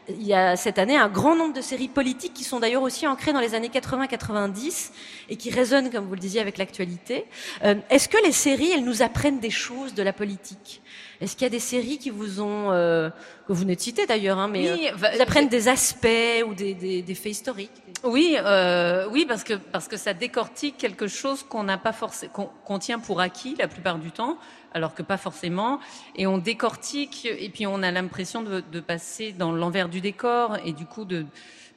il 0.09 0.25
y 0.25 0.33
a 0.33 0.55
cette 0.55 0.79
année 0.79 0.97
un 0.97 1.09
grand 1.09 1.35
nombre 1.35 1.53
de 1.53 1.61
séries 1.61 1.87
politiques 1.87 2.33
qui 2.33 2.43
sont 2.43 2.59
d'ailleurs 2.59 2.83
aussi 2.83 3.05
ancrées 3.07 3.33
dans 3.33 3.39
les 3.39 3.55
années 3.55 3.69
80-90 3.69 4.91
et 5.29 5.35
qui 5.35 5.49
résonnent, 5.51 5.89
comme 5.89 6.05
vous 6.05 6.13
le 6.15 6.19
disiez, 6.19 6.41
avec 6.41 6.57
l'actualité. 6.57 7.25
Euh, 7.63 7.75
Est-ce 7.89 8.09
que 8.09 8.17
les 8.23 8.31
séries, 8.31 8.71
elles 8.71 8.83
nous 8.83 9.01
apprennent 9.01 9.39
des 9.39 9.49
choses 9.49 9.93
de 9.93 10.03
la 10.03 10.13
politique? 10.13 10.81
Est-ce 11.21 11.33
qu'il 11.35 11.43
y 11.43 11.47
a 11.47 11.49
des 11.49 11.59
séries 11.59 11.97
qui 11.97 12.09
vous 12.11 12.39
ont, 12.39 12.71
euh, 12.71 13.09
que 13.09 13.51
vous 13.53 13.55
venez 13.61 13.75
de 13.75 13.81
citer 13.81 14.05
d'ailleurs, 14.05 14.39
hein, 14.39 14.47
mais 14.47 14.71
Oui, 14.71 14.87
euh, 14.87 14.95
vous 14.95 15.21
apprennent 15.21 15.49
des 15.49 15.67
aspects 15.67 16.07
ou 16.47 16.53
des, 16.53 16.73
des, 16.73 17.01
des 17.01 17.15
faits 17.15 17.33
historiques? 17.33 17.71
Oui, 18.05 18.37
euh, 18.37 19.05
oui, 19.11 19.25
parce 19.27 19.43
que 19.43 19.55
parce 19.55 19.89
que 19.89 19.97
ça 19.97 20.13
décortique 20.13 20.77
quelque 20.77 21.07
chose 21.07 21.43
qu'on 21.43 21.63
n'a 21.63 21.77
pas 21.77 21.91
forcément, 21.91 22.31
qu'on 22.31 22.49
qu'on 22.65 22.79
tient 22.79 22.99
pour 22.99 23.19
acquis 23.19 23.55
la 23.59 23.67
plupart 23.67 23.97
du 23.97 24.11
temps, 24.11 24.37
alors 24.73 24.93
que 24.93 25.03
pas 25.03 25.17
forcément. 25.17 25.79
Et 26.15 26.27
on 26.27 26.37
décortique 26.37 27.25
et 27.25 27.49
puis 27.49 27.67
on 27.67 27.81
a 27.83 27.91
l'impression 27.91 28.41
de, 28.43 28.79
passer 28.79 29.33
dans 29.33 29.51
l'envers 29.51 29.89
du 29.89 30.01
décor 30.01 30.57
et 30.63 30.73
du 30.73 30.85
coup 30.85 31.05
de 31.05 31.25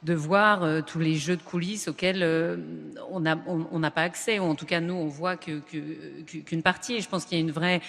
de 0.02 0.14
voir 0.14 0.64
euh, 0.64 0.80
tous 0.80 0.98
les 0.98 1.14
jeux 1.14 1.36
de 1.36 1.42
coulisses 1.42 1.86
auxquels 1.86 2.22
euh, 2.22 2.56
on 3.08 3.20
n'a 3.20 3.90
pas 3.90 4.02
accès 4.02 4.38
ou 4.40 4.44
en 4.44 4.54
tout 4.56 4.66
cas 4.66 4.80
nous 4.80 4.94
on 4.94 5.06
voit 5.06 5.36
qu'une 5.36 6.62
partie. 6.62 6.94
Et 6.94 7.00
je 7.00 7.08
pense 7.08 7.24
qu'il 7.24 7.38
y 7.38 7.40
a 7.40 7.44
une 7.44 7.52
vraie, 7.52 7.80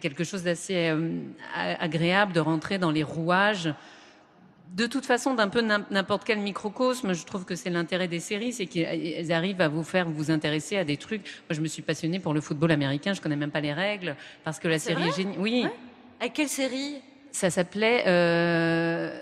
quelque 0.00 0.24
chose 0.24 0.42
d'assez 0.42 0.88
euh, 0.88 1.20
agréable 1.54 2.32
de 2.32 2.40
rentrer 2.40 2.78
dans 2.78 2.90
les 2.90 3.04
rouages 3.04 3.72
de 4.74 4.86
toute 4.86 5.04
façon, 5.06 5.34
d'un 5.34 5.48
peu 5.48 5.60
n'im- 5.62 5.84
n'importe 5.90 6.24
quel 6.24 6.38
microcosme, 6.38 7.12
je 7.12 7.24
trouve 7.24 7.44
que 7.44 7.54
c'est 7.56 7.70
l'intérêt 7.70 8.08
des 8.08 8.20
séries, 8.20 8.52
c'est 8.52 8.66
qu'elles 8.66 9.32
arrivent 9.32 9.60
à 9.60 9.68
vous 9.68 9.82
faire 9.82 10.08
vous 10.08 10.30
intéresser 10.30 10.76
à 10.76 10.84
des 10.84 10.96
trucs. 10.96 11.22
Moi, 11.48 11.56
je 11.56 11.60
me 11.60 11.66
suis 11.66 11.82
passionnée 11.82 12.20
pour 12.20 12.34
le 12.34 12.40
football 12.40 12.70
américain, 12.70 13.12
je 13.12 13.20
connais 13.20 13.36
même 13.36 13.50
pas 13.50 13.60
les 13.60 13.72
règles, 13.72 14.16
parce 14.44 14.58
que 14.58 14.68
la 14.68 14.78
C'est 14.78 14.94
série 14.94 15.08
est 15.08 15.16
géniale. 15.16 15.38
Oui. 15.38 15.66
Avec 16.20 16.32
quelle 16.34 16.48
série? 16.48 16.96
Ça 17.32 17.50
s'appelait 17.50 18.04
euh, 18.06 19.18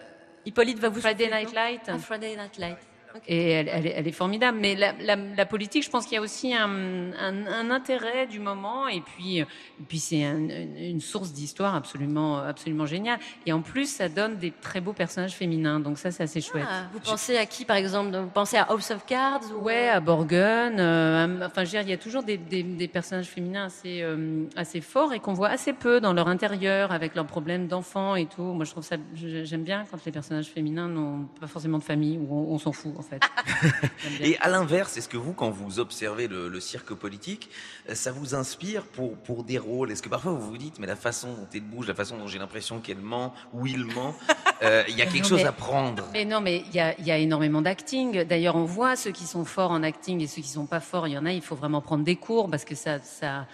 Hippolyte 0.47 0.79
va 0.79 0.89
vous 0.89 1.01
Friday 1.01 1.31
Night 1.31 1.53
Light. 1.55 1.83
Ah, 1.89 1.99
Friday 1.99 2.37
Night 2.37 2.59
Light. 2.59 2.79
Et 3.27 3.51
elle, 3.51 3.69
elle 3.69 3.87
est, 3.87 3.95
elle 3.97 4.07
est 4.09 4.13
formidable. 4.13 4.59
Mais 4.61 4.75
la, 4.75 4.93
la- 5.01 5.17
la 5.17 5.47
politique, 5.47 5.85
je 5.85 5.91
pense 5.91 6.05
qu'il 6.05 6.15
y 6.15 6.19
a 6.19 6.21
aussi 6.23 6.55
un, 6.55 7.13
un- 7.19 7.47
un 7.47 7.71
intérêt 7.71 8.27
du 8.27 8.39
moment. 8.39 8.87
Et 8.89 9.01
puis, 9.01 9.39
et 9.39 9.47
puis 9.89 9.99
c'est 9.99 10.25
un- 10.25 10.37
une, 10.39 11.01
source 11.01 11.33
d'histoire 11.33 11.75
absolument, 11.75 12.39
absolument 12.39 12.87
géniale. 12.87 13.19
Et 13.47 13.53
en 13.53 13.61
plus, 13.61 13.87
ça 13.91 14.09
donne 14.09 14.37
des 14.37 14.53
très 14.53 14.81
beaux 14.81 14.93
personnages 14.93 15.33
féminins. 15.35 15.81
Donc 15.81 15.99
ça, 15.99 16.11
c'est 16.11 16.23
assez 16.23 16.41
chouette. 16.41 16.67
Ah, 16.69 16.85
vous 16.93 17.01
pensez 17.01 17.37
à 17.37 17.47
qui, 17.47 17.65
par 17.65 17.77
exemple? 17.77 18.17
Vous 18.17 18.29
pensez 18.29 18.57
à 18.57 18.63
House 18.65 18.91
of 18.91 19.05
Cards 19.07 19.41
ou... 19.59 19.63
Ouais, 19.65 19.89
à 19.89 20.01
Borgen. 20.01 20.79
euh, 20.79 21.47
enfin, 21.47 21.65
je 21.65 21.71
veux 21.71 21.71
dire, 21.79 21.83
il 21.83 21.91
y 21.91 21.95
a 21.95 21.99
toujours 21.99 22.23
des, 22.23 22.37
des- 22.37 22.63
des 22.63 22.89
personnages 22.89 23.27
féminins 23.27 23.65
assez, 23.67 24.01
euh, 24.03 24.45
assez 24.57 24.81
forts 24.81 25.13
et 25.13 25.19
qu'on 25.21 25.33
voit 25.35 25.49
assez 25.49 25.73
peu 25.73 26.01
dans 26.01 26.13
leur 26.13 26.29
intérieur, 26.29 26.93
avec 26.93 27.15
leurs 27.15 27.27
problèmes 27.27 27.67
d'enfants 27.69 28.15
et 28.17 28.27
tout. 28.27 28.43
Moi, 28.43 28.65
je 28.65 28.71
trouve 28.71 28.85
ça, 28.85 28.97
j'aime 29.15 29.65
bien 29.65 29.85
quand 29.91 30.05
les 30.05 30.13
personnages 30.13 30.47
féminins 30.49 30.89
n'ont 30.89 31.27
pas 31.41 31.47
forcément 31.47 31.79
de 31.79 31.85
famille 31.85 32.19
ou 32.19 32.27
on, 32.31 32.55
on 32.55 32.59
s'en 32.59 32.73
fout. 32.73 32.93
En 32.99 33.03
fait. 33.03 33.23
Et 34.21 34.37
à 34.39 34.49
l'inverse, 34.49 34.97
est-ce 34.97 35.09
que 35.09 35.17
vous, 35.17 35.33
quand 35.33 35.51
vous 35.51 35.79
observez 35.79 36.29
le, 36.29 36.49
le 36.49 36.61
cirque 36.61 36.93
politique, 36.95 37.49
euh, 37.89 37.95
ça 37.95 38.13
vous 38.13 38.35
inspire 38.35 38.83
pour, 38.85 39.17
pour 39.17 39.45
des 39.45 39.59
rôles? 39.59 39.91
Est-ce 39.93 40.03
que 40.03 40.09
parfois 40.09 40.33
vous 40.33 40.41
vous 40.51 40.59
dites, 40.59 40.79
mais 40.79 40.87
la 40.87 40.97
façon 40.97 41.29
dont 41.33 41.47
elle 41.55 41.61
bouge, 41.63 41.87
la 41.89 41.95
façon 41.95 42.19
dont 42.19 42.27
j'ai 42.27 42.39
l'impression 42.39 42.81
qu'elle 42.81 42.99
ment 42.99 43.33
ou 43.53 43.67
il 43.67 43.85
ment, 43.87 44.15
euh, 44.63 44.83
il 44.89 44.97
y 44.97 45.03
a 45.03 45.07
quelque 45.07 45.23
Non, 45.23 45.29
chose 45.29 45.43
mais- 45.43 45.47
à 45.49 45.53
prendre? 45.53 46.05
Mais 46.13 46.25
non, 46.25 46.41
mais 46.41 46.65
il 46.69 46.75
y 46.75 46.81
a, 46.81 47.01
y 47.01 47.11
a 47.11 47.19
énormément 47.19 47.63
d'acting. 47.63 48.25
D'ailleurs, 48.25 48.57
on 48.57 48.65
voit 48.65 48.97
ceux 48.97 49.13
qui 49.13 49.25
sont 49.25 49.45
forts 49.45 49.71
en 49.71 49.83
acting 49.83 50.21
et 50.21 50.27
ceux 50.27 50.43
qui 50.43 50.49
sont 50.49 50.67
pas 50.67 50.81
forts. 50.81 51.07
Il 51.07 51.13
y 51.15 51.19
en 51.19 51.27
a, 51.27 51.33
il 51.33 51.43
faut 51.43 51.55
vraiment 51.57 51.81
prendre 51.81 52.05
des 52.05 52.17
cours 52.17 52.51
parce 52.51 52.65
que 52.65 52.75
ça, 52.75 52.99
ça, 53.03 53.47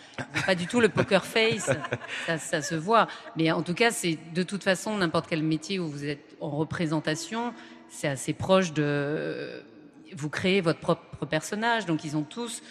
pas 0.47 0.55
du 0.55 0.67
tout 0.67 0.81
le 0.81 0.89
poker 0.89 1.25
face. 1.25 1.71
Ça, 2.27 2.39
ça 2.39 2.63
se 2.63 2.75
voit. 2.75 3.07
Mais 3.37 3.51
en 3.53 3.63
tout 3.63 3.75
cas, 3.75 3.91
c'est 3.91 4.19
de 4.33 4.43
toute 4.43 4.63
façon 4.65 4.97
n'importe 4.97 5.27
quel 5.29 5.43
métier 5.43 5.79
où 5.79 5.89
vous 5.89 6.05
êtes 6.05 6.37
en 6.41 6.51
représentation, 6.51 7.53
c'est 7.89 8.09
assez 8.09 8.33
proche 8.33 8.73
de. 8.73 9.63
Vous 10.17 10.29
créez 10.29 10.61
votre 10.61 10.81
propre 10.81 11.27
personnage. 11.27 11.87
Donc, 11.87 12.05
ils 12.05 12.17
ont 12.17 12.23
tous 12.23 12.63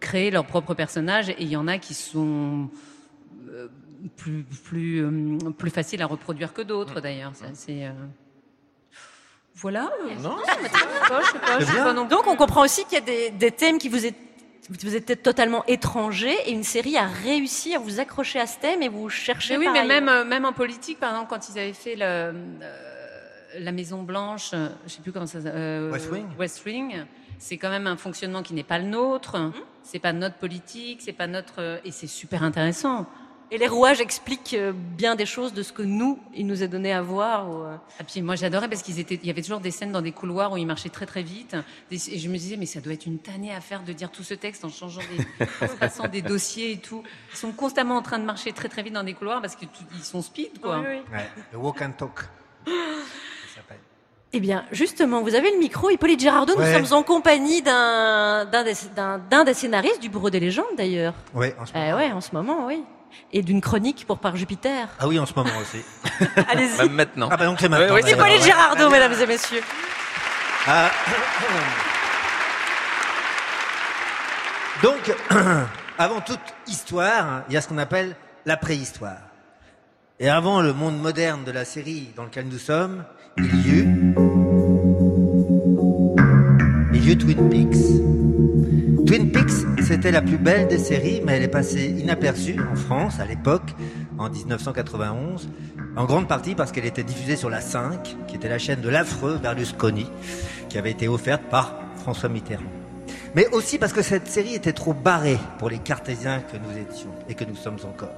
créé 0.00 0.30
leur 0.30 0.46
propre 0.46 0.74
personnage 0.74 1.28
et 1.28 1.36
il 1.40 1.48
y 1.48 1.56
en 1.56 1.68
a 1.68 1.78
qui 1.78 1.92
sont 1.92 2.70
euh, 3.50 3.68
plus 4.16 4.44
plus 4.64 5.04
euh, 5.04 5.50
plus 5.50 5.70
faciles 5.70 6.00
à 6.00 6.06
reproduire 6.06 6.54
que 6.54 6.62
d'autres 6.62 7.00
d'ailleurs. 7.00 7.32
Ça, 7.34 7.46
C'est 7.52 7.86
euh, 7.86 7.92
voilà. 9.54 9.90
Non. 10.22 10.36
pas, 11.08 11.92
Donc 11.94 12.26
on 12.26 12.36
comprend 12.36 12.62
aussi 12.62 12.84
qu'il 12.84 12.94
y 12.94 12.96
a 12.96 13.04
des, 13.04 13.30
des 13.30 13.50
thèmes 13.50 13.78
qui 13.78 13.88
vous, 13.88 14.06
est, 14.06 14.14
vous 14.68 14.96
étaient 14.96 15.16
totalement 15.16 15.64
étrangers 15.66 16.36
et 16.46 16.52
une 16.52 16.64
série 16.64 16.96
a 16.96 17.06
réussi 17.06 17.74
à 17.74 17.78
vous 17.78 18.00
accrocher 18.00 18.40
à 18.40 18.46
ce 18.46 18.58
thème 18.58 18.82
et 18.82 18.88
vous 18.88 19.08
cherchez 19.08 19.58
Mais 19.58 19.66
oui, 19.66 19.72
mais 19.72 19.84
même, 19.84 20.08
euh, 20.08 20.24
même 20.24 20.44
en 20.44 20.52
politique, 20.52 20.98
par 20.98 21.10
exemple, 21.10 21.28
quand 21.28 21.48
ils 21.48 21.58
avaient 21.58 21.72
fait 21.72 21.96
le, 21.96 22.02
euh, 22.04 22.91
la 23.58 23.72
Maison 23.72 24.02
Blanche, 24.02 24.50
euh, 24.54 24.68
je 24.86 24.92
sais 24.92 25.02
plus 25.02 25.12
comment 25.12 25.26
ça 25.26 25.40
s'appelle. 25.40 25.52
euh, 25.60 25.90
West 25.92 26.10
Wing 26.10 26.26
West 26.38 26.64
Wing, 26.66 27.04
c'est 27.38 27.56
quand 27.58 27.70
même 27.70 27.86
un 27.86 27.96
fonctionnement 27.96 28.42
qui 28.42 28.54
n'est 28.54 28.62
pas 28.62 28.78
le 28.78 28.86
nôtre. 28.86 29.34
Hum. 29.36 29.52
C'est 29.82 29.98
pas 29.98 30.12
notre 30.12 30.36
politique, 30.36 31.00
c'est 31.02 31.12
pas 31.12 31.26
notre 31.26 31.60
euh, 31.60 31.78
et 31.84 31.90
c'est 31.90 32.06
super 32.06 32.42
intéressant. 32.42 33.06
Et 33.50 33.58
les 33.58 33.68
rouages 33.68 34.00
expliquent 34.00 34.56
bien 34.96 35.14
des 35.14 35.26
choses 35.26 35.52
de 35.52 35.62
ce 35.62 35.74
que 35.74 35.82
nous, 35.82 36.18
il 36.34 36.46
nous 36.46 36.62
est 36.62 36.68
donné 36.68 36.90
à 36.90 37.02
voir. 37.02 37.50
Ou, 37.50 37.64
Et 38.00 38.04
puis 38.04 38.22
moi 38.22 38.34
j'adorais 38.34 38.66
parce 38.66 38.80
qu'ils 38.82 38.98
étaient, 38.98 39.16
il 39.16 39.26
y 39.26 39.30
avait 39.30 39.42
toujours 39.42 39.60
des 39.60 39.70
scènes 39.70 39.92
dans 39.92 40.00
des 40.00 40.12
couloirs 40.12 40.52
où 40.52 40.56
ils 40.56 40.64
marchaient 40.66 40.88
très 40.88 41.04
très 41.04 41.22
vite. 41.22 41.54
Et 41.90 41.98
je 41.98 42.28
me 42.30 42.38
disais 42.38 42.56
mais 42.56 42.64
ça 42.64 42.80
doit 42.80 42.94
être 42.94 43.04
une 43.04 43.18
tannée 43.18 43.52
à 43.54 43.60
faire 43.60 43.82
de 43.82 43.92
dire 43.92 44.10
tout 44.10 44.22
ce 44.22 44.32
texte 44.32 44.64
en 44.64 44.70
changeant 44.70 45.02
des, 45.02 45.46
en 45.66 45.68
se 45.68 45.76
passant 45.76 46.08
des 46.08 46.22
dossiers 46.22 46.72
et 46.72 46.78
tout. 46.78 47.02
Ils 47.32 47.36
sont 47.36 47.52
constamment 47.52 47.96
en 47.98 48.02
train 48.02 48.18
de 48.18 48.24
marcher 48.24 48.52
très 48.52 48.70
très 48.70 48.82
vite 48.82 48.94
dans 48.94 49.04
des 49.04 49.12
couloirs 49.12 49.42
parce 49.42 49.54
que 49.54 49.66
tout- 49.66 49.84
ils 49.94 50.02
sont 50.02 50.22
speed 50.22 50.58
quoi. 50.58 50.78
Oui, 50.78 50.86
oui. 50.88 51.02
Ouais, 51.12 51.28
le 51.52 51.58
walk 51.58 51.82
and 51.82 51.92
talk. 51.92 52.20
S'appelle. 53.54 53.78
Eh 54.34 54.40
bien, 54.40 54.64
justement, 54.72 55.20
vous 55.20 55.34
avez 55.34 55.50
le 55.50 55.58
micro, 55.58 55.90
Hippolyte 55.90 56.20
Girardot. 56.20 56.56
Ouais. 56.56 56.80
Nous 56.80 56.86
sommes 56.86 57.00
en 57.00 57.02
compagnie 57.02 57.60
d'un 57.60 58.46
des, 58.64 59.54
scénaristes 59.54 60.00
du 60.00 60.08
Bureau 60.08 60.30
des 60.30 60.40
légendes, 60.40 60.74
d'ailleurs. 60.76 61.12
Ouais, 61.34 61.54
en 61.60 61.66
ce 61.66 61.72
Eh 61.74 61.92
ouais, 61.92 62.12
en 62.12 62.22
ce 62.22 62.30
moment, 62.32 62.66
oui. 62.66 62.82
Et 63.30 63.42
d'une 63.42 63.60
chronique 63.60 64.06
pour 64.06 64.18
Par 64.18 64.36
Jupiter. 64.36 64.88
Ah 64.98 65.06
oui, 65.06 65.18
en 65.18 65.26
ce 65.26 65.34
moment 65.36 65.50
aussi. 65.60 65.84
Allez-y. 66.48 66.78
Même 66.78 66.92
maintenant. 66.92 67.28
Ah 67.30 67.36
bah 67.36 67.44
donc 67.44 67.58
c'est 67.60 67.68
maintenant. 67.68 67.94
D'accord, 67.94 68.08
Hippolyte 68.08 68.38
ouais. 68.38 68.44
Girardot, 68.44 68.88
mesdames 68.88 69.12
et 69.20 69.26
messieurs. 69.26 69.62
Ah. 70.66 70.90
Donc, 74.82 75.14
avant 75.98 76.20
toute 76.22 76.40
histoire, 76.66 77.42
il 77.48 77.54
y 77.54 77.56
a 77.58 77.60
ce 77.60 77.68
qu'on 77.68 77.76
appelle 77.76 78.16
la 78.46 78.56
préhistoire. 78.56 79.18
Et 80.18 80.30
avant 80.30 80.62
le 80.62 80.72
monde 80.72 80.98
moderne 80.98 81.44
de 81.44 81.50
la 81.50 81.66
série 81.66 82.12
dans 82.16 82.24
lequel 82.24 82.46
nous 82.46 82.58
sommes, 82.58 83.04
eut, 83.38 84.14
il 86.94 87.04
y 87.04 87.12
eut 87.12 87.18
Twin 87.18 87.48
Peaks. 87.48 89.06
Twin 89.06 89.32
Peaks, 89.32 89.82
c'était 89.82 90.10
la 90.10 90.22
plus 90.22 90.38
belle 90.38 90.68
des 90.68 90.78
séries, 90.78 91.22
mais 91.24 91.36
elle 91.36 91.42
est 91.42 91.48
passée 91.48 91.94
inaperçue 91.98 92.56
en 92.60 92.76
France 92.76 93.20
à 93.20 93.26
l'époque, 93.26 93.74
en 94.18 94.30
1991, 94.30 95.48
en 95.96 96.04
grande 96.04 96.28
partie 96.28 96.54
parce 96.54 96.72
qu'elle 96.72 96.86
était 96.86 97.02
diffusée 97.02 97.36
sur 97.36 97.50
la 97.50 97.60
5, 97.60 98.16
qui 98.26 98.36
était 98.36 98.48
la 98.48 98.58
chaîne 98.58 98.80
de 98.80 98.88
l'affreux 98.88 99.38
Berlusconi, 99.38 100.10
qui 100.68 100.78
avait 100.78 100.90
été 100.90 101.08
offerte 101.08 101.42
par 101.50 101.74
François 101.96 102.28
Mitterrand. 102.28 102.62
Mais 103.34 103.46
aussi 103.48 103.78
parce 103.78 103.92
que 103.92 104.02
cette 104.02 104.28
série 104.28 104.54
était 104.54 104.72
trop 104.72 104.92
barrée 104.92 105.38
pour 105.58 105.70
les 105.70 105.78
cartésiens 105.78 106.40
que 106.40 106.56
nous 106.56 106.78
étions 106.78 107.10
et 107.28 107.34
que 107.34 107.44
nous 107.44 107.56
sommes 107.56 107.78
encore. 107.84 108.14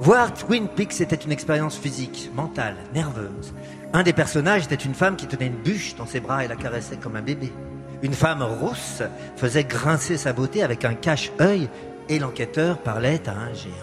Voir 0.00 0.32
Twin 0.32 0.66
Peaks 0.66 1.02
était 1.02 1.14
une 1.14 1.30
expérience 1.30 1.76
physique, 1.76 2.30
mentale, 2.34 2.76
nerveuse. 2.94 3.52
Un 3.92 4.02
des 4.02 4.14
personnages 4.14 4.64
était 4.64 4.74
une 4.74 4.94
femme 4.94 5.14
qui 5.14 5.26
tenait 5.26 5.48
une 5.48 5.62
bûche 5.62 5.94
dans 5.94 6.06
ses 6.06 6.20
bras 6.20 6.42
et 6.42 6.48
la 6.48 6.56
caressait 6.56 6.96
comme 6.96 7.16
un 7.16 7.20
bébé. 7.20 7.52
Une 8.00 8.14
femme 8.14 8.42
rousse 8.42 9.02
faisait 9.36 9.64
grincer 9.64 10.16
sa 10.16 10.32
beauté 10.32 10.62
avec 10.62 10.86
un 10.86 10.94
cache-œil 10.94 11.68
et 12.08 12.18
l'enquêteur 12.18 12.78
parlait 12.78 13.20
à 13.28 13.32
un 13.32 13.52
géant. 13.52 13.74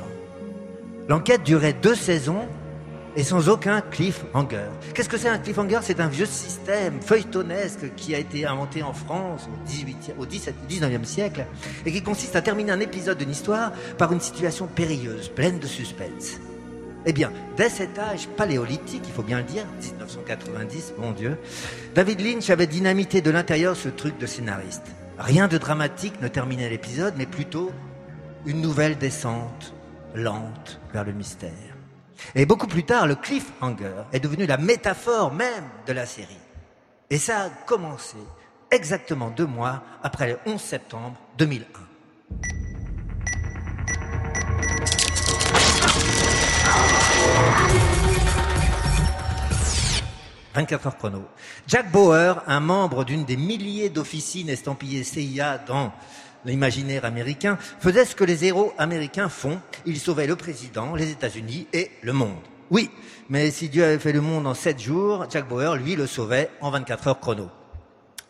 L'enquête 1.07 1.43
durait 1.43 1.73
deux 1.73 1.93
saisons 1.93 2.47
et 3.17 3.23
sans 3.23 3.49
aucun 3.49 3.81
cliffhanger. 3.81 4.69
Qu'est-ce 4.93 5.09
que 5.09 5.17
c'est 5.17 5.27
un 5.27 5.39
cliffhanger? 5.39 5.79
C'est 5.81 5.99
un 5.99 6.07
vieux 6.07 6.27
système 6.27 7.01
feuilletonesque 7.01 7.95
qui 7.95 8.13
a 8.13 8.19
été 8.19 8.45
inventé 8.45 8.83
en 8.83 8.93
France 8.93 9.49
au, 9.51 9.69
18e, 9.69 10.19
au 10.19 10.25
17, 10.27 10.55
19e 10.69 11.03
siècle 11.03 11.45
et 11.85 11.91
qui 11.91 12.03
consiste 12.03 12.35
à 12.35 12.43
terminer 12.43 12.71
un 12.71 12.79
épisode 12.79 13.17
d'une 13.17 13.31
histoire 13.31 13.71
par 13.97 14.13
une 14.13 14.21
situation 14.21 14.67
périlleuse, 14.67 15.29
pleine 15.29 15.57
de 15.57 15.65
suspense. 15.65 16.39
Eh 17.07 17.13
bien, 17.13 17.31
dès 17.55 17.69
cet 17.69 17.97
âge 17.97 18.27
paléolithique, 18.37 19.03
il 19.05 19.13
faut 19.13 19.23
bien 19.23 19.39
le 19.39 19.45
dire, 19.45 19.65
1990, 19.81 20.93
mon 20.99 21.11
Dieu, 21.11 21.39
David 21.95 22.21
Lynch 22.21 22.49
avait 22.51 22.67
dynamité 22.67 23.21
de 23.21 23.31
l'intérieur 23.31 23.75
ce 23.75 23.89
truc 23.89 24.19
de 24.19 24.27
scénariste. 24.27 24.85
Rien 25.17 25.47
de 25.47 25.57
dramatique 25.57 26.21
ne 26.21 26.27
terminait 26.27 26.69
l'épisode, 26.69 27.15
mais 27.17 27.25
plutôt 27.25 27.71
une 28.45 28.61
nouvelle 28.61 28.97
descente 28.97 29.73
lente 30.13 30.79
vers 30.93 31.03
le 31.03 31.13
mystère. 31.13 31.66
Et 32.35 32.45
beaucoup 32.45 32.67
plus 32.67 32.83
tard, 32.83 33.07
le 33.07 33.15
cliffhanger 33.15 34.03
est 34.13 34.19
devenu 34.19 34.45
la 34.45 34.57
métaphore 34.57 35.33
même 35.33 35.65
de 35.85 35.93
la 35.93 36.05
série. 36.05 36.37
Et 37.09 37.17
ça 37.17 37.43
a 37.43 37.49
commencé 37.49 38.17
exactement 38.71 39.29
deux 39.29 39.45
mois 39.45 39.81
après 40.03 40.27
le 40.27 40.39
11 40.45 40.59
septembre 40.59 41.17
2001. 41.37 41.65
24 50.57 50.87
heures 50.87 50.97
chrono. 50.97 51.23
Jack 51.67 51.91
Bauer, 51.91 52.41
un 52.47 52.59
membre 52.59 53.05
d'une 53.05 53.25
des 53.25 53.37
milliers 53.37 53.89
d'officines 53.89 54.49
estampillées 54.49 55.03
CIA 55.03 55.59
dans 55.59 55.93
l'imaginaire 56.47 57.05
américain, 57.05 57.57
faisait 57.79 58.05
ce 58.05 58.15
que 58.15 58.23
les 58.23 58.45
héros 58.45 58.73
américains 58.77 59.29
font. 59.29 59.59
Il 59.85 59.99
sauvait 59.99 60.27
le 60.27 60.35
président, 60.35 60.95
les 60.95 61.11
États-Unis 61.11 61.67
et 61.73 61.91
le 62.01 62.13
monde. 62.13 62.39
Oui, 62.69 62.89
mais 63.29 63.51
si 63.51 63.69
Dieu 63.69 63.83
avait 63.83 63.99
fait 63.99 64.11
le 64.11 64.21
monde 64.21 64.47
en 64.47 64.53
7 64.53 64.79
jours, 64.79 65.25
Jack 65.29 65.47
Bauer, 65.47 65.75
lui, 65.75 65.95
le 65.95 66.07
sauvait 66.07 66.49
en 66.61 66.71
24 66.71 67.07
heures 67.07 67.19
chrono. 67.19 67.49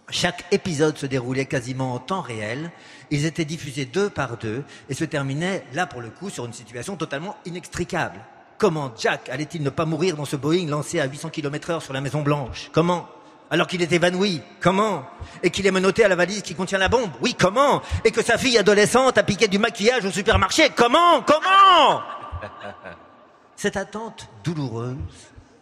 Chaque 0.10 0.46
épisode 0.52 0.98
se 0.98 1.06
déroulait 1.06 1.46
quasiment 1.46 1.94
en 1.94 2.00
temps 2.00 2.22
réel. 2.22 2.72
Ils 3.12 3.26
étaient 3.26 3.46
diffusés 3.46 3.86
deux 3.86 4.10
par 4.10 4.38
deux 4.38 4.64
et 4.90 4.94
se 4.94 5.04
terminaient, 5.04 5.66
là 5.74 5.86
pour 5.86 6.02
le 6.02 6.10
coup, 6.10 6.30
sur 6.30 6.46
une 6.46 6.54
situation 6.54 6.96
totalement 6.96 7.36
inextricable. 7.46 8.20
Comment 8.58 8.92
Jack 8.98 9.30
allait-il 9.30 9.64
ne 9.64 9.70
pas 9.70 9.86
mourir 9.86 10.16
dans 10.16 10.26
ce 10.26 10.36
Boeing 10.36 10.68
lancé 10.68 11.00
à 11.00 11.06
800 11.06 11.30
km 11.30 11.70
heure 11.72 11.82
sur 11.82 11.94
la 11.94 12.02
Maison 12.02 12.22
Blanche 12.22 12.70
Comment 12.72 13.08
Alors 13.50 13.68
qu'il 13.68 13.82
est 13.82 13.92
évanoui. 13.92 14.42
Comment? 14.60 15.06
Et 15.42 15.50
qu'il 15.50 15.66
est 15.66 15.72
menotté 15.72 16.04
à 16.04 16.08
la 16.08 16.16
valise 16.16 16.42
qui 16.42 16.56
contient 16.56 16.78
la 16.78 16.90
bombe. 16.90 17.12
Oui, 17.22 17.34
comment? 17.34 17.82
Et 18.04 18.12
que 18.12 18.22
sa 18.22 18.38
fille 18.38 18.58
adolescente 18.58 19.18
a 19.18 19.24
piqué 19.24 19.48
du 19.48 19.58
maquillage 19.58 20.06
au 20.06 20.12
supermarché. 20.12 20.70
Comment? 20.76 21.22
Comment? 21.22 22.02
Cette 23.56 23.78
attente 23.78 24.30
douloureuse, 24.44 24.98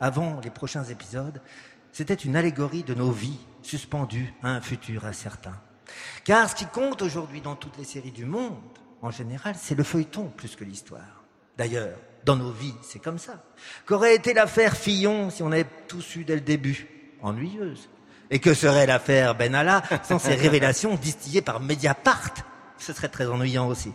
avant 0.01 0.41
les 0.43 0.49
prochains 0.49 0.83
épisodes, 0.83 1.41
c'était 1.91 2.13
une 2.13 2.35
allégorie 2.35 2.83
de 2.83 2.93
nos 2.93 3.11
vies 3.11 3.39
suspendues 3.61 4.33
à 4.43 4.49
un 4.49 4.61
futur 4.61 5.05
incertain. 5.05 5.53
Car 6.23 6.49
ce 6.49 6.55
qui 6.55 6.65
compte 6.65 7.01
aujourd'hui 7.01 7.41
dans 7.41 7.55
toutes 7.55 7.77
les 7.77 7.85
séries 7.85 8.11
du 8.11 8.25
monde, 8.25 8.57
en 9.01 9.11
général, 9.11 9.55
c'est 9.57 9.75
le 9.75 9.83
feuilleton 9.83 10.25
plus 10.35 10.55
que 10.55 10.63
l'histoire. 10.63 11.23
D'ailleurs, 11.57 11.97
dans 12.25 12.35
nos 12.35 12.51
vies, 12.51 12.73
c'est 12.81 12.99
comme 12.99 13.19
ça. 13.19 13.43
Qu'aurait 13.85 14.15
été 14.15 14.33
l'affaire 14.33 14.75
Fillon 14.75 15.29
si 15.29 15.43
on 15.43 15.51
avait 15.51 15.67
tout 15.87 16.01
su 16.01 16.25
dès 16.25 16.35
le 16.35 16.41
début? 16.41 16.94
Ennuyeuse. 17.21 17.89
Et 18.31 18.39
que 18.39 18.53
serait 18.53 18.87
l'affaire 18.87 19.35
Benalla 19.35 19.83
sans 20.03 20.19
ces 20.19 20.35
révélations 20.35 20.95
distillées 20.95 21.41
par 21.41 21.59
Mediapart? 21.59 22.33
Ce 22.77 22.93
serait 22.93 23.09
très 23.09 23.27
ennuyant 23.27 23.67
aussi. 23.67 23.91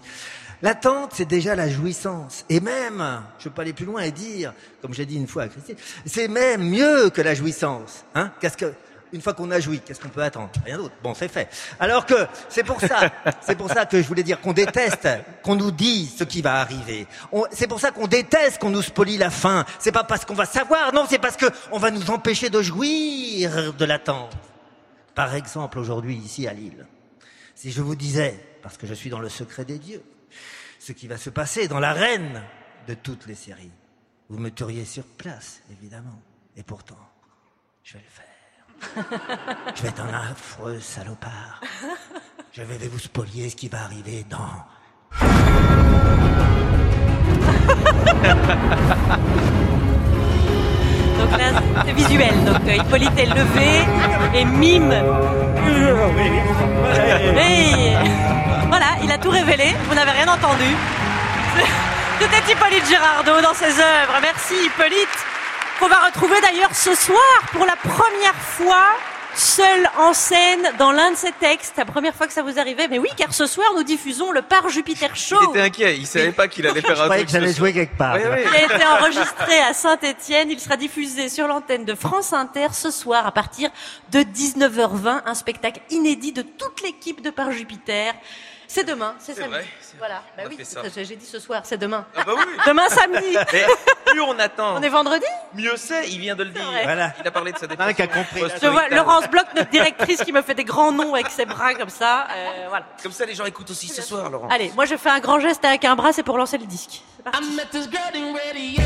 L'attente, 0.63 1.13
c'est 1.15 1.27
déjà 1.27 1.55
la 1.55 1.69
jouissance. 1.69 2.45
Et 2.49 2.61
même, 2.61 3.23
je 3.39 3.49
peux 3.49 3.63
aller 3.63 3.73
plus 3.73 3.87
loin 3.87 4.03
et 4.03 4.11
dire, 4.11 4.53
comme 4.83 4.93
j'ai 4.93 5.07
dit 5.07 5.17
une 5.17 5.27
fois 5.27 5.45
à 5.45 5.49
Christine, 5.49 5.77
c'est 6.05 6.29
même 6.29 6.69
mieux 6.69 7.11
que 7.11 7.23
la 7.23 7.35
jouissance. 7.35 8.05
Hein? 8.15 8.31
Qu'est-ce 8.41 8.59
que, 8.59 8.73
une 9.13 9.21
fois 9.21 9.35
qu'on 9.35 9.51
a 9.51 9.61
joui, 9.61 9.81
qu'est-ce 9.81 10.01
qu'on 10.01 10.09
peut 10.09 10.23
attendre? 10.23 10.51
Rien 10.65 10.77
d'autre. 10.77 10.95
Bon, 11.03 11.15
c'est 11.15 11.29
fait. 11.29 11.49
Alors 11.79 12.07
que 12.07 12.27
c'est 12.49 12.65
pour 12.65 12.81
ça, 12.81 13.11
c'est 13.41 13.57
pour 13.57 13.69
ça 13.69 13.87
que 13.87 14.01
je 14.01 14.07
voulais 14.07 14.23
dire 14.23 14.41
qu'on 14.41 14.53
déteste 14.53 15.09
qu'on 15.43 15.57
nous 15.57 15.71
dise 15.71 16.17
ce 16.17 16.25
qui 16.25 16.43
va 16.43 16.61
arriver. 16.61 17.07
C'est 17.53 17.67
pour 17.67 17.81
ça 17.81 17.91
qu'on 17.91 18.07
déteste 18.07 18.59
qu'on 18.59 18.71
nous 18.71 18.83
spolie 18.83 19.19
la 19.19 19.31
fin. 19.31 19.65
C'est 19.79 19.93
pas 19.93 20.05
parce 20.05 20.25
qu'on 20.25 20.35
va 20.35 20.47
savoir, 20.47 20.93
non, 20.93 21.07
c'est 21.09 21.19
parce 21.19 21.37
que 21.37 21.47
on 21.73 21.79
va 21.79 21.91
nous 21.91 22.11
empêcher 22.11 22.51
de 22.51 22.63
jouir 22.63 23.75
de 23.75 23.85
l'attente. 23.85 24.33
Par 25.15 25.35
exemple, 25.35 25.79
aujourd'hui, 25.79 26.17
ici 26.17 26.47
à 26.47 26.53
Lille, 26.53 26.87
si 27.55 27.73
je 27.73 27.83
vous 27.83 27.97
disais, 27.97 28.39
parce 28.63 28.77
que 28.77 28.87
je 28.87 28.95
suis 28.95 29.11
dans 29.11 29.19
le 29.19 29.29
secret 29.29 29.65
des 29.65 29.79
dieux, 29.79 30.03
ce 30.79 30.93
qui 30.93 31.09
va 31.09 31.19
se 31.19 31.31
passer 31.31 31.69
dans 31.69 31.81
l'arène 31.81 32.43
de 32.89 32.95
toutes 32.95 33.27
les 33.27 33.35
séries, 33.35 33.73
vous 34.29 34.39
me 34.39 34.51
tueriez 34.51 34.85
sur 34.85 35.05
place, 35.05 35.61
évidemment. 35.71 36.23
Et 36.57 36.63
pourtant, 36.63 36.99
je 37.83 37.95
vais 37.95 38.05
le 38.05 38.11
faire. 38.11 38.30
Je 39.77 39.83
vais 39.83 39.89
être 39.89 40.03
un 40.03 40.31
affreux 40.31 40.81
salopard. 40.81 41.61
Je 42.53 42.63
vais 42.63 42.89
vous 42.89 42.99
spolier 42.99 43.51
ce 43.51 43.57
qui 43.57 43.69
va 43.69 43.83
arriver 43.83 44.25
dans 44.29 44.65
Donc 51.19 51.39
là, 51.39 51.61
c'est 51.87 51.93
visuel. 51.93 52.45
Donc 52.45 52.61
euh, 52.67 52.75
Hippolyte 52.77 53.19
est 53.19 53.27
levé 53.27 53.85
et 54.35 54.45
mime. 54.45 54.93
Et 57.37 57.95
voilà, 58.69 58.87
il 59.03 59.13
a 59.13 59.19
tout 59.19 59.31
révélé. 59.31 59.75
Vous 59.89 59.95
n'avez 59.95 60.11
rien 60.11 60.29
entendu. 60.29 60.77
C'était 62.21 62.53
Hippolyte 62.53 62.87
Girardot 62.87 63.41
dans 63.43 63.55
ses 63.55 63.79
œuvres. 63.81 64.19
Merci 64.23 64.55
Hippolyte. 64.67 65.30
Qu'on 65.81 65.89
va 65.89 66.07
retrouver 66.07 66.41
d'ailleurs 66.43 66.75
ce 66.75 66.95
soir 66.95 67.19
pour 67.53 67.65
la 67.65 67.75
première 67.77 68.35
fois 68.35 68.87
seul 69.35 69.89
en 69.99 70.13
scène 70.13 70.61
dans 70.79 70.93
l'un 70.93 71.13
de 71.13 71.17
ses 71.17 71.33
textes. 71.33 71.75
La 71.79 71.87
première 71.87 72.15
fois 72.15 72.27
que 72.27 72.33
ça 72.35 72.43
vous 72.43 72.59
arrivait. 72.59 72.87
Mais 72.89 72.99
oui, 72.99 73.09
car 73.17 73.33
ce 73.33 73.47
soir 73.47 73.69
nous 73.75 73.83
diffusons 73.83 74.31
le 74.31 74.43
Par 74.43 74.69
Jupiter 74.69 75.17
Show. 75.17 75.39
Il 75.43 75.51
était 75.51 75.61
inquiet, 75.61 75.97
il 75.97 76.07
savait 76.07 76.33
pas 76.33 76.49
qu'il 76.49 76.67
allait 76.67 76.83
faire 76.83 76.97
Je 76.97 77.03
un 77.03 77.09
truc. 77.09 77.25
que 77.27 77.33
j'allais 77.33 77.55
jouer 77.55 77.73
quelque 77.73 77.97
part. 77.97 78.17
Oui, 78.17 78.23
oui. 78.31 78.43
Il 78.45 78.57
a 78.57 78.75
été 78.77 78.87
enregistré 78.87 79.59
à 79.61 79.73
Saint-Étienne. 79.73 80.51
Il 80.51 80.61
sera 80.61 80.77
diffusé 80.77 81.29
sur 81.31 81.47
l'antenne 81.49 81.85
de 81.87 81.95
France 81.95 82.33
Inter 82.35 82.69
ce 82.73 82.91
soir 82.91 83.27
à 83.27 83.33
partir 83.33 83.71
de 84.11 84.21
19h20. 84.21 85.23
Un 85.25 85.35
spectacle 85.35 85.81
inédit 85.91 86.33
de 86.33 86.43
toute 86.43 86.83
l'équipe 86.83 87.23
de 87.23 87.31
Par 87.31 87.53
Jupiter. 87.53 88.13
C'est 88.73 88.85
demain, 88.85 89.17
c'est 89.19 89.35
samedi. 89.35 89.51
vrai, 89.51 89.65
Voilà, 89.99 90.23
bah 90.37 90.45
oui, 90.49 90.57
j'ai 90.95 91.17
dit 91.17 91.27
ce 91.27 91.41
soir, 91.41 91.63
c'est 91.65 91.77
demain. 91.77 92.07
Ah 92.17 92.23
bah 92.25 92.35
oui. 92.37 92.45
Demain 92.69 92.89
samedi. 92.89 93.37
Mais 93.53 93.67
plus 94.07 94.21
on 94.21 94.39
attend, 94.39 94.77
On 94.77 94.81
est 94.83 94.89
vendredi 94.89 95.25
mieux 95.55 95.77
c'est, 95.77 96.09
il 96.09 96.21
vient 96.21 96.37
de 96.37 96.45
le 96.45 96.51
dire. 96.51 96.63
Voilà. 96.85 97.13
Il 97.21 97.27
a 97.27 97.33
parlé 97.33 97.51
de 97.51 97.59
sa 97.59 97.67
dépression. 97.67 97.91
Un 97.91 97.95
qui 97.95 98.03
a 98.03 98.07
compris. 98.07 98.43
Je 98.63 98.69
vois 98.69 98.89
Laurence 98.91 99.29
Bloch, 99.29 99.47
notre 99.57 99.71
directrice, 99.71 100.23
qui 100.23 100.31
me 100.31 100.41
fait 100.41 100.55
des 100.55 100.63
grands 100.63 100.93
noms 100.93 101.15
avec 101.15 101.31
ses 101.31 101.47
bras 101.47 101.75
comme 101.75 101.89
ça. 101.89 102.29
Euh, 102.31 102.67
voilà. 102.69 102.87
Comme 103.03 103.11
ça, 103.11 103.27
les 103.27 103.35
gens 103.35 103.45
écoutent 103.45 103.71
aussi 103.73 103.89
ce 103.89 104.03
soir, 104.03 104.31
Laurent. 104.31 104.47
Allez, 104.49 104.71
moi 104.77 104.85
je 104.85 104.97
fais 104.97 105.11
un 105.11 105.19
grand 105.19 105.41
geste 105.41 105.65
avec 105.65 105.85
un 105.85 105.97
bras, 105.97 106.13
c'est 106.13 106.23
pour 106.23 106.39
lancer 106.39 106.57
le 106.57 106.67
disque. 106.67 107.03
C'est 107.17 107.25
parti. 107.25 107.41
I 107.43 107.57
met 107.57 107.67
this 107.73 107.89
girl 107.91 108.15
in 108.15 108.35
radio. 108.35 108.85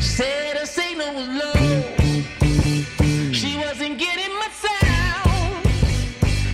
Said 0.00 0.56
her 0.56 0.64
signal 0.64 1.14
was 1.14 1.28
low. 1.28 1.60
She 3.34 3.58
wasn't 3.58 3.98
getting 3.98 4.32
my 4.40 4.48
sound. 4.62 5.66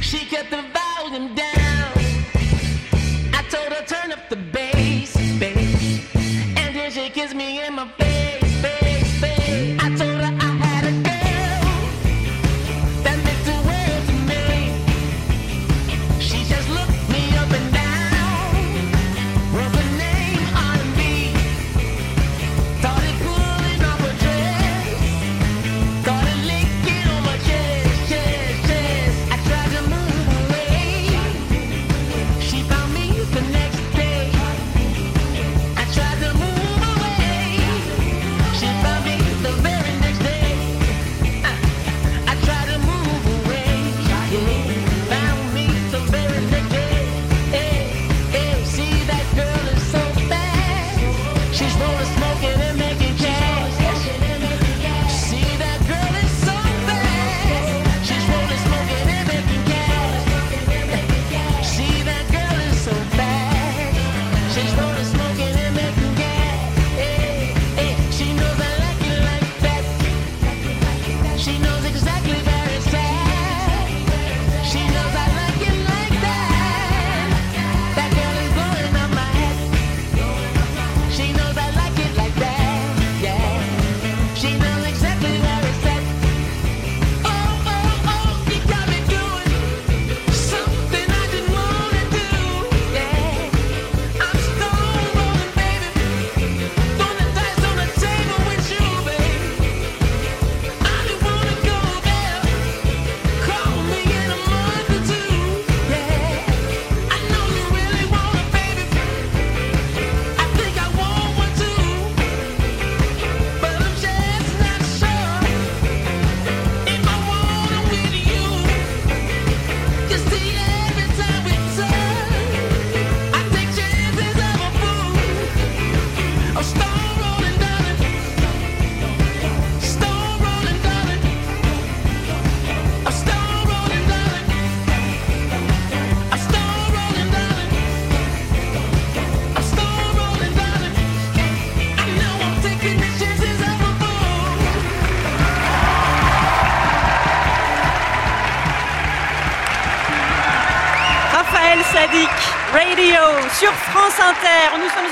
She 0.03 0.27
kept 0.27 0.51
the 0.51 0.65
volume 0.75 1.33
down. 1.37 1.50
The 4.31 4.37
bass, 4.37 4.70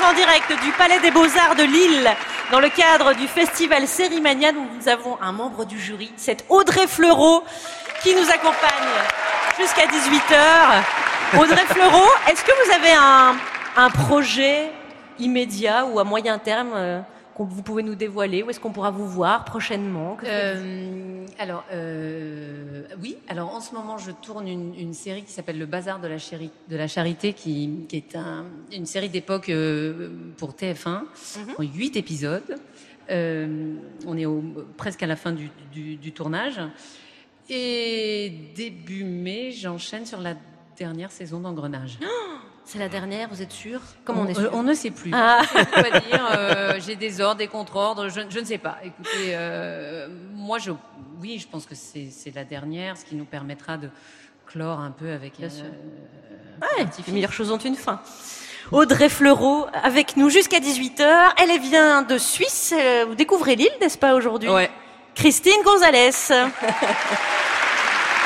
en 0.08 0.14
direct 0.14 0.50
du 0.62 0.72
Palais 0.72 1.00
des 1.00 1.10
Beaux-Arts 1.10 1.54
de 1.54 1.64
Lille 1.64 2.08
dans 2.50 2.60
le 2.60 2.70
cadre 2.70 3.14
du 3.14 3.28
festival 3.28 3.86
Sérimania 3.86 4.50
où 4.52 4.66
nous 4.74 4.88
avons 4.88 5.18
un 5.20 5.32
membre 5.32 5.66
du 5.66 5.78
jury, 5.78 6.10
c'est 6.16 6.46
Audrey 6.48 6.86
Fleureau 6.86 7.44
qui 8.02 8.14
nous 8.14 8.28
accompagne 8.30 8.88
jusqu'à 9.60 9.84
18h. 9.84 11.40
Audrey 11.40 11.64
Fleureau, 11.68 12.06
est-ce 12.30 12.42
que 12.42 12.52
vous 12.64 12.72
avez 12.72 12.92
un, 12.92 13.36
un 13.76 13.90
projet 13.90 14.70
immédiat 15.18 15.84
ou 15.84 15.98
à 15.98 16.04
moyen 16.04 16.38
terme 16.38 16.72
euh, 16.74 17.00
vous 17.44 17.62
pouvez 17.62 17.82
nous 17.82 17.94
dévoiler 17.94 18.42
Où 18.42 18.50
est-ce 18.50 18.60
qu'on 18.60 18.72
pourra 18.72 18.90
vous 18.90 19.06
voir 19.06 19.44
prochainement 19.44 20.16
Euh, 20.24 21.24
alors, 21.38 21.64
euh, 21.72 22.82
oui. 23.02 23.16
Alors, 23.28 23.54
en 23.54 23.60
ce 23.60 23.74
moment, 23.74 23.96
je 23.98 24.10
tourne 24.10 24.48
une, 24.48 24.74
une 24.74 24.94
série 24.94 25.22
qui 25.22 25.32
s'appelle 25.32 25.58
Le 25.58 25.66
Bazar 25.66 26.00
de 26.00 26.08
la, 26.08 26.18
Chéri- 26.18 26.50
de 26.68 26.76
la 26.76 26.88
Charité, 26.88 27.32
qui, 27.32 27.84
qui 27.88 27.96
est 27.96 28.16
un- 28.16 28.46
une 28.72 28.86
série 28.86 29.08
d'époque 29.08 29.48
euh, 29.50 30.10
pour 30.36 30.54
TF1, 30.54 31.02
en 31.58 31.62
huit 31.62 31.96
épisodes. 31.96 32.56
On 33.10 34.16
est 34.16 34.26
au- 34.26 34.42
presque 34.76 35.02
à 35.02 35.06
la 35.06 35.16
fin 35.16 35.32
du, 35.32 35.50
du- 35.72 35.96
du 35.96 36.12
tournage. 36.12 36.60
Et 37.50 38.32
début 38.54 39.04
mai, 39.04 39.52
j'enchaîne 39.52 40.04
sur 40.04 40.20
la 40.20 40.34
dernière 40.76 41.10
saison 41.10 41.40
d'Engrenage. 41.40 41.98
C'est 42.70 42.78
la 42.78 42.90
dernière, 42.90 43.30
vous 43.30 43.40
êtes 43.40 43.50
sûr 43.52 43.80
Comment 44.04 44.20
on, 44.22 44.26
est 44.26 44.36
euh, 44.38 44.42
sûr 44.42 44.50
on 44.52 44.62
ne 44.62 44.74
sait 44.74 44.90
plus. 44.90 45.10
Ah. 45.14 45.40
Euh, 46.36 46.78
J'ai 46.86 46.96
des 46.96 47.22
ordres, 47.22 47.38
des 47.38 47.46
contre-ordres. 47.46 48.10
Je, 48.10 48.20
je 48.28 48.38
ne 48.40 48.44
sais 48.44 48.58
pas. 48.58 48.76
Écoutez, 48.84 49.30
euh, 49.30 50.06
moi, 50.34 50.58
je, 50.58 50.72
oui, 51.18 51.38
je 51.38 51.48
pense 51.48 51.64
que 51.64 51.74
c'est 51.74 52.34
la 52.34 52.44
dernière, 52.44 52.98
ce 52.98 53.06
qui 53.06 53.14
nous 53.14 53.24
permettra 53.24 53.78
de 53.78 53.88
clore 54.46 54.80
un 54.80 54.90
peu 54.90 55.10
avec. 55.12 55.38
Bien 55.38 55.48
sûr. 55.48 55.64
euh, 55.64 56.66
Ouais, 56.78 56.86
les 57.06 57.12
meilleures 57.14 57.32
choses 57.32 57.50
ont 57.50 57.56
une 57.56 57.74
fin. 57.74 58.02
Audrey 58.70 59.08
Fleurot 59.08 59.66
avec 59.82 60.18
nous 60.18 60.28
jusqu'à 60.28 60.58
18h. 60.60 61.06
Elle 61.38 61.58
vient 61.60 62.02
de 62.02 62.18
Suisse. 62.18 62.74
Vous 63.06 63.14
découvrez 63.14 63.56
l'île, 63.56 63.72
n'est-ce 63.80 63.96
pas, 63.96 64.14
aujourd'hui? 64.14 64.50
Ouais. 64.50 64.70
Christine 65.14 65.62
Gonzalez. 65.64 66.10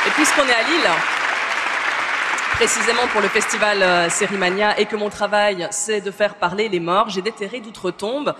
Et 0.05 0.11
puisqu'on 0.17 0.43
est 0.43 0.53
à 0.53 0.63
Lille, 0.65 0.91
précisément 2.55 3.07
pour 3.13 3.21
le 3.21 3.29
festival 3.29 3.83
euh, 3.83 4.09
Sérimania, 4.09 4.79
et 4.79 4.87
que 4.87 4.97
mon 4.97 5.09
travail, 5.09 5.67
c'est 5.71 6.01
de 6.01 6.11
faire 6.11 6.37
parler 6.37 6.69
les 6.69 6.81
morts, 6.81 7.09
j'ai 7.09 7.23
déterré 7.23 7.61
d'outre-tombe 7.61 8.35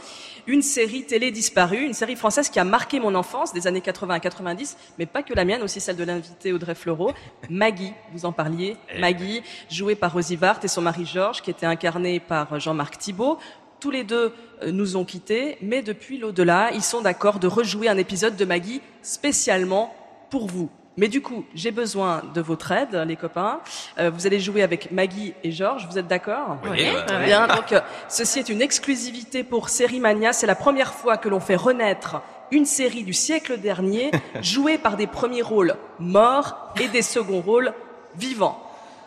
une 0.47 0.63
série 0.63 1.05
télé 1.05 1.31
disparue, 1.31 1.85
une 1.85 1.93
série 1.93 2.17
française 2.17 2.49
qui 2.49 2.59
a 2.59 2.65
marqué 2.65 2.99
mon 2.99 3.15
enfance 3.15 3.53
des 3.53 3.67
années 3.67 3.81
80 3.81 4.15
à 4.15 4.21
90, 4.21 4.77
mais 4.99 5.07
pas 5.07 5.23
que 5.23 5.35
la 5.35 5.45
mienne, 5.45 5.63
aussi 5.63 5.81
celle 5.81 5.97
de 5.97 6.05
l'invité 6.05 6.53
Audrey 6.53 6.75
Fleurot. 6.75 7.13
Maggie, 7.49 7.93
vous 8.13 8.25
en 8.25 8.33
parliez. 8.33 8.77
Maggie, 8.99 9.43
jouée 9.71 9.95
par 9.95 10.13
Rosie 10.13 10.37
Vart 10.37 10.59
et 10.63 10.69
son 10.69 10.83
mari 10.83 11.07
Georges, 11.07 11.43
qui 11.43 11.51
était 11.51 11.67
incarné 11.67 12.19
par 12.21 12.59
Jean-Marc 12.59 12.99
Thibault. 12.99 13.39
Tous 13.79 13.91
les 13.91 14.05
deux 14.05 14.33
euh, 14.63 14.73
nous 14.73 14.97
ont 14.97 15.05
quittés, 15.05 15.59
mais 15.61 15.83
depuis 15.83 16.19
l'au-delà, 16.19 16.71
ils 16.73 16.83
sont 16.83 17.01
d'accord 17.01 17.39
de 17.39 17.47
rejouer 17.47 17.89
un 17.89 17.99
épisode 17.99 18.37
de 18.37 18.45
Maggie 18.45 18.81
spécialement 19.03 19.95
pour 20.31 20.47
vous. 20.47 20.71
Mais 20.99 21.09
du 21.09 21.23
coup, 21.23 21.45
j'ai 21.55 21.71
besoin 21.71 22.23
de 22.35 22.41
votre 22.43 22.71
aide, 22.73 22.95
les 23.07 23.17
copains. 23.17 23.61
Euh, 23.99 24.11
vous 24.13 24.27
allez 24.27 24.41
jouer 24.41 24.63
avec 24.63 24.91
Maggie 24.93 25.33
et 25.43 25.51
Georges. 25.51 25.87
Vous 25.91 25.99
êtes 25.99 26.07
d'accord 26.07 26.59
Oui, 26.65 26.71
Oui. 26.73 26.87
ouais. 27.15 27.25
Bien. 27.25 27.47
Donc, 27.47 27.73
euh, 27.73 27.81
ceci 28.09 28.41
est 28.41 28.49
une 28.51 28.61
exclusivité 28.61 29.43
pour 29.43 29.71
Sérimania. 29.71 30.33
C'est 30.35 30.47
la 30.47 30.55
première 30.55 30.93
fois 30.93 31.17
que 31.17 31.29
l'on 31.31 31.41
fait 31.41 31.57
renaître 31.57 32.21
une 32.51 32.67
série 32.67 33.05
du 33.05 33.15
siècle 33.15 33.59
dernier, 33.59 34.11
jouée 34.43 34.77
par 34.77 34.97
des 34.99 35.07
premiers 35.07 35.41
rôles 35.41 35.77
morts 35.99 36.75
et 36.79 36.89
des 36.89 37.01
seconds 37.03 37.41
rôles 37.41 37.73
vivants. 38.17 38.63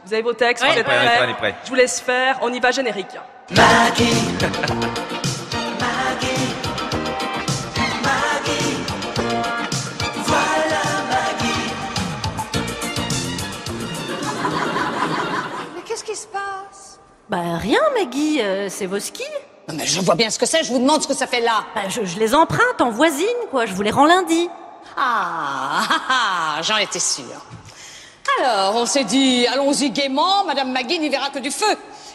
Vous 0.06 0.14
avez 0.14 0.24
vos 0.24 0.34
textes 0.34 0.64
Ouais. 0.64 0.72
Vous 0.74 0.80
êtes 0.80 0.88
On 0.88 0.92
est 0.92 0.96
prêt, 0.98 1.06
prêts 1.18 1.26
on 1.28 1.30
est 1.30 1.34
prêt. 1.36 1.56
Je 1.66 1.70
vous 1.70 1.76
laisse 1.76 2.00
faire. 2.00 2.40
On 2.42 2.52
y 2.52 2.60
va, 2.60 2.72
générique. 2.72 3.16
Mais 3.52 5.15
Bah 17.30 17.58
rien, 17.58 17.80
Maggie, 17.98 18.40
euh, 18.42 18.68
c'est 18.70 18.86
vos 18.86 19.00
skis. 19.00 19.24
Non, 19.68 19.76
mais 19.76 19.86
je 19.88 20.00
vois 20.02 20.14
bien 20.16 20.30
ce 20.30 20.38
que 20.38 20.46
c'est, 20.46 20.64
je 20.64 20.72
vous 20.72 20.80
demande 20.80 21.02
ce 21.02 21.08
que 21.08 21.16
ça 21.16 21.26
fait 21.26 21.42
là. 21.42 21.64
Bah, 21.74 21.82
je, 21.90 22.06
je 22.06 22.20
les 22.20 22.36
emprunte 22.36 22.80
en 22.82 22.92
voisine, 22.92 23.26
quoi. 23.50 23.66
Je 23.66 23.74
vous 23.74 23.82
les 23.82 23.90
rends 23.90 24.06
lundi. 24.06 24.48
Ah, 24.96 25.82
ah, 25.90 26.02
ah, 26.10 26.62
j'en 26.62 26.78
étais 26.78 27.00
sûre. 27.00 27.26
Alors, 28.40 28.76
on 28.76 28.86
s'est 28.86 29.04
dit, 29.04 29.48
allons-y 29.48 29.90
gaiement, 29.90 30.44
Madame 30.46 30.72
Magui 30.72 31.00
n'y 31.00 31.10
verra 31.10 31.30
que 31.30 31.40
du 31.40 31.50
feu. 31.52 31.66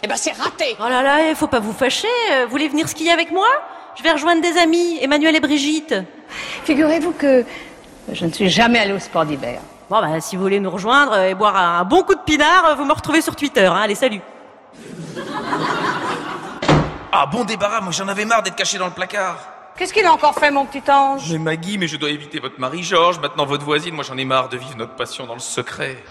Eh 0.03 0.07
ben, 0.07 0.17
c'est 0.17 0.33
raté. 0.33 0.77
Oh 0.79 0.89
là 0.89 1.03
là, 1.03 1.29
il 1.29 1.35
faut 1.35 1.47
pas 1.49 1.59
vous 1.61 1.73
fâcher. 1.73 2.09
Euh, 2.33 2.45
Vous 2.45 2.51
voulez 2.53 2.69
venir 2.69 2.89
skier 2.89 3.11
avec 3.11 3.33
moi? 3.33 3.47
Je 3.97 4.03
vais 4.05 4.13
rejoindre 4.13 4.41
des 4.43 4.57
amis, 4.59 4.99
Emmanuel 5.01 5.35
et 5.35 5.41
Brigitte. 5.41 5.95
Figurez-vous 6.65 7.13
que 7.13 7.45
je 8.13 8.25
ne 8.25 8.33
suis 8.33 8.49
jamais 8.49 8.79
allée 8.79 8.93
au 8.93 8.99
sport 9.01 9.25
d'hiver. 9.25 9.61
Bon, 9.91 10.01
bah, 10.01 10.21
si 10.21 10.37
vous 10.37 10.43
voulez 10.43 10.61
nous 10.61 10.71
rejoindre 10.71 11.19
et 11.19 11.35
boire 11.35 11.57
un 11.57 11.85
bon 11.85 12.03
coup 12.05 12.15
de 12.15 12.21
pinard, 12.21 12.77
vous 12.77 12.85
me 12.85 12.93
retrouvez 12.93 13.21
sur 13.23 13.35
Twitter. 13.35 13.67
Hein. 13.67 13.81
Allez, 13.83 13.97
salut. 13.97 14.21
Ah, 17.13 17.27
bon 17.27 17.45
débarras, 17.45 17.81
moi 17.81 17.93
j'en 17.93 18.07
avais 18.09 18.25
marre 18.25 18.43
d'être 18.43 18.55
caché 18.57 18.79
dans 18.79 18.87
le 18.87 18.93
placard. 18.93 19.37
Qu'est-ce 19.77 19.93
qu'il 19.93 20.05
a 20.05 20.13
encore 20.13 20.35
fait, 20.35 20.51
mon 20.51 20.67
petit 20.67 20.89
ange 20.91 21.23
Mais 21.33 21.39
Maggie, 21.39 21.79
mais 21.79 21.89
je 21.89 21.97
dois 21.97 22.11
éviter 22.11 22.39
votre 22.39 22.61
mari 22.61 22.83
Georges, 22.83 23.19
maintenant 23.19 23.47
votre 23.47 23.65
voisine, 23.65 23.95
moi 23.95 24.05
j'en 24.07 24.17
ai 24.17 24.25
marre 24.25 24.49
de 24.49 24.59
vivre 24.59 24.77
notre 24.77 24.95
passion 24.95 25.27
dans 25.27 25.35
le 25.35 25.41
secret. 25.41 26.05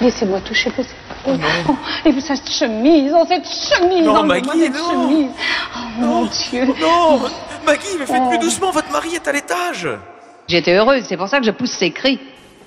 Laissez-moi 0.00 0.40
toucher 0.40 0.70
vos 0.70 0.82
épaules. 0.82 1.44
Oh, 1.68 1.76
et 2.04 2.12
vous, 2.12 2.20
cette 2.20 2.48
chemise, 2.50 3.12
oh, 3.14 3.24
cette 3.28 3.46
chemise. 3.46 4.04
Non, 4.06 4.16
enlevez-moi 4.16 4.54
Maggie, 4.54 4.60
cette 4.64 4.74
non. 4.74 4.90
chemise. 4.90 5.30
Oh, 5.76 5.78
mon 5.98 6.24
Dieu. 6.24 6.66
Non 6.80 7.20
Maggie, 7.66 7.96
mais 7.98 8.06
faites 8.06 8.28
plus 8.28 8.38
doucement, 8.38 8.70
votre 8.70 8.90
mari 8.90 9.14
est 9.14 9.28
à 9.28 9.32
l'étage 9.32 9.86
J'étais 10.48 10.74
heureuse, 10.74 11.04
c'est 11.08 11.16
pour 11.18 11.28
ça 11.28 11.38
que 11.38 11.46
je 11.46 11.50
pousse 11.52 11.72
ces 11.72 11.92
cris. 11.92 12.18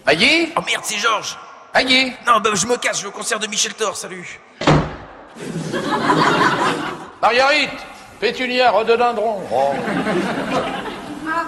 Maggie 0.05 0.49
Oh 0.55 0.61
merde, 0.65 0.83
c'est 0.83 0.97
Georges 0.99 1.37
Maggie 1.73 2.13
Non, 2.27 2.39
bah 2.39 2.51
je 2.53 2.67
me 2.67 2.77
casse, 2.77 2.97
je 2.99 3.03
vais 3.03 3.09
au 3.09 3.11
concert 3.11 3.39
de 3.39 3.47
Michel 3.47 3.73
Thor, 3.73 3.97
salut 3.97 4.39
Marguerite 7.23 7.79
Pétunia, 8.19 8.69
rhododendron. 8.69 9.41
Oh. 9.49 9.71
Ah, 11.25 11.45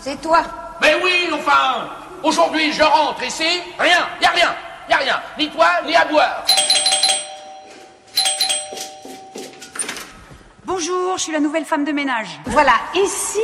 c'est 0.00 0.20
toi. 0.22 0.42
Mais 0.80 0.94
oui, 1.02 1.28
enfin 1.34 1.90
Aujourd'hui, 2.22 2.72
je 2.72 2.84
rentre 2.84 3.24
ici, 3.24 3.60
rien, 3.76 4.06
y 4.20 4.24
a 4.24 4.30
rien, 4.30 4.54
y 4.88 4.92
a 4.92 4.96
rien, 4.98 5.20
ni 5.36 5.50
toi, 5.50 5.66
ni 5.84 5.96
à 5.96 6.04
boire. 6.04 6.44
Bonjour, 10.64 11.18
je 11.18 11.22
suis 11.24 11.32
la 11.32 11.40
nouvelle 11.40 11.64
femme 11.64 11.84
de 11.84 11.90
ménage. 11.92 12.28
Voilà, 12.46 12.74
ici, 12.94 13.40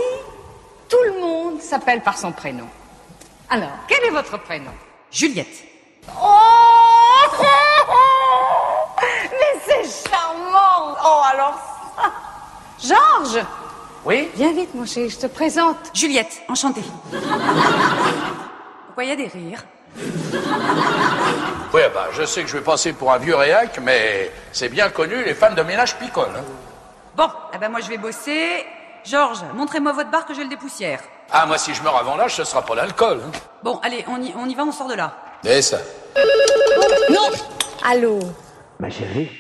tout 0.88 1.03
le 1.05 1.21
monde 1.21 1.61
s'appelle 1.61 2.01
par 2.01 2.16
son 2.16 2.31
prénom. 2.31 2.68
Alors, 3.51 3.73
quel 3.88 4.05
est 4.05 4.11
votre 4.11 4.38
prénom? 4.38 4.73
Juliette. 5.11 5.64
Oh 6.21 6.38
Mais 9.33 9.61
c'est 9.66 10.09
charmant 10.09 10.97
Oh, 11.05 11.23
alors 11.33 11.55
ça 11.55 11.72
Georges 12.83 13.44
Oui 14.05 14.28
Viens 14.35 14.52
vite, 14.52 14.74
mon 14.74 14.85
chéri, 14.87 15.11
je 15.11 15.18
te 15.18 15.26
présente. 15.26 15.76
Juliette, 15.94 16.42
enchantée. 16.48 16.83
Pourquoi 18.87 19.05
il 19.05 19.09
y 19.09 19.12
a 19.12 19.16
des 19.16 19.28
rires 19.28 19.64
Oui, 21.74 21.81
bah, 21.94 22.09
je 22.12 22.24
sais 22.24 22.42
que 22.42 22.48
je 22.48 22.57
vais 22.57 22.62
passer 22.64 22.92
pour 22.92 23.12
un 23.12 23.18
vieux 23.18 23.37
réac, 23.37 23.78
mais 23.83 24.31
c'est 24.52 24.68
bien 24.68 24.88
connu, 24.90 25.22
les 25.24 25.35
femmes 25.35 25.55
de 25.55 25.62
ménage 25.62 25.96
picolent. 25.98 26.28
hein. 26.37 26.44
Bon, 27.16 27.28
eh 27.55 27.59
ben 27.59 27.68
moi 27.70 27.81
je 27.81 27.88
vais 27.88 27.98
bosser. 27.98 28.64
Georges, 29.05 29.40
montrez-moi 29.55 29.92
votre 29.92 30.11
bar 30.11 30.24
que 30.26 30.33
je 30.35 30.40
le 30.40 30.48
dépoussière. 30.48 31.00
Ah, 31.31 31.44
moi, 31.46 31.59
si 31.59 31.74
je 31.74 31.83
meurs 31.83 31.96
avant 31.96 32.14
l'âge, 32.16 32.37
ce 32.37 32.44
sera 32.44 32.62
pas 32.62 32.74
l'alcool. 32.74 33.20
Hein. 33.26 33.31
Bon, 33.62 33.81
allez, 33.83 34.05
on 34.09 34.22
y, 34.22 34.33
on 34.37 34.46
y 34.48 34.55
va, 34.55 34.64
on 34.64 34.70
sort 34.72 34.87
de 34.87 34.94
là. 34.94 35.16
Et 35.44 35.61
ça 35.62 35.78
Non 37.11 37.31
Allô 37.85 38.20
Ma 38.78 38.88
chérie 38.90 39.31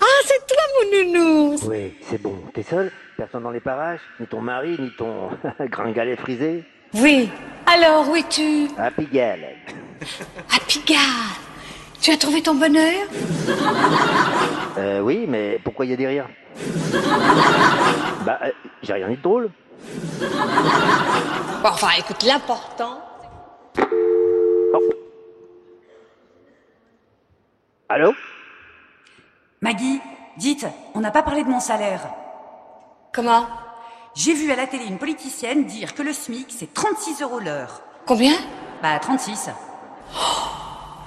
Ah, 0.00 0.04
c'est 0.26 0.33
mon 0.74 0.90
nounou 0.90 1.56
Oui, 1.66 1.94
c'est 2.02 2.20
bon. 2.20 2.36
T'es 2.52 2.62
seule 2.62 2.90
Personne 3.16 3.42
dans 3.44 3.50
les 3.50 3.60
parages? 3.60 4.00
Ni 4.18 4.26
ton 4.26 4.40
mari, 4.40 4.76
ni 4.78 4.90
ton 4.96 5.30
gringalet 5.70 6.16
frisé? 6.16 6.64
Oui. 6.94 7.30
Alors, 7.66 8.08
où 8.08 8.16
es-tu? 8.16 8.68
À 8.76 8.90
Pigalle. 8.90 9.46
À 10.54 10.58
Pigalle. 10.66 10.98
Tu 12.00 12.10
as 12.10 12.16
trouvé 12.16 12.42
ton 12.42 12.54
bonheur? 12.54 13.06
Euh, 14.76 14.98
oui, 15.02 15.24
mais 15.28 15.60
pourquoi 15.62 15.84
il 15.84 15.92
y 15.92 15.94
a 15.94 15.96
des 15.96 16.08
rires? 16.08 16.28
Bah, 18.26 18.40
euh, 18.42 18.50
j'ai 18.82 18.94
rien 18.94 19.08
dit 19.08 19.16
de 19.16 19.22
drôle. 19.22 19.50
Bon, 21.62 21.68
enfin, 21.68 21.90
écoute, 21.96 22.24
l'important... 22.24 23.00
Allô? 27.88 28.14
Maggie, 29.60 30.00
dites, 30.36 30.66
on 30.94 31.00
n'a 31.00 31.10
pas 31.10 31.22
parlé 31.22 31.44
de 31.44 31.48
mon 31.48 31.60
salaire. 31.60 32.00
Comment? 33.12 33.46
J'ai 34.14 34.34
vu 34.34 34.50
à 34.52 34.56
la 34.56 34.66
télé 34.66 34.84
une 34.84 34.98
politicienne 34.98 35.64
dire 35.64 35.94
que 35.94 36.02
le 36.02 36.12
SMIC, 36.12 36.54
c'est 36.56 36.72
36 36.72 37.22
euros 37.22 37.40
l'heure. 37.40 37.82
Combien? 38.06 38.34
Bah, 38.82 38.98
36. 38.98 39.50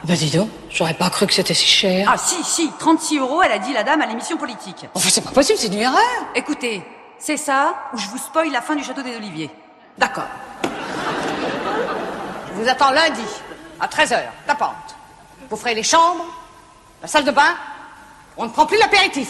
Bah 0.04 0.14
dis 0.16 0.30
donc, 0.30 0.50
j'aurais 0.70 0.94
pas 0.94 1.10
cru 1.10 1.26
que 1.26 1.34
c'était 1.34 1.54
si 1.54 1.66
cher. 1.68 2.10
Ah 2.12 2.18
si, 2.18 2.44
si, 2.44 2.70
36 2.80 3.20
euros, 3.20 3.42
elle 3.42 3.52
a 3.52 3.60
dit 3.60 3.74
la 3.74 3.84
dame 3.84 4.02
à 4.02 4.06
l'émission 4.06 4.38
politique. 4.38 4.86
Enfin, 4.94 5.10
c'est 5.10 5.24
pas 5.24 5.32
possible, 5.32 5.58
c'est 5.58 5.68
une 5.68 5.74
erreur. 5.74 6.00
Écoutez, 6.36 6.84
c'est 7.18 7.38
ça 7.38 7.76
ou 7.94 7.98
je 7.98 8.08
vous 8.08 8.18
spoil 8.18 8.52
la 8.52 8.62
fin 8.62 8.76
du 8.76 8.84
château 8.84 9.02
des 9.02 9.16
Oliviers. 9.16 9.50
D'accord. 9.98 10.28
Je 10.64 12.54
vous 12.54 12.70
attends 12.70 12.92
lundi, 12.92 13.26
à 13.80 13.88
13h, 13.88 14.20
la 14.48 14.56
pente. 14.56 14.96
Vous 15.50 15.58
ferez 15.58 15.76
les 15.76 15.84
chambres, 15.84 16.26
la 17.02 17.08
salle 17.08 17.24
de 17.24 17.32
bain. 17.32 17.56
On 18.38 18.46
ne 18.46 18.50
prend 18.50 18.66
plus 18.66 18.78
l'apéritif. 18.78 19.30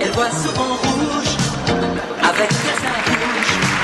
Elle 0.00 0.10
voit 0.12 0.30
souvent 0.30 0.74
rouge 0.82 1.36
avec 2.22 2.50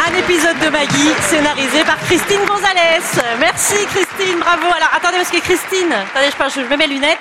Un 0.09 0.15
épisode 0.19 0.59
de 0.61 0.69
Maggie, 0.69 1.13
scénarisé 1.21 1.85
par 1.85 1.99
Christine 2.01 2.41
Gonzalez. 2.47 3.01
Merci 3.39 3.75
Christine, 3.87 4.39
bravo. 4.41 4.67
Alors 4.75 4.91
attendez, 4.97 5.17
parce 5.19 5.31
que 5.31 5.41
Christine, 5.41 5.93
attendez, 5.93 6.31
je, 6.31 6.37
pense- 6.37 6.55
je 6.55 6.61
mets 6.63 6.77
mes 6.77 6.87
lunettes. 6.87 7.19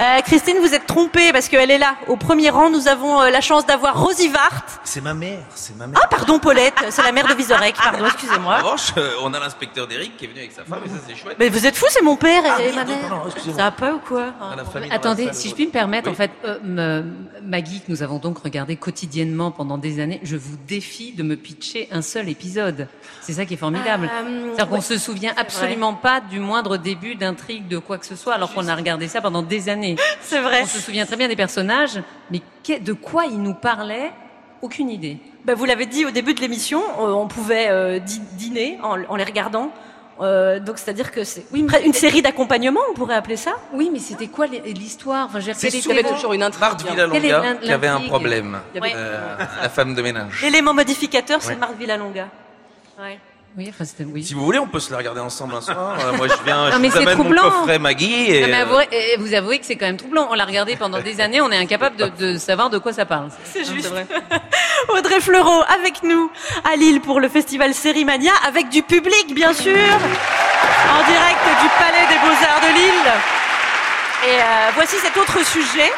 Euh, 0.00 0.20
Christine, 0.20 0.58
vous 0.60 0.74
êtes 0.74 0.86
trompée 0.86 1.32
parce 1.32 1.48
qu'elle 1.48 1.72
est 1.72 1.78
là. 1.78 1.96
Au 2.06 2.16
premier 2.16 2.50
rang, 2.50 2.70
nous 2.70 2.86
avons 2.86 3.20
euh, 3.20 3.30
la 3.30 3.40
chance 3.40 3.66
d'avoir 3.66 4.00
Rosie 4.00 4.28
Vart. 4.28 4.62
C'est 4.84 5.00
ma 5.00 5.12
mère, 5.12 5.40
c'est 5.56 5.76
ma 5.76 5.88
mère. 5.88 5.98
Ah, 6.00 6.06
pardon, 6.06 6.38
Paulette, 6.38 6.74
c'est 6.90 7.02
la 7.02 7.10
mère 7.10 7.26
de 7.26 7.34
Vizorek. 7.34 7.74
Pardon, 7.76 8.04
En 8.04 8.06
excusez-moi. 8.06 8.58
revanche, 8.58 8.92
euh, 8.96 9.10
on 9.22 9.34
a 9.34 9.40
l'inspecteur 9.40 9.88
d'Eric 9.88 10.16
qui 10.16 10.26
est 10.26 10.28
venu 10.28 10.38
avec 10.38 10.52
sa 10.52 10.62
femme 10.62 10.82
et 10.86 10.88
ça 10.88 10.94
c'est 11.04 11.16
chouette. 11.16 11.36
Mais 11.40 11.48
vous 11.48 11.66
êtes 11.66 11.76
fou, 11.76 11.86
c'est 11.88 12.02
mon 12.02 12.14
père 12.14 12.44
et 12.44 12.48
Ah 12.72 12.76
ma 12.76 12.84
mère. 12.84 12.98
pardon, 13.08 13.24
excusez-moi. 13.26 13.56
Ça 13.58 13.64
va 13.64 13.70
pas 13.72 13.92
ou 13.92 13.98
quoi 13.98 14.26
Ah, 14.40 14.54
la 14.56 14.64
famille 14.64 14.88
dans 14.88 14.94
la 14.94 15.00
Attendez, 15.00 15.24
salle, 15.24 15.34
si 15.34 15.48
je 15.48 15.54
puis 15.56 15.66
me 15.66 15.72
permettre, 15.72 16.06
Oui. 16.06 16.12
en 16.12 16.16
fait, 16.16 16.30
euh, 16.44 16.58
me- 16.62 17.04
Maggie, 17.42 17.80
que 17.80 17.90
nous 17.90 18.04
avons 18.04 18.18
donc 18.18 18.38
regardé 18.38 18.76
quotidiennement 18.76 19.50
pendant 19.50 19.78
des 19.78 19.98
années, 19.98 20.20
je 20.22 20.36
vous 20.36 20.56
défie 20.68 21.12
de 21.12 21.24
me 21.24 21.34
pitcher 21.34 21.88
un 21.90 22.02
seul 22.02 22.28
épisode. 22.28 22.86
C'est 23.20 23.32
ça 23.32 23.44
qui 23.46 23.54
est 23.54 23.58
formidable. 23.58 24.08
Euh, 24.12 24.50
C'est-à-dire 24.54 24.68
qu'on 24.68 24.76
ouais. 24.76 24.80
se 24.80 24.96
souvient 24.98 25.32
absolument 25.36 25.94
pas 25.94 26.20
du 26.20 26.38
moindre 26.38 26.76
début 26.76 27.16
d'intrigue 27.16 27.66
de 27.66 27.78
quoi 27.78 27.98
que 27.98 28.06
ce 28.06 28.14
soit, 28.14 28.34
alors 28.34 28.54
qu'on 28.54 28.68
a 28.68 28.74
regardé 28.76 29.08
ça 29.08 29.20
pendant 29.20 29.42
des 29.42 29.68
années. 29.68 29.87
C'est 30.20 30.40
vrai. 30.40 30.60
On 30.62 30.66
se 30.66 30.80
souvient 30.80 31.06
très 31.06 31.16
bien 31.16 31.28
des 31.28 31.36
personnages, 31.36 32.00
mais 32.30 32.40
de 32.80 32.92
quoi 32.92 33.24
ils 33.26 33.40
nous 33.40 33.54
parlaient, 33.54 34.12
aucune 34.60 34.90
idée. 34.90 35.18
Bah, 35.44 35.54
vous 35.54 35.64
l'avez 35.64 35.86
dit 35.86 36.04
au 36.04 36.10
début 36.10 36.34
de 36.34 36.40
l'émission, 36.40 36.80
euh, 37.00 37.12
on 37.12 37.28
pouvait 37.28 37.68
euh, 37.70 37.98
dî- 37.98 38.20
dîner 38.34 38.78
en, 38.82 38.96
les 39.16 39.24
regardant. 39.24 39.70
Euh, 40.20 40.58
donc 40.58 40.78
c'est-à-dire 40.78 41.12
que 41.12 41.22
c'est 41.22 41.44
Oui, 41.52 41.64
une 41.84 41.92
série 41.92 42.22
d'accompagnement, 42.22 42.80
on 42.90 42.94
pourrait 42.94 43.14
appeler 43.14 43.36
ça? 43.36 43.52
Oui, 43.72 43.88
mais 43.92 44.00
c'était 44.00 44.26
quoi 44.26 44.46
l'histoire? 44.48 45.26
Enfin, 45.26 45.38
C'est 45.54 45.70
souvent 45.70 46.02
toujours 46.02 46.32
une 46.32 46.42
intrigue. 46.42 46.60
Marthe 46.60 46.82
Villalonga 46.90 47.54
qui 47.62 47.70
avait 47.72 47.86
un 47.86 48.00
problème. 48.00 48.58
Avait- 48.76 48.92
Euh, 48.96 49.36
la 49.62 49.68
femme 49.68 49.94
de 49.94 50.02
ménage. 50.02 50.40
L'élément 50.42 50.74
modificateur, 50.74 51.40
c'est 51.40 51.50
Ouais. 51.50 51.56
Marc 51.56 51.74
Villalonga. 51.78 52.28
Ouais. 53.00 53.18
Oui, 53.56 53.66
enfin, 53.70 53.84
c'était 53.84 54.04
oui. 54.04 54.22
Si 54.24 54.34
vous 54.34 54.44
voulez, 54.44 54.58
on 54.60 54.68
peut 54.68 54.78
se 54.78 54.92
la 54.92 54.98
regarder 54.98 55.20
ensemble 55.20 55.54
un 55.56 55.60
soir. 55.60 55.96
Euh, 55.98 56.12
moi, 56.12 56.28
je 56.28 56.34
viens, 56.44 56.66
Non, 56.66 56.72
je 56.76 56.78
mais 56.78 56.88
vous 56.88 56.92
c'est 56.96 57.02
amène 57.02 57.16
mon 57.18 57.24
troublant. 57.24 57.42
coffret 57.50 57.78
Maggie. 57.80 58.30
Et, 58.30 58.40
Non, 58.42 58.46
mais 58.48 58.54
euh, 58.60 58.64
avouez- 58.66 58.88
eh, 58.92 59.16
vous 59.18 59.34
avouez 59.34 59.58
que 59.58 59.66
c'est 59.66 59.74
quand 59.74 59.86
même 59.86 59.96
troublant. 59.96 60.28
On 60.30 60.34
l'a 60.34 60.44
regardé 60.44 60.76
pendant 60.76 61.00
des 61.00 61.20
années, 61.20 61.40
on 61.40 61.50
est 61.50 61.56
incapable 61.56 61.96
de, 61.96 62.06
de 62.32 62.38
savoir 62.38 62.70
de 62.70 62.78
quoi 62.78 62.92
ça 62.92 63.04
parle. 63.04 63.30
C'est 63.44 63.66
Non, 63.66 63.74
juste. 63.74 63.88
vrai. 63.88 64.06
Audrey 64.96 65.20
Fleurot 65.20 65.62
avec 65.80 66.02
nous 66.04 66.30
à 66.70 66.76
Lille 66.76 67.00
pour 67.00 67.18
le 67.18 67.28
festival 67.28 67.74
Sérimania, 67.74 68.32
avec 68.46 68.68
du 68.68 68.82
public 68.82 69.34
bien 69.34 69.52
sûr, 69.52 69.72
en 69.72 71.10
direct 71.10 71.44
du 71.60 71.68
Palais 71.78 72.06
des 72.10 72.18
Beaux-Arts 72.20 72.60
de 72.60 72.74
Lille. 72.78 73.12
Et 74.28 74.40
euh, 74.40 74.70
voici 74.76 74.96
cet 74.96 75.16
autre 75.16 75.44
sujet. 75.44 75.90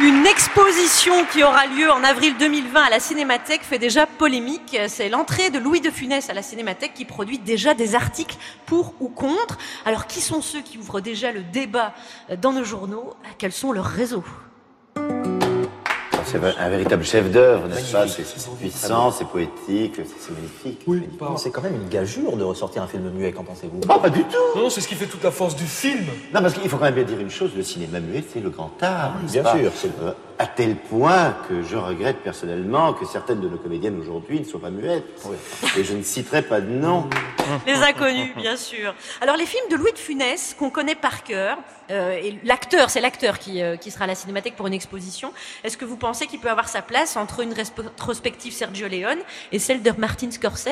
Une 0.00 0.26
exposition 0.26 1.26
qui 1.26 1.42
aura 1.42 1.66
lieu 1.66 1.90
en 1.90 2.02
avril 2.02 2.34
2020 2.38 2.80
à 2.80 2.88
la 2.88 2.98
Cinémathèque 2.98 3.62
fait 3.62 3.78
déjà 3.78 4.06
polémique. 4.06 4.76
C'est 4.88 5.10
l'entrée 5.10 5.50
de 5.50 5.58
Louis 5.58 5.82
de 5.82 5.90
Funès 5.90 6.30
à 6.30 6.34
la 6.34 6.42
Cinémathèque 6.42 6.94
qui 6.94 7.04
produit 7.04 7.38
déjà 7.38 7.74
des 7.74 7.94
articles 7.94 8.36
pour 8.64 8.94
ou 9.00 9.08
contre. 9.08 9.58
Alors 9.84 10.06
qui 10.06 10.22
sont 10.22 10.40
ceux 10.40 10.62
qui 10.62 10.78
ouvrent 10.78 11.02
déjà 11.02 11.30
le 11.30 11.42
débat 11.42 11.92
dans 12.40 12.52
nos 12.52 12.64
journaux? 12.64 13.12
Quels 13.36 13.52
sont 13.52 13.70
leurs 13.70 13.84
réseaux? 13.84 14.24
C'est 16.32 16.58
un 16.58 16.68
véritable 16.70 17.04
chef 17.04 17.30
d'œuvre, 17.30 17.68
n'est-ce 17.68 17.92
pas 17.92 18.08
C'est 18.08 18.24
puissant, 18.58 19.10
c'est 19.10 19.26
poétique, 19.26 20.00
c'est 20.18 20.32
magnifique. 20.32 20.80
Oui, 20.86 21.06
C'est 21.36 21.50
quand 21.50 21.60
même 21.60 21.74
une 21.74 21.88
gageure 21.90 22.36
de 22.38 22.44
ressortir 22.44 22.82
un 22.82 22.86
film 22.86 23.10
muet, 23.10 23.32
qu'en 23.32 23.44
pensez-vous? 23.44 23.80
Non, 23.86 23.98
pas 23.98 24.08
du 24.08 24.24
tout 24.24 24.58
Non, 24.58 24.70
c'est 24.70 24.80
ce 24.80 24.88
qui 24.88 24.94
fait 24.94 25.06
toute 25.06 25.22
la 25.22 25.30
force 25.30 25.54
du 25.54 25.66
film. 25.66 26.06
Non, 26.32 26.40
parce 26.40 26.54
qu'il 26.54 26.68
faut 26.70 26.78
quand 26.78 26.84
même 26.86 26.94
bien 26.94 27.04
dire 27.04 27.20
une 27.20 27.30
chose, 27.30 27.50
le 27.54 27.62
cinéma 27.62 28.00
muet, 28.00 28.24
c'est 28.32 28.40
le 28.40 28.48
grand 28.48 28.72
art. 28.80 29.14
n'est-ce 29.20 29.32
bien 29.34 29.42
pas 29.42 29.58
sûr, 29.58 29.70
Euh, 30.02 30.12
à 30.38 30.46
tel 30.46 30.74
point 30.76 31.36
que 31.48 31.62
je 31.62 31.76
regrette 31.76 32.16
personnellement 32.18 32.94
que 32.94 33.04
certaines 33.04 33.40
de 33.40 33.48
nos 33.48 33.58
comédiennes 33.58 34.00
aujourd'hui 34.00 34.40
ne 34.40 34.44
soient 34.44 34.60
pas 34.60 34.70
muettes. 34.70 35.04
Et 35.78 35.84
je 35.84 35.94
ne 35.94 36.02
citerai 36.02 36.42
pas 36.42 36.60
de 36.60 36.68
nom. 36.70 37.08
Les 37.66 37.74
inconnus, 37.74 38.34
bien 38.36 38.56
sûr. 38.56 38.94
Alors 39.20 39.36
les 39.36 39.46
films 39.46 39.68
de 39.70 39.76
Louis 39.76 39.92
de 39.92 39.98
Funès 39.98 40.56
qu'on 40.58 40.70
connaît 40.70 40.94
par 40.94 41.22
cœur, 41.22 41.58
euh, 41.90 42.12
et 42.14 42.38
l'acteur, 42.44 42.90
c'est 42.90 43.00
l'acteur 43.00 43.38
qui, 43.38 43.62
euh, 43.62 43.76
qui 43.76 43.90
sera 43.90 44.04
à 44.04 44.06
la 44.06 44.14
Cinémathèque 44.14 44.56
pour 44.56 44.66
une 44.66 44.72
exposition. 44.72 45.32
Est-ce 45.62 45.76
que 45.76 45.84
vous 45.84 45.96
pensez 45.96 46.21
qu'il 46.26 46.40
peut 46.40 46.50
avoir 46.50 46.68
sa 46.68 46.82
place 46.82 47.16
entre 47.16 47.40
une 47.40 47.52
rétrospective 47.52 48.52
Sergio 48.52 48.88
Leone 48.88 49.18
et 49.52 49.58
celle 49.58 49.82
de 49.82 49.90
Martin 49.98 50.30
Scorsese 50.30 50.70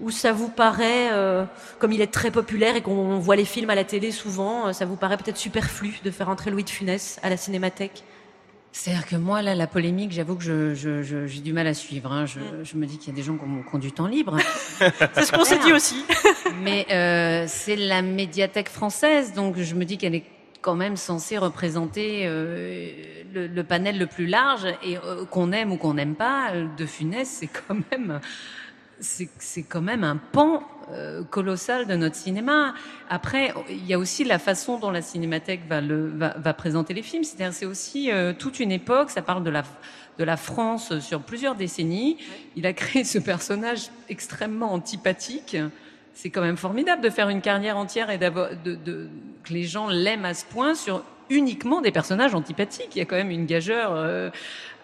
Ou 0.00 0.10
ça 0.10 0.32
vous 0.32 0.48
paraît, 0.48 1.10
euh, 1.12 1.44
comme 1.78 1.92
il 1.92 2.00
est 2.00 2.12
très 2.12 2.30
populaire 2.30 2.76
et 2.76 2.82
qu'on 2.82 3.18
voit 3.18 3.36
les 3.36 3.44
films 3.44 3.70
à 3.70 3.74
la 3.74 3.84
télé 3.84 4.10
souvent, 4.10 4.68
euh, 4.68 4.72
ça 4.72 4.84
vous 4.86 4.96
paraît 4.96 5.16
peut-être 5.16 5.36
superflu 5.36 5.94
de 6.04 6.10
faire 6.10 6.28
entrer 6.28 6.50
Louis 6.50 6.64
de 6.64 6.70
Funès 6.70 7.18
à 7.22 7.30
la 7.30 7.36
Cinémathèque? 7.36 8.02
C'est-à-dire 8.76 9.06
que 9.06 9.14
moi, 9.14 9.40
là, 9.40 9.54
la 9.54 9.68
polémique, 9.68 10.10
j'avoue 10.10 10.34
que 10.34 10.42
je, 10.42 10.74
je, 10.74 11.04
je- 11.04 11.28
j'ai 11.28 11.38
du 11.40 11.52
mal 11.52 11.68
à 11.68 11.74
suivre. 11.74 12.10
hein. 12.10 12.26
Je, 12.26 12.40
je 12.64 12.76
me 12.76 12.86
dis 12.86 12.98
qu'il 12.98 13.10
y 13.10 13.12
a 13.12 13.14
des 13.14 13.22
gens 13.22 13.36
qui 13.36 13.44
ont, 13.44 13.62
qui 13.62 13.72
ont 13.72 13.78
du 13.78 13.92
temps 13.92 14.08
libre. 14.08 14.36
C'est 15.14 15.22
ce 15.26 15.30
qu'on 15.30 15.44
s'est 15.44 15.60
dit 15.60 15.72
aussi. 15.72 16.04
Mais 16.60 16.84
euh, 16.90 17.44
c'est 17.46 17.76
la 17.76 18.02
médiathèque 18.02 18.68
française, 18.68 19.32
donc 19.32 19.58
je 19.58 19.74
me 19.76 19.84
dis 19.84 19.96
qu'elle 19.96 20.16
est 20.16 20.24
quand 20.64 20.74
même 20.74 20.96
censée 20.96 21.36
représenter 21.36 22.22
euh, 22.24 22.90
le, 23.34 23.46
le 23.48 23.64
panel 23.64 23.98
le 23.98 24.06
plus 24.06 24.26
large 24.26 24.64
et 24.82 24.96
euh, 24.96 25.26
qu'on 25.26 25.52
aime 25.52 25.72
ou 25.72 25.76
qu'on 25.76 25.92
n'aime 25.92 26.14
pas, 26.14 26.52
euh, 26.52 26.66
de 26.78 26.86
Funès, 26.86 27.28
c'est 27.28 27.48
quand 27.48 27.76
même 27.92 28.18
c'est 29.00 29.64
quand 29.64 29.82
même 29.82 30.04
un 30.04 30.16
pan 30.16 30.62
euh, 30.90 31.22
colossal 31.24 31.86
de 31.86 31.94
notre 31.96 32.16
cinéma. 32.16 32.72
Après, 33.10 33.52
il 33.68 33.84
y 33.84 33.92
a 33.92 33.98
aussi 33.98 34.24
la 34.24 34.38
façon 34.38 34.78
dont 34.78 34.90
la 34.90 35.02
cinémathèque 35.02 35.68
va, 35.68 35.82
le, 35.82 36.08
va, 36.08 36.34
va 36.38 36.54
présenter 36.54 36.94
les 36.94 37.02
films. 37.02 37.24
C'est-à-dire, 37.24 37.52
c'est 37.52 37.66
aussi 37.66 38.10
toute 38.38 38.60
une 38.60 38.72
époque. 38.72 39.10
Ça 39.10 39.20
parle 39.20 39.44
de 39.44 39.50
la 39.50 39.64
de 40.16 40.24
la 40.24 40.36
France 40.36 41.00
sur 41.00 41.22
plusieurs 41.22 41.56
décennies. 41.56 42.18
Il 42.54 42.66
a 42.66 42.72
créé 42.72 43.02
ce 43.02 43.18
personnage 43.18 43.90
extrêmement 44.08 44.72
antipathique. 44.72 45.56
C'est 46.14 46.30
quand 46.30 46.40
même 46.42 46.56
formidable 46.56 47.02
de 47.02 47.10
faire 47.10 47.28
une 47.28 47.40
carrière 47.42 47.76
entière 47.76 48.08
et 48.10 48.18
d'avoir 48.18 48.50
de, 48.64 48.74
de, 48.74 49.08
que 49.44 49.52
les 49.52 49.64
gens 49.64 49.88
l'aiment 49.88 50.24
à 50.24 50.32
ce 50.34 50.44
point 50.44 50.74
sur 50.74 51.02
uniquement 51.28 51.80
des 51.80 51.90
personnages 51.90 52.34
antipathiques. 52.34 52.94
Il 52.94 52.98
y 52.98 53.02
a 53.02 53.04
quand 53.04 53.16
même 53.16 53.30
une 53.30 53.46
gageure. 53.46 53.92
euh, 53.94 54.30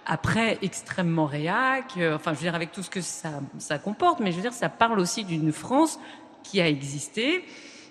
après 0.06 0.58
extrêmement 0.62 1.26
réac, 1.26 1.84
euh, 1.98 2.16
enfin 2.16 2.32
je 2.32 2.38
veux 2.38 2.42
dire 2.44 2.54
avec 2.54 2.72
tout 2.72 2.82
ce 2.82 2.88
que 2.90 3.02
ça, 3.02 3.28
ça 3.58 3.78
comporte, 3.78 4.18
mais 4.18 4.32
je 4.32 4.36
veux 4.36 4.42
dire 4.42 4.54
ça 4.54 4.68
parle 4.70 4.98
aussi 4.98 5.24
d'une 5.24 5.52
France 5.52 6.00
qui 6.42 6.60
a 6.60 6.66
existé, 6.66 7.44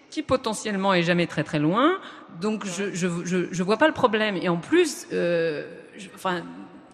qui 0.10 0.24
potentiellement 0.24 0.94
est 0.94 1.04
jamais 1.04 1.28
très 1.28 1.44
très 1.44 1.60
loin, 1.60 1.94
donc 2.42 2.66
je 2.66 2.94
je, 2.94 3.08
je, 3.24 3.48
je 3.52 3.64
vois 3.64 3.78
pas 3.78 3.88
le 3.88 3.94
problème. 3.94 4.36
Et 4.38 4.50
en 4.50 4.58
plus, 4.58 5.06
euh, 5.14 5.66
je- 5.98 6.10
enfin 6.16 6.42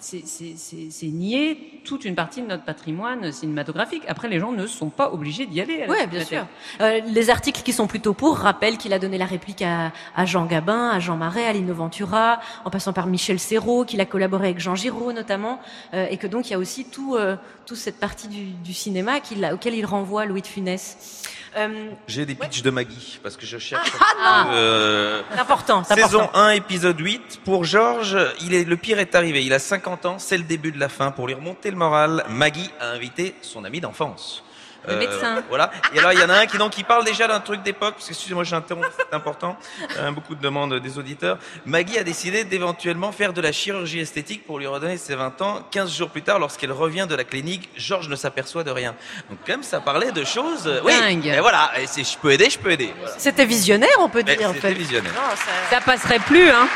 c'est 0.06 0.28
c'est- 0.28 0.54
c'est- 0.58 0.92
c'est 0.92 1.08
nier 1.08 1.82
toute 1.84 2.06
une 2.06 2.16
partie 2.16 2.42
de 2.42 2.48
notre 2.48 2.64
patrimoine 2.64 3.32
cinématographique. 3.32 4.04
Après, 4.08 4.28
les 4.28 4.40
gens 4.40 4.52
ne 4.52 4.68
sont 4.68 4.90
pas 4.90 5.12
obligés 5.12 5.46
d'y 5.48 5.62
aller. 5.62 5.86
Oui, 5.90 6.06
bien 6.08 6.24
sûr. 6.24 6.46
Euh, 6.82 7.02
les 7.08 7.30
articles 7.30 7.62
qui 7.64 7.74
sont 7.74 7.88
plutôt 7.88 8.14
pour 8.14 8.38
rappellent 8.38 8.78
qu'il 8.78 8.94
a 8.94 9.00
donné 9.00 9.18
la 9.18 9.26
réplique 9.26 9.62
à, 9.64 9.92
à 10.16 10.26
Jean 10.26 10.46
Gabin, 10.46 10.90
à 10.90 11.00
Jean 11.00 11.18
Marais, 11.18 11.46
à 11.46 11.54
Lino 11.54 11.74
Ventura, 11.74 12.40
en 12.66 12.70
passant 12.70 12.94
par 12.94 13.08
Michel 13.08 13.40
Serrault, 13.40 13.84
qu'il 13.86 14.00
a 14.02 14.06
collaboré 14.06 14.48
avec 14.50 14.60
Jean 14.60 14.76
Giraud 14.76 15.12
notamment, 15.14 15.60
euh, 15.94 16.06
et 16.10 16.18
que 16.18 16.28
donc 16.28 16.48
il 16.50 16.52
y 16.52 16.56
a 16.56 16.60
aussi 16.60 16.86
tout, 16.86 17.16
euh, 17.16 17.36
toute 17.66 17.78
cette 17.78 18.00
partie 18.00 18.28
du, 18.28 18.46
du 18.46 18.74
cinéma 18.74 19.14
a- 19.44 19.54
auquel 19.54 19.74
il 19.74 19.86
renvoie 19.86 20.26
Louis 20.26 20.42
de 20.42 20.48
Funès. 20.48 21.24
Euh, 21.58 21.90
J'ai 22.08 22.26
des 22.26 22.36
pitchs 22.36 22.62
de 22.64 22.70
Maggie 22.70 23.18
parce 23.24 23.38
que 23.38 23.46
je 23.46 23.58
cherche. 23.58 23.90
Ah, 24.02 24.44
non 24.46 24.52
Euh, 24.56 25.22
C'est 25.32 25.40
important, 25.40 25.86
Saison 25.86 26.20
important. 26.24 26.38
1, 26.38 26.50
épisode 26.50 27.00
8. 27.00 27.40
Pour 27.46 27.64
Georges, 27.64 28.18
il 28.42 28.54
est, 28.54 28.66
le 28.66 28.76
pire 28.76 29.00
est 29.00 29.16
arrivé. 29.16 29.42
Il 29.46 29.54
a 29.54 29.60
50 29.60 29.95
c'est 30.18 30.38
le 30.38 30.44
début 30.44 30.72
de 30.72 30.80
la 30.80 30.90
fin. 30.90 31.12
Pour 31.12 31.28
lui 31.28 31.34
remonter 31.34 31.72
le 31.72 31.78
moral, 31.78 32.26
Maggie 32.30 32.70
a 32.80 32.90
invité 32.90 33.36
son 33.42 33.64
ami 33.64 33.80
d'enfance. 33.82 34.44
Le 34.88 34.96
médecin. 34.98 35.44
Voilà. 35.50 35.72
Et 35.94 36.00
alors, 36.00 36.14
il 36.14 36.20
y 36.20 36.24
en 36.24 36.30
a 36.30 36.36
un 36.40 36.46
qui, 36.46 36.58
donc, 36.58 36.72
qui 36.72 36.84
parle 36.84 37.04
déjà 37.06 37.28
d'un 37.28 37.40
truc 37.40 37.62
d'époque, 37.64 37.96
parce 37.96 38.06
que, 38.06 38.12
excusez-moi, 38.12 38.44
j'interromps, 38.44 38.88
c'est 38.98 39.14
important. 39.16 39.58
Euh, 39.98 40.12
beaucoup 40.12 40.36
de 40.36 40.42
demandes 40.42 40.76
des 40.80 40.98
auditeurs. 41.00 41.38
Maggie 41.66 41.98
a 41.98 42.04
décidé 42.04 42.44
d'éventuellement 42.44 43.12
faire 43.12 43.34
de 43.34 43.42
la 43.42 43.52
chirurgie 43.52 44.00
esthétique 44.00 44.46
pour 44.46 44.60
lui 44.60 44.68
redonner 44.68 44.98
ses 44.98 45.16
20 45.16 45.42
ans. 45.42 45.68
15 45.72 45.92
jours 45.92 46.10
plus 46.10 46.22
tard, 46.22 46.40
lorsqu'elle 46.40 46.72
revient 46.72 47.06
de 47.10 47.16
la 47.16 47.24
clinique, 47.24 47.70
Georges 47.78 48.10
ne 48.10 48.16
s'aperçoit 48.16 48.64
de 48.64 48.72
rien. 48.72 48.96
Donc, 49.30 49.40
quand 49.46 49.54
même, 49.54 49.64
ça 49.64 49.80
parlait 49.80 50.12
de 50.12 50.24
choses. 50.24 50.68
euh, 50.68 50.82
Oui. 50.84 50.94
Dingue. 51.00 51.28
Et 51.28 51.40
voilà. 51.40 51.72
Et 51.80 51.88
si 51.88 52.04
je 52.04 52.18
peux 52.18 52.32
aider, 52.32 52.50
je 52.50 52.58
peux 52.60 52.72
aider. 52.72 52.94
Voilà. 53.00 53.16
C'était 53.18 53.46
visionnaire, 53.46 53.90
on 54.00 54.10
peut 54.10 54.24
Mais 54.26 54.36
dire. 54.36 54.50
en 54.50 54.54
fait. 54.54 54.74
visionnaire. 54.74 55.12
Non, 55.14 55.36
ça- 55.36 55.76
Ça 55.78 55.82
passerait 55.82 56.20
plus, 56.20 56.50
hein 56.50 56.68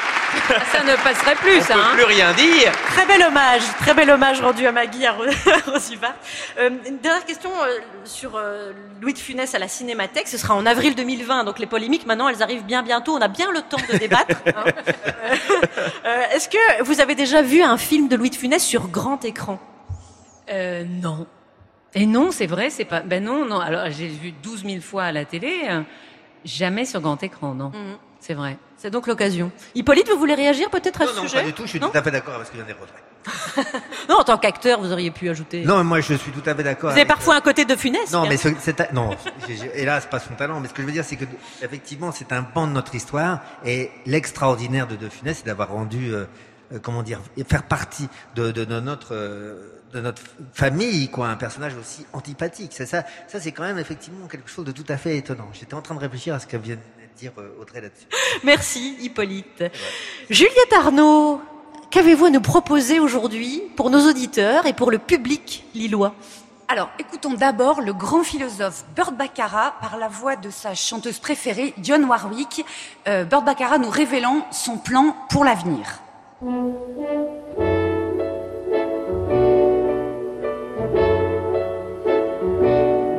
Ça 0.71 0.83
ne 0.83 0.95
passerait 1.03 1.35
plus, 1.35 1.57
On 1.57 1.61
ça. 1.63 1.73
peut 1.73 1.79
hein 1.79 1.91
plus 1.95 2.03
rien 2.03 2.33
dire. 2.33 2.71
Très 2.93 3.05
bel 3.05 3.23
hommage, 3.23 3.61
très 3.81 3.93
bel 3.95 4.09
hommage 4.11 4.41
rendu 4.41 4.65
à 4.67 4.71
Maggie, 4.71 5.05
à, 5.05 5.13
Ro- 5.13 5.23
à 5.67 5.71
Rosy. 5.71 5.97
Euh, 6.59 6.69
une 6.87 6.99
dernière 6.99 7.25
question 7.25 7.49
euh, 7.63 7.79
sur 8.05 8.35
euh, 8.35 8.71
Louis 9.01 9.13
de 9.13 9.17
Funès 9.19 9.53
à 9.55 9.59
la 9.59 9.67
Cinémathèque. 9.67 10.27
Ce 10.27 10.37
sera 10.37 10.55
en 10.55 10.65
avril 10.65 10.95
2020, 10.95 11.43
donc 11.43 11.59
les 11.59 11.65
polémiques 11.65 12.05
maintenant, 12.05 12.27
elles 12.29 12.41
arrivent 12.43 12.63
bien 12.65 12.83
bientôt. 12.83 13.13
On 13.15 13.21
a 13.21 13.27
bien 13.27 13.51
le 13.51 13.61
temps 13.61 13.77
de 13.91 13.97
débattre. 13.97 14.35
hein. 14.47 14.63
Euh, 15.21 15.35
euh, 16.05 16.21
Est-ce 16.33 16.49
que 16.49 16.83
vous 16.83 17.01
avez 17.01 17.13
déjà 17.15 17.41
vu 17.41 17.61
un 17.61 17.77
film 17.77 18.07
de 18.07 18.15
Louis 18.15 18.29
de 18.29 18.35
Funès 18.35 18.63
sur 18.63 18.87
grand 18.87 19.23
écran? 19.25 19.59
Euh, 20.49 20.83
non. 20.87 21.27
Et 21.93 22.05
non, 22.05 22.31
c'est 22.31 22.47
vrai, 22.47 22.69
c'est 22.69 22.85
pas. 22.85 23.01
Ben 23.01 23.23
non, 23.23 23.45
non. 23.45 23.59
Alors 23.59 23.89
j'ai 23.91 24.07
vu 24.07 24.31
12 24.31 24.63
000 24.65 24.81
fois 24.81 25.03
à 25.05 25.11
la 25.11 25.25
télé, 25.25 25.67
jamais 26.45 26.85
sur 26.85 27.01
grand 27.01 27.21
écran, 27.23 27.53
non. 27.53 27.71
C'est 28.19 28.33
vrai. 28.33 28.57
C'est 28.77 28.89
donc 28.91 29.07
l'occasion. 29.07 29.51
Hippolyte, 29.75 30.09
vous 30.09 30.17
voulez 30.19 30.35
réagir 30.35 30.69
peut-être 30.69 31.01
à 31.01 31.05
Non, 31.05 31.11
ce 31.11 31.15
non, 31.17 31.21
sujet? 31.23 31.39
pas 31.41 31.45
du 31.45 31.53
tout, 31.53 31.63
je 31.63 31.69
suis 31.69 31.79
Non? 31.79 31.89
tout 31.89 31.97
à 31.97 32.01
fait 32.03 32.11
d'accord 32.11 32.35
avec 32.35 32.47
ce 32.47 32.51
que 32.51 32.57
vient 32.57 32.65
de. 32.65 32.71
non, 34.09 34.17
en 34.19 34.23
tant 34.23 34.37
qu'acteur, 34.37 34.79
vous 34.81 34.91
auriez 34.91 35.11
pu 35.11 35.29
ajouter. 35.29 35.63
Non, 35.65 35.83
moi 35.83 36.01
je 36.01 36.13
suis 36.15 36.31
tout 36.31 36.47
à 36.49 36.55
fait 36.55 36.63
d'accord. 36.63 36.91
Vous 36.91 36.97
avez 36.97 37.07
parfois 37.07 37.35
un 37.35 37.41
côté 37.41 37.65
de 37.65 37.75
funeste. 37.75 38.11
Non, 38.13 38.27
mais 38.27 38.37
ce- 38.37 38.49
c'est 38.59 38.91
non, 38.93 39.11
hélas, 39.75 40.05
pas 40.05 40.19
son 40.19 40.33
talent. 40.35 40.59
Mais 40.59 40.67
ce 40.67 40.73
que 40.73 40.81
je 40.81 40.87
veux 40.87 40.93
dire, 40.93 41.03
c'est 41.05 41.15
que 41.15 41.25
effectivement, 41.61 42.11
c'est 42.11 42.31
un 42.33 42.43
pan 42.43 42.67
de 42.67 42.71
notre 42.73 42.95
histoire. 42.95 43.39
Et 43.65 43.91
l'extraordinaire 44.05 44.87
de 44.87 44.95
De 44.95 45.09
Funès, 45.09 45.37
c'est 45.37 45.45
d'avoir 45.45 45.69
rendu, 45.69 46.13
euh, 46.13 46.25
euh, 46.73 46.79
comment 46.81 47.03
dire, 47.03 47.19
faire 47.47 47.63
partie 47.63 48.07
de, 48.35 48.51
de, 48.51 48.65
de 48.65 48.79
notre 48.79 49.13
euh, 49.13 49.75
de 49.93 50.01
notre 50.01 50.21
famille, 50.53 51.09
quoi, 51.09 51.29
un 51.29 51.35
personnage 51.35 51.73
aussi 51.75 52.05
antipathique. 52.13 52.71
C'est 52.75 52.85
ça, 52.85 53.03
ça 53.27 53.39
c'est 53.39 53.51
quand 53.51 53.63
même 53.63 53.79
effectivement 53.79 54.27
quelque 54.27 54.49
chose 54.49 54.65
de 54.65 54.71
tout 54.71 54.85
à 54.87 54.97
fait 54.97 55.17
étonnant. 55.17 55.47
J'étais 55.51 55.73
en 55.73 55.81
train 55.81 55.95
de 55.95 55.99
réfléchir 55.99 56.35
à 56.35 56.39
ce 56.39 56.45
que 56.45 56.57
vient 56.57 56.75
de 56.75 56.81
dire 57.17 57.31
euh, 57.39 57.49
Audrey 57.59 57.81
là-dessus. 57.81 58.05
Merci, 58.43 58.97
Hippolyte. 59.01 59.63
Juliette 60.29 60.73
Arnaud, 60.77 61.41
qu'avez-vous 61.91 62.25
à 62.25 62.29
nous 62.29 62.41
proposer 62.41 62.99
aujourd'hui 62.99 63.63
pour 63.75 63.89
nos 63.89 64.09
auditeurs 64.09 64.65
et 64.65 64.73
pour 64.73 64.91
le 64.91 64.97
public 64.97 65.65
lillois? 65.73 66.13
Alors, 66.67 66.89
écoutons 66.99 67.33
d'abord 67.33 67.81
le 67.81 67.93
grand 67.93 68.23
philosophe 68.23 68.85
Burt 68.95 69.13
Baccarat 69.13 69.73
par 69.81 69.97
la 69.97 70.07
voix 70.07 70.35
de 70.35 70.51
sa 70.51 70.75
chanteuse 70.75 71.17
préférée, 71.17 71.73
Dionne 71.77 72.05
Warwick. 72.05 72.63
Euh, 73.07 73.23
Burt 73.23 73.43
Baccarat 73.43 73.79
nous 73.79 73.89
révélant 73.89 74.45
son 74.51 74.77
plan 74.77 75.15
pour 75.29 75.43
l'avenir. 75.43 75.99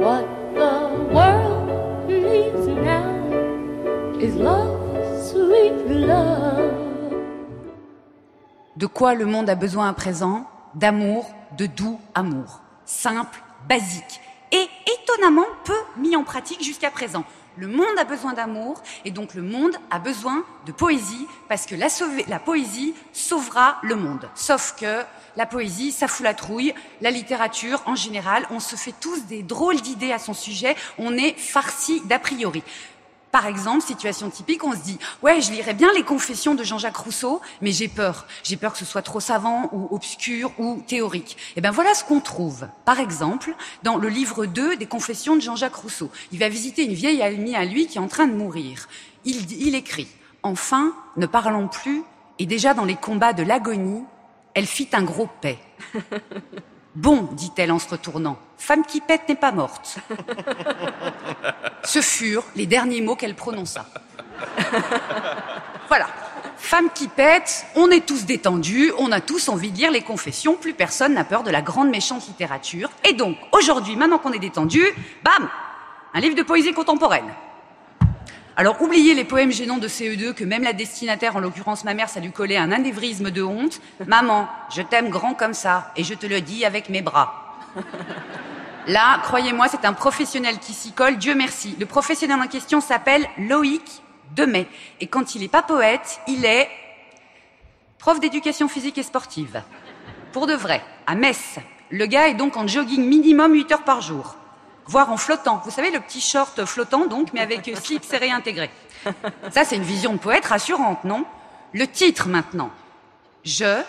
What 0.01 0.25
the 0.55 1.13
world 1.13 2.09
needs 2.09 2.69
now 2.69 4.21
is 4.21 4.37
love, 4.37 4.79
sweet 5.29 5.75
love. 5.89 6.70
De 8.81 8.87
quoi 8.87 9.13
le 9.13 9.27
monde 9.27 9.51
a 9.51 9.57
besoin 9.57 9.91
à 9.91 9.93
présent? 9.93 10.49
D'amour, 10.75 11.31
de 11.59 11.67
doux 11.67 12.01
amour. 12.15 12.63
Simple, 12.87 13.39
basique 13.69 14.23
et 14.53 14.67
étonnamment 15.03 15.45
peu 15.67 15.77
mis 15.99 16.17
en 16.17 16.25
pratique 16.25 16.65
jusqu'à 16.65 16.91
présent. 16.91 17.25
Le 17.59 17.67
monde 17.67 17.99
a 17.99 18.05
besoin 18.05 18.33
d'amour 18.33 18.83
et 19.05 19.11
donc 19.11 19.35
le 19.35 19.43
monde 19.43 19.77
a 19.91 19.99
besoin 19.99 20.45
de 20.65 20.73
poésie 20.73 21.27
parce 21.47 21.67
que 21.67 21.75
la, 21.75 22.39
poésie 22.39 22.95
sauvera 23.13 23.77
le 23.83 23.97
monde. 23.97 24.31
Sauf 24.35 24.75
que 24.81 25.03
la 25.37 25.45
poésie, 25.45 25.93
ça 25.93 26.09
fout 26.09 26.25
la 26.25 26.33
trouille. 26.33 26.73
La 27.03 27.11
littérature, 27.11 27.83
en 27.85 27.97
général, 27.97 28.47
on 28.51 28.61
se 28.61 28.77
fait 28.77 28.95
tous 28.99 29.27
des 29.27 29.43
drôles 29.43 29.83
d'idées 29.83 30.13
à 30.13 30.19
son 30.19 30.33
sujet. 30.33 30.75
On 30.97 31.19
est 31.19 31.39
farci 31.39 32.01
d'a 32.07 32.19
priori. 32.19 32.63
Par 33.33 33.47
exemple, 33.47 33.83
situation 33.83 34.29
typique, 34.29 34.65
on 34.65 34.73
se 34.73 34.79
dit 34.79 34.99
ouais, 35.23 35.41
je 35.41 35.53
lirais 35.53 35.75
bien 35.75 35.93
les 35.95 36.03
confessions 36.03 36.55
de 36.55 36.65
Jean-Jacques 36.65 36.97
Rousseau, 36.97 37.41
mais 37.61 37.71
j'ai 37.71 37.89
peur. 37.89 38.27
J'ai 38.43 38.57
peur 38.57 38.73
que 38.73 38.79
ce 38.79 38.85
soit 38.85 39.03
trop 39.03 39.21
savant 39.21 39.69
ou 39.73 39.89
obscur 39.95 40.53
ou 40.59 40.83
théorique. 40.87 41.37
Et 41.57 41.61
ben 41.61 41.71
voilà 41.71 41.95
ce 41.95 42.05
qu'on 42.05 42.21
trouve. 42.21 42.67
Par 42.85 42.99
exemple, 42.99 43.55
dans 43.83 43.97
le 43.97 44.09
livre 44.09 44.47
2 44.47 44.77
des 44.77 44.87
confessions 44.87 45.37
de 45.37 45.41
Jean-Jacques 45.41 45.77
Rousseau. 45.77 46.11
Il 46.33 46.39
va 46.39 46.49
visiter 46.49 46.85
une 46.85 46.95
vieille 46.95 47.23
amie 47.23 47.55
à 47.55 47.65
lui 47.65 47.87
qui 47.87 47.99
est 47.99 48.01
en 48.01 48.09
train 48.09 48.27
de 48.27 48.35
mourir. 48.35 48.89
Il, 49.25 49.51
il 49.53 49.75
écrit 49.75 50.09
Enfin, 50.43 50.95
ne 51.17 51.27
parlons 51.27 51.69
plus, 51.69 52.03
et 52.39 52.47
déjà 52.47 52.73
dans 52.73 52.87
les 52.87 52.97
combats 52.97 53.35
de 53.35 53.43
l'agonie, 53.43 54.03
elle 54.55 54.67
fit 54.67 54.89
un 54.93 55.03
gros 55.03 55.29
paix. 55.41 55.59
Bon, 56.97 57.29
dit-elle 57.33 57.71
en 57.71 57.79
se 57.79 57.89
retournant, 57.89 58.37
femme 58.59 58.85
qui 58.85 59.01
pète 59.01 59.29
n'est 59.29 59.37
pas 59.37 59.53
morte. 59.53 59.99
Ce 61.85 62.01
furent 62.01 62.45
les 62.57 62.67
derniers 62.67 63.01
mots 63.01 63.17
qu'elle 63.17 63.35
prononça. 63.35 63.87
Voilà. 65.89 66.09
Femme 66.57 66.91
qui 66.95 67.09
pète, 67.09 67.65
on 67.75 67.91
est 67.91 68.07
tous 68.07 68.27
détendus, 68.27 68.93
on 68.99 69.11
a 69.13 69.21
tous 69.21 69.49
envie 69.49 69.73
de 69.73 69.77
lire 69.77 69.91
les 69.91 70.03
confessions, 70.03 70.55
plus 70.55 70.75
personne 70.75 71.15
n'a 71.15 71.25
peur 71.25 71.43
de 71.43 71.51
la 71.51 71.63
grande 71.63 71.89
méchante 71.89 72.27
littérature. 72.29 72.91
Et 73.09 73.13
donc, 73.13 73.37
aujourd'hui, 73.53 73.97
maintenant 73.97 74.19
qu'on 74.19 74.33
est 74.33 74.39
détendu, 74.39 74.85
bam 75.25 75.49
Un 76.13 76.21
livre 76.21 76.37
de 76.37 76.43
poésie 76.43 76.73
contemporaine. 76.73 77.33
Alors, 78.61 78.83
oubliez 78.83 79.15
les 79.15 79.25
poèmes 79.25 79.53
gênants 79.53 79.79
de 79.79 79.89
CE2 79.89 80.35
que 80.35 80.45
même 80.45 80.65
la 80.65 80.75
destinataire, 80.75 81.35
en 81.35 81.41
l'occurrence 81.41 81.83
ma 81.83 81.95
mère, 81.95 82.11
ça 82.11 82.21
lui 82.21 82.31
collait 82.31 82.59
un 82.59 82.73
anévrisme 82.73 83.31
de 83.31 83.43
honte. 83.43 83.81
Maman, 84.07 84.51
je 84.69 84.83
t'aime 84.83 85.09
grand 85.09 85.33
comme 85.33 85.55
ça, 85.55 85.91
et 85.97 86.05
je 86.05 86.13
te 86.13 86.27
le 86.27 86.43
dis 86.43 86.67
avec 86.67 86.91
mes 86.91 87.01
bras. 87.01 87.57
Là, 88.87 89.19
croyez-moi, 89.23 89.69
c'est 89.69 89.87
un 89.87 89.95
professionnel 89.95 90.59
qui 90.59 90.75
s'y 90.75 90.93
colle, 90.93 91.17
Dieu 91.17 91.35
merci. 91.35 91.75
Le 91.81 91.87
professionnel 91.87 92.39
en 92.39 92.49
question 92.49 92.83
s'appelle 92.83 93.27
Loïc 93.39 94.03
Demet. 94.37 94.69
Et 95.01 95.07
quand 95.07 95.35
il 95.35 95.41
n'est 95.41 95.49
pas 95.49 95.63
poète, 95.63 96.21
il 96.29 96.45
est 96.45 96.69
prof 97.99 98.21
d'éducation 98.21 98.69
physique 98.69 98.99
et 98.99 99.03
sportive. 99.03 99.63
Pour 100.33 100.47
de 100.47 100.53
vrai, 100.53 100.83
à 101.07 101.15
Metz. 101.15 101.57
Le 101.89 102.05
gars 102.05 102.29
est 102.29 102.35
donc 102.35 102.59
en 102.59 102.67
jogging 102.67 103.07
minimum 103.07 103.55
8 103.55 103.73
heures 103.73 103.85
par 103.85 104.03
jour. 104.03 104.37
Voire 104.91 105.13
en 105.13 105.17
flottant. 105.17 105.63
Vous 105.65 105.71
savez, 105.71 105.93
le 105.93 106.01
petit 106.01 106.21
short 106.21 106.65
flottant, 106.65 107.07
donc, 107.07 107.33
mais 107.33 107.39
avec 107.39 107.71
slip 107.81 108.05
serré 108.05 108.33
intégré. 108.33 108.71
Ça, 109.53 109.65
c'est 109.65 109.77
une 109.77 109.85
vision 109.85 110.15
de 110.15 110.19
poète 110.19 110.45
rassurante, 110.45 111.05
non? 111.05 111.25
Le 111.73 111.87
titre, 111.87 112.27
maintenant. 112.27 112.71
Je, 113.45 113.83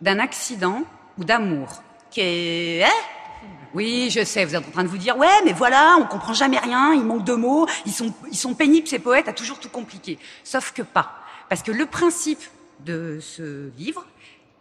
d'un 0.00 0.20
accident 0.20 0.84
ou 1.18 1.24
d'amour. 1.24 1.82
Qu'est... 2.12 2.84
Hein? 2.84 3.44
Oui, 3.74 4.10
je 4.12 4.24
sais, 4.24 4.44
vous 4.44 4.54
êtes 4.54 4.64
en 4.64 4.70
train 4.70 4.84
de 4.84 4.88
vous 4.88 4.96
dire, 4.96 5.18
ouais, 5.18 5.42
mais 5.44 5.52
voilà, 5.52 5.96
on 6.00 6.06
comprend 6.06 6.34
jamais 6.34 6.58
rien, 6.58 6.94
il 6.94 7.02
manque 7.02 7.24
de 7.24 7.34
mots, 7.34 7.66
ils 7.84 7.92
sont, 7.92 8.14
ils 8.30 8.36
sont 8.36 8.54
pénibles, 8.54 8.86
ces 8.86 9.00
poètes, 9.00 9.26
à 9.26 9.32
toujours 9.32 9.58
tout 9.58 9.68
compliqué. 9.68 10.20
Sauf 10.44 10.70
que 10.72 10.82
pas. 10.82 11.14
Parce 11.48 11.64
que 11.64 11.72
le 11.72 11.84
principe 11.84 12.42
de 12.86 13.18
ce 13.20 13.72
livre, 13.76 14.06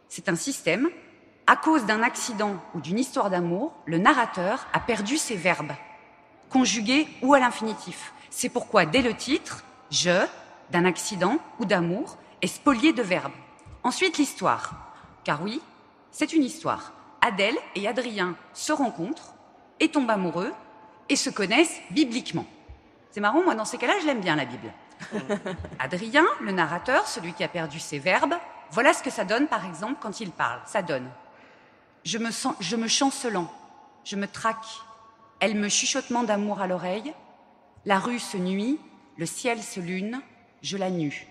c'est 0.09 0.27
un 0.27 0.35
système. 0.35 0.89
À 1.49 1.55
cause 1.55 1.85
d'un 1.85 2.03
accident 2.03 2.57
ou 2.75 2.81
d'une 2.81 2.99
histoire 2.99 3.29
d'amour, 3.29 3.73
le 3.85 3.97
narrateur 3.97 4.67
a 4.73 4.81
perdu 4.81 5.17
ses 5.17 5.37
verbes, 5.37 5.71
conjugués 6.49 7.07
ou 7.21 7.33
à 7.33 7.39
l'infinitif. 7.39 8.11
C'est 8.29 8.49
pourquoi, 8.49 8.85
dès 8.85 9.01
le 9.01 9.13
titre, 9.13 9.63
je, 9.89 10.25
d'un 10.71 10.83
accident 10.83 11.37
ou 11.59 11.65
d'amour, 11.65 12.17
est 12.41 12.47
spolié 12.47 12.91
de 12.91 13.01
verbes. 13.01 13.31
Ensuite, 13.85 14.17
l'histoire. 14.17 14.93
Car 15.23 15.41
oui, 15.41 15.61
c'est 16.11 16.33
une 16.33 16.43
histoire. 16.43 16.91
Adèle 17.21 17.55
et 17.75 17.87
Adrien 17.87 18.35
se 18.53 18.73
rencontrent 18.73 19.33
et 19.79 19.89
tombent 19.89 20.11
amoureux 20.11 20.51
et 21.07 21.15
se 21.15 21.29
connaissent 21.29 21.79
bibliquement. 21.91 22.45
C'est 23.11 23.21
marrant, 23.21 23.41
moi 23.41 23.55
dans 23.55 23.63
ces 23.63 23.77
cas-là, 23.77 23.93
je 24.01 24.05
l'aime 24.05 24.19
bien 24.19 24.35
la 24.35 24.43
Bible. 24.43 24.73
Adrien, 25.79 26.25
le 26.41 26.51
narrateur, 26.51 27.07
celui 27.07 27.31
qui 27.31 27.45
a 27.45 27.47
perdu 27.47 27.79
ses 27.79 27.99
verbes, 27.99 28.35
voilà 28.71 28.91
ce 28.91 29.01
que 29.01 29.09
ça 29.09 29.23
donne 29.23 29.47
par 29.47 29.65
exemple 29.65 29.95
quand 30.01 30.19
il 30.19 30.31
parle. 30.31 30.59
Ça 30.65 30.81
donne 30.81 31.09
Je 32.07 32.75
me 32.77 32.87
chancelant, 32.87 33.51
je 34.05 34.15
me 34.15 34.27
traque, 34.27 34.65
elle 35.41 35.55
me 35.55 35.67
chuchotement 35.67 36.23
d'amour 36.23 36.61
à 36.61 36.67
l'oreille, 36.67 37.13
la 37.83 37.99
rue 37.99 38.19
se 38.19 38.37
nuit, 38.37 38.79
le 39.17 39.25
ciel 39.25 39.61
se 39.61 39.81
lune, 39.81 40.21
je 40.61 40.77
la 40.77 40.89
nue. 40.89 41.27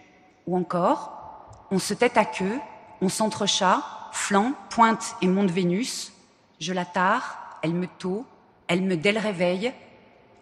Ou 0.47 0.55
encore, 0.55 1.67
on 1.71 1.79
se 1.79 1.95
tête 1.95 2.19
à 2.19 2.27
queue, 2.27 2.61
on 3.01 3.09
s'entrechat, 3.09 3.83
flanc, 4.13 4.53
pointe 4.69 5.17
et 5.23 5.29
monte 5.29 5.51
Vénus, 5.51 6.13
je 6.61 6.75
la 6.75 6.85
tare, 6.85 7.59
elle 7.63 7.73
me 7.73 7.87
tôt, 7.87 8.27
elle 8.69 8.83
me 8.83 8.99
dès 8.99 9.13
le 9.13 9.21
réveil, 9.21 9.73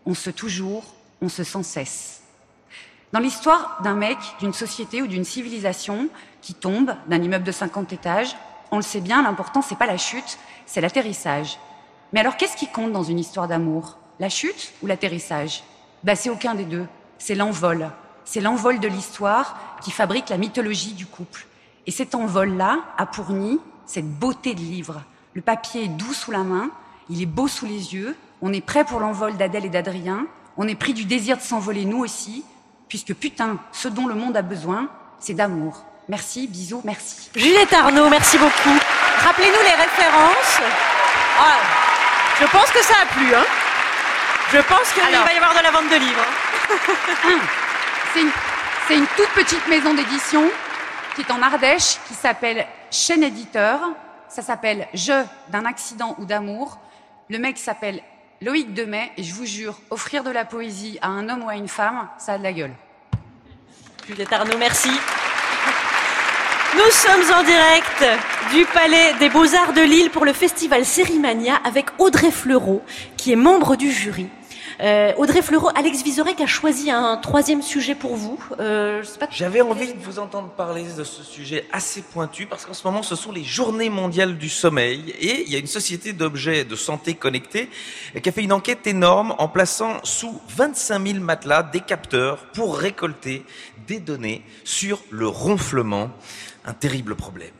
on 0.04 0.14
se 0.14 0.30
toujours, 0.30 0.96
on 1.22 1.28
se 1.28 1.44
sans 1.44 1.62
cesse. 1.62 2.24
Dans 3.12 3.20
l'histoire 3.20 3.80
d'un 3.84 3.94
mec, 3.94 4.18
d'une 4.40 4.52
société 4.52 5.00
ou 5.00 5.06
d'une 5.06 5.22
civilisation 5.22 6.08
qui 6.42 6.54
tombe 6.54 6.96
d'un 7.06 7.22
immeuble 7.22 7.44
de 7.44 7.52
50 7.52 7.92
étages, 7.92 8.34
on 8.74 8.78
le 8.78 8.82
sait 8.82 9.00
bien, 9.00 9.22
l'important 9.22 9.62
c'est 9.62 9.78
pas 9.78 9.86
la 9.86 9.96
chute, 9.96 10.38
c'est 10.66 10.80
l'atterrissage. 10.80 11.58
Mais 12.12 12.20
alors 12.20 12.36
qu'est-ce 12.36 12.56
qui 12.56 12.66
compte 12.66 12.90
dans 12.90 13.04
une 13.04 13.20
histoire 13.20 13.46
d'amour? 13.46 13.98
La 14.18 14.28
chute 14.28 14.72
ou 14.82 14.86
l'atterrissage? 14.86 15.62
Bah 16.02 16.16
c'est 16.16 16.28
aucun 16.28 16.56
des 16.56 16.64
deux, 16.64 16.86
c'est 17.18 17.36
l'envol. 17.36 17.90
C'est 18.24 18.40
l'envol 18.40 18.80
de 18.80 18.88
l'histoire 18.88 19.78
qui 19.80 19.92
fabrique 19.92 20.28
la 20.28 20.38
mythologie 20.38 20.94
du 20.94 21.06
couple. 21.06 21.46
Et 21.86 21.92
cet 21.92 22.16
envol-là 22.16 22.80
a 22.98 23.06
pour 23.06 23.30
nid 23.30 23.60
cette 23.86 24.10
beauté 24.10 24.54
de 24.54 24.60
livre. 24.60 25.02
Le 25.34 25.42
papier 25.42 25.84
est 25.84 25.88
doux 25.88 26.12
sous 26.12 26.32
la 26.32 26.42
main, 26.42 26.70
il 27.08 27.22
est 27.22 27.26
beau 27.26 27.46
sous 27.46 27.66
les 27.66 27.94
yeux, 27.94 28.16
on 28.42 28.52
est 28.52 28.60
prêt 28.60 28.84
pour 28.84 28.98
l'envol 28.98 29.36
d'Adèle 29.36 29.66
et 29.66 29.70
d'Adrien, 29.70 30.26
on 30.56 30.66
est 30.66 30.74
pris 30.74 30.94
du 30.94 31.04
désir 31.04 31.36
de 31.36 31.42
s'envoler 31.42 31.84
nous 31.84 31.98
aussi, 31.98 32.44
puisque 32.88 33.14
putain, 33.14 33.58
ce 33.70 33.86
dont 33.86 34.06
le 34.06 34.14
monde 34.14 34.36
a 34.36 34.42
besoin, 34.42 34.88
c'est 35.20 35.34
d'amour. 35.34 35.84
Merci, 36.08 36.46
bisous, 36.46 36.82
merci. 36.84 37.30
Juliette 37.34 37.72
Arnaud, 37.72 38.08
merci 38.10 38.36
beaucoup. 38.36 38.78
Rappelez-nous 39.18 39.62
les 39.64 39.74
références. 39.74 40.60
Ah, 41.38 41.56
je 42.40 42.46
pense 42.46 42.70
que 42.70 42.82
ça 42.82 42.94
a 43.02 43.06
plu, 43.06 43.34
hein 43.34 43.44
Je 44.52 44.58
pense 44.58 44.92
qu'il 44.92 45.02
Alors. 45.02 45.24
va 45.24 45.32
y 45.32 45.36
avoir 45.36 45.54
de 45.56 45.62
la 45.62 45.70
vente 45.70 45.88
de 45.88 45.96
livres. 45.96 46.26
C'est 48.12 48.20
une, 48.20 48.30
c'est 48.86 48.94
une 48.94 49.06
toute 49.16 49.30
petite 49.30 49.66
maison 49.66 49.92
d'édition 49.92 50.48
qui 51.16 51.22
est 51.22 51.30
en 51.32 51.42
Ardèche, 51.42 51.96
qui 52.06 52.14
s'appelle 52.14 52.64
Chaîne 52.88 53.24
Éditeur. 53.24 53.80
Ça 54.28 54.40
s'appelle 54.40 54.86
Je 54.94 55.24
d'un 55.48 55.64
accident 55.64 56.14
ou 56.18 56.24
d'amour. 56.24 56.78
Le 57.28 57.38
mec 57.38 57.58
s'appelle 57.58 58.00
Loïc 58.40 58.72
Demet, 58.72 59.10
et 59.16 59.24
je 59.24 59.34
vous 59.34 59.46
jure, 59.46 59.80
offrir 59.90 60.22
de 60.22 60.30
la 60.30 60.44
poésie 60.44 60.96
à 61.02 61.08
un 61.08 61.28
homme 61.28 61.42
ou 61.42 61.48
à 61.48 61.56
une 61.56 61.66
femme, 61.66 62.08
ça 62.18 62.34
a 62.34 62.38
de 62.38 62.44
la 62.44 62.52
gueule. 62.52 62.74
Juliette 64.06 64.32
Arnaud, 64.32 64.58
merci. 64.58 64.90
Nous 66.76 66.90
sommes 66.90 67.32
en 67.38 67.44
direct 67.44 68.04
du 68.52 68.64
Palais 68.66 69.14
des 69.20 69.28
Beaux-Arts 69.28 69.74
de 69.74 69.80
Lille 69.82 70.10
pour 70.10 70.24
le 70.24 70.32
festival 70.32 70.84
Sérimania 70.84 71.54
avec 71.64 71.86
Audrey 71.98 72.30
Fleurot, 72.32 72.82
qui 73.16 73.32
est 73.32 73.36
membre 73.36 73.76
du 73.76 73.92
jury. 73.92 74.26
Euh, 74.80 75.12
Audrey 75.18 75.40
Fleurot, 75.40 75.70
Alex 75.76 76.02
Vizorek 76.02 76.40
a 76.40 76.46
choisi 76.46 76.90
un 76.90 77.16
troisième 77.16 77.62
sujet 77.62 77.94
pour 77.94 78.16
vous. 78.16 78.40
Euh, 78.58 79.04
J'avais 79.30 79.60
envie 79.60 79.94
de 79.94 80.00
vous 80.00 80.18
entendre 80.18 80.48
parler 80.48 80.84
de 80.98 81.04
ce 81.04 81.22
sujet 81.22 81.64
assez 81.70 82.02
pointu 82.02 82.46
parce 82.46 82.66
qu'en 82.66 82.74
ce 82.74 82.84
moment, 82.84 83.04
ce 83.04 83.14
sont 83.14 83.30
les 83.30 83.44
journées 83.44 83.88
mondiales 83.88 84.36
du 84.36 84.48
sommeil 84.48 85.14
et 85.20 85.44
il 85.46 85.52
y 85.52 85.54
a 85.54 85.60
une 85.60 85.68
société 85.68 86.12
d'objets 86.12 86.64
de 86.64 86.74
santé 86.74 87.14
connectés 87.14 87.68
qui 88.20 88.28
a 88.28 88.32
fait 88.32 88.42
une 88.42 88.52
enquête 88.52 88.84
énorme 88.88 89.36
en 89.38 89.46
plaçant 89.46 89.98
sous 90.02 90.40
25 90.56 91.06
000 91.06 91.20
matelas 91.20 91.62
des 91.62 91.80
capteurs 91.80 92.38
pour 92.52 92.76
récolter 92.76 93.44
des 93.86 94.00
données 94.00 94.42
sur 94.64 95.00
le 95.10 95.28
ronflement, 95.28 96.10
un 96.64 96.72
terrible 96.72 97.14
problème. 97.14 97.50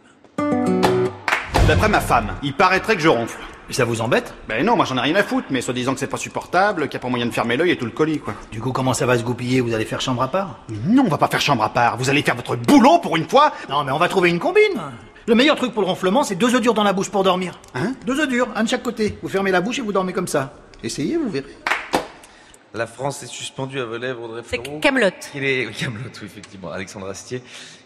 D'après 1.67 1.89
ma 1.89 2.01
femme, 2.01 2.33
il 2.43 2.55
paraîtrait 2.55 2.97
que 2.97 3.03
je 3.03 3.09
ronfle. 3.09 3.39
Et 3.71 3.73
ça 3.73 3.87
vous 3.87 4.03
embête? 4.03 4.35
Ben 4.47 4.65
non, 4.65 4.77
moi 4.77 4.85
j'en 4.85 4.99
ai 4.99 5.01
rien 5.01 5.15
à 5.17 5.23
foutre, 5.23 5.47
mais 5.51 5.63
soi-disant 5.63 5.95
que 5.95 6.01
c'est 6.01 6.07
pas 6.07 6.19
supportable, 6.19 6.83
qu'il 6.89 6.99
n'y 6.99 7.03
a 7.03 7.05
pas 7.05 7.09
moyen 7.09 7.25
de 7.25 7.31
fermer 7.31 7.57
l'œil 7.57 7.71
et 7.71 7.79
tout 7.79 7.87
le 7.87 7.91
colis, 7.91 8.19
quoi. 8.19 8.35
Du 8.53 8.61
coup, 8.61 8.73
comment 8.73 8.93
ça 8.93 9.07
va 9.07 9.17
se 9.17 9.23
goupiller 9.23 9.63
Vous 9.63 9.73
allez 9.73 9.87
faire 9.87 10.03
chambre 10.03 10.23
à 10.23 10.29
part? 10.29 10.59
Non, 10.87 11.05
on 11.07 11.09
va 11.09 11.17
pas 11.17 11.29
faire 11.29 11.41
chambre 11.41 11.63
à 11.63 11.71
part. 11.71 11.97
Vous 11.97 12.11
allez 12.11 12.23
faire 12.23 12.37
votre 12.37 12.57
boulot 12.57 12.99
pour 12.99 13.17
une 13.17 13.27
fois 13.27 13.53
Non, 13.71 13.83
mais 13.85 13.93
on 13.93 13.99
va 13.99 14.09
trouver 14.09 14.29
une 14.29 14.39
combine 14.39 14.81
Le 15.27 15.35
meilleur 15.35 15.57
truc 15.57 15.73
pour 15.73 15.81
le 15.83 15.89
ronflement, 15.89 16.23
c'est 16.25 16.35
deux 16.35 16.55
œufs 16.55 16.61
durs 16.61 16.75
dans 16.75 16.85
la 16.85 16.93
bouche 16.93 17.09
pour 17.11 17.23
dormir. 17.25 17.59
Hein? 17.75 17.95
Deux 18.05 18.21
œufs 18.21 18.29
durs, 18.29 18.49
un 18.55 18.65
de 18.65 18.69
chaque 18.69 18.83
côté. 18.83 19.19
Vous 19.23 19.31
fermez 19.31 19.51
la 19.51 19.63
bouche 19.63 19.79
et 19.79 19.83
vous 19.83 19.93
dormez 19.93 20.13
comme 20.13 20.29
ça. 20.29 20.53
Essayez, 20.83 21.17
vous 21.17 21.31
verrez. 21.31 21.57
La 22.75 22.87
France 22.87 23.23
est 23.23 23.27
suspendue 23.29 23.81
à 23.81 23.87
vos 23.87 23.97
lèvres, 23.97 24.25
Audrey 24.25 24.43
C'est 24.45 24.61
Fleurot. 24.63 24.81
Camelot. 24.81 25.09
Quelle 25.33 25.45
est... 25.45 25.71
Camelot, 25.79 26.11
oui, 26.21 26.27
effectivement. 26.27 26.71
Alexandre 26.71 27.09
Astier. 27.09 27.43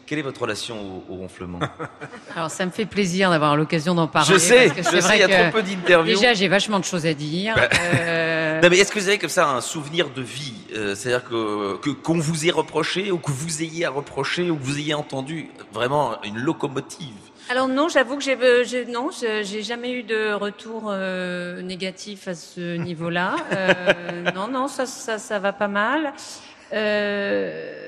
Quelle 0.08 0.20
est 0.20 0.22
votre 0.22 0.40
relation 0.40 1.02
au, 1.08 1.12
au 1.12 1.16
ronflement 1.16 1.58
Alors 2.34 2.50
ça 2.50 2.64
me 2.64 2.70
fait 2.70 2.86
plaisir 2.86 3.28
d'avoir 3.28 3.56
l'occasion 3.56 3.94
d'en 3.94 4.06
parler. 4.08 4.32
Je 4.32 4.38
sais, 4.38 4.66
parce 4.68 4.76
que 4.78 4.82
je 4.82 4.88
c'est 4.88 5.00
sais, 5.02 5.06
vrai 5.06 5.16
il 5.18 5.20
y 5.20 5.34
a 5.34 5.50
trop 5.50 5.60
peu 5.60 5.62
d'interviews. 5.62 6.14
Déjà, 6.16 6.32
j'ai 6.32 6.48
vachement 6.48 6.78
de 6.80 6.84
choses 6.84 7.04
à 7.04 7.12
dire. 7.12 7.54
Bah. 7.56 7.68
Euh, 7.92 8.60
Non 8.62 8.70
mais 8.70 8.78
est-ce 8.78 8.90
que 8.90 8.98
vous 8.98 9.06
avez 9.08 9.18
comme 9.18 9.28
ça 9.30 9.48
un 9.50 9.60
souvenir 9.60 10.10
de 10.10 10.22
vie 10.22 10.54
Euh, 10.74 10.94
C'est-à-dire 10.96 11.28
que 11.28 11.76
que- 11.76 11.90
qu'on 11.90 12.18
vous 12.18 12.46
ait 12.46 12.50
reproché 12.50 13.12
ou 13.12 13.18
que 13.18 13.30
vous 13.30 13.62
ayez 13.62 13.84
à 13.84 13.90
reprocher 13.90 14.50
ou 14.50 14.56
que 14.56 14.64
vous 14.64 14.78
ayez 14.78 14.94
entendu 14.94 15.50
vraiment 15.72 16.16
une 16.24 16.38
locomotive? 16.38 17.14
Alors 17.50 17.68
non, 17.68 17.88
j'avoue 17.88 18.16
que 18.16 18.22
j'ai, 18.24 18.36
euh, 18.36 18.64
j'ai- 18.64 18.84
non, 18.86 19.10
je- 19.10 19.42
j'ai 19.44 19.62
jamais 19.62 19.92
eu 19.92 20.02
de 20.02 20.32
retour 20.32 20.86
euh, 20.88 21.62
négatif 21.62 22.26
à 22.28 22.34
ce 22.34 22.76
niveau-là. 22.76 23.36
Euh, 23.52 23.72
non, 24.34 24.48
non, 24.48 24.66
ça, 24.68 24.86
ça, 24.86 25.18
ça 25.18 25.38
va 25.38 25.52
pas 25.52 25.68
mal. 25.68 26.12
Euh, 26.72 27.87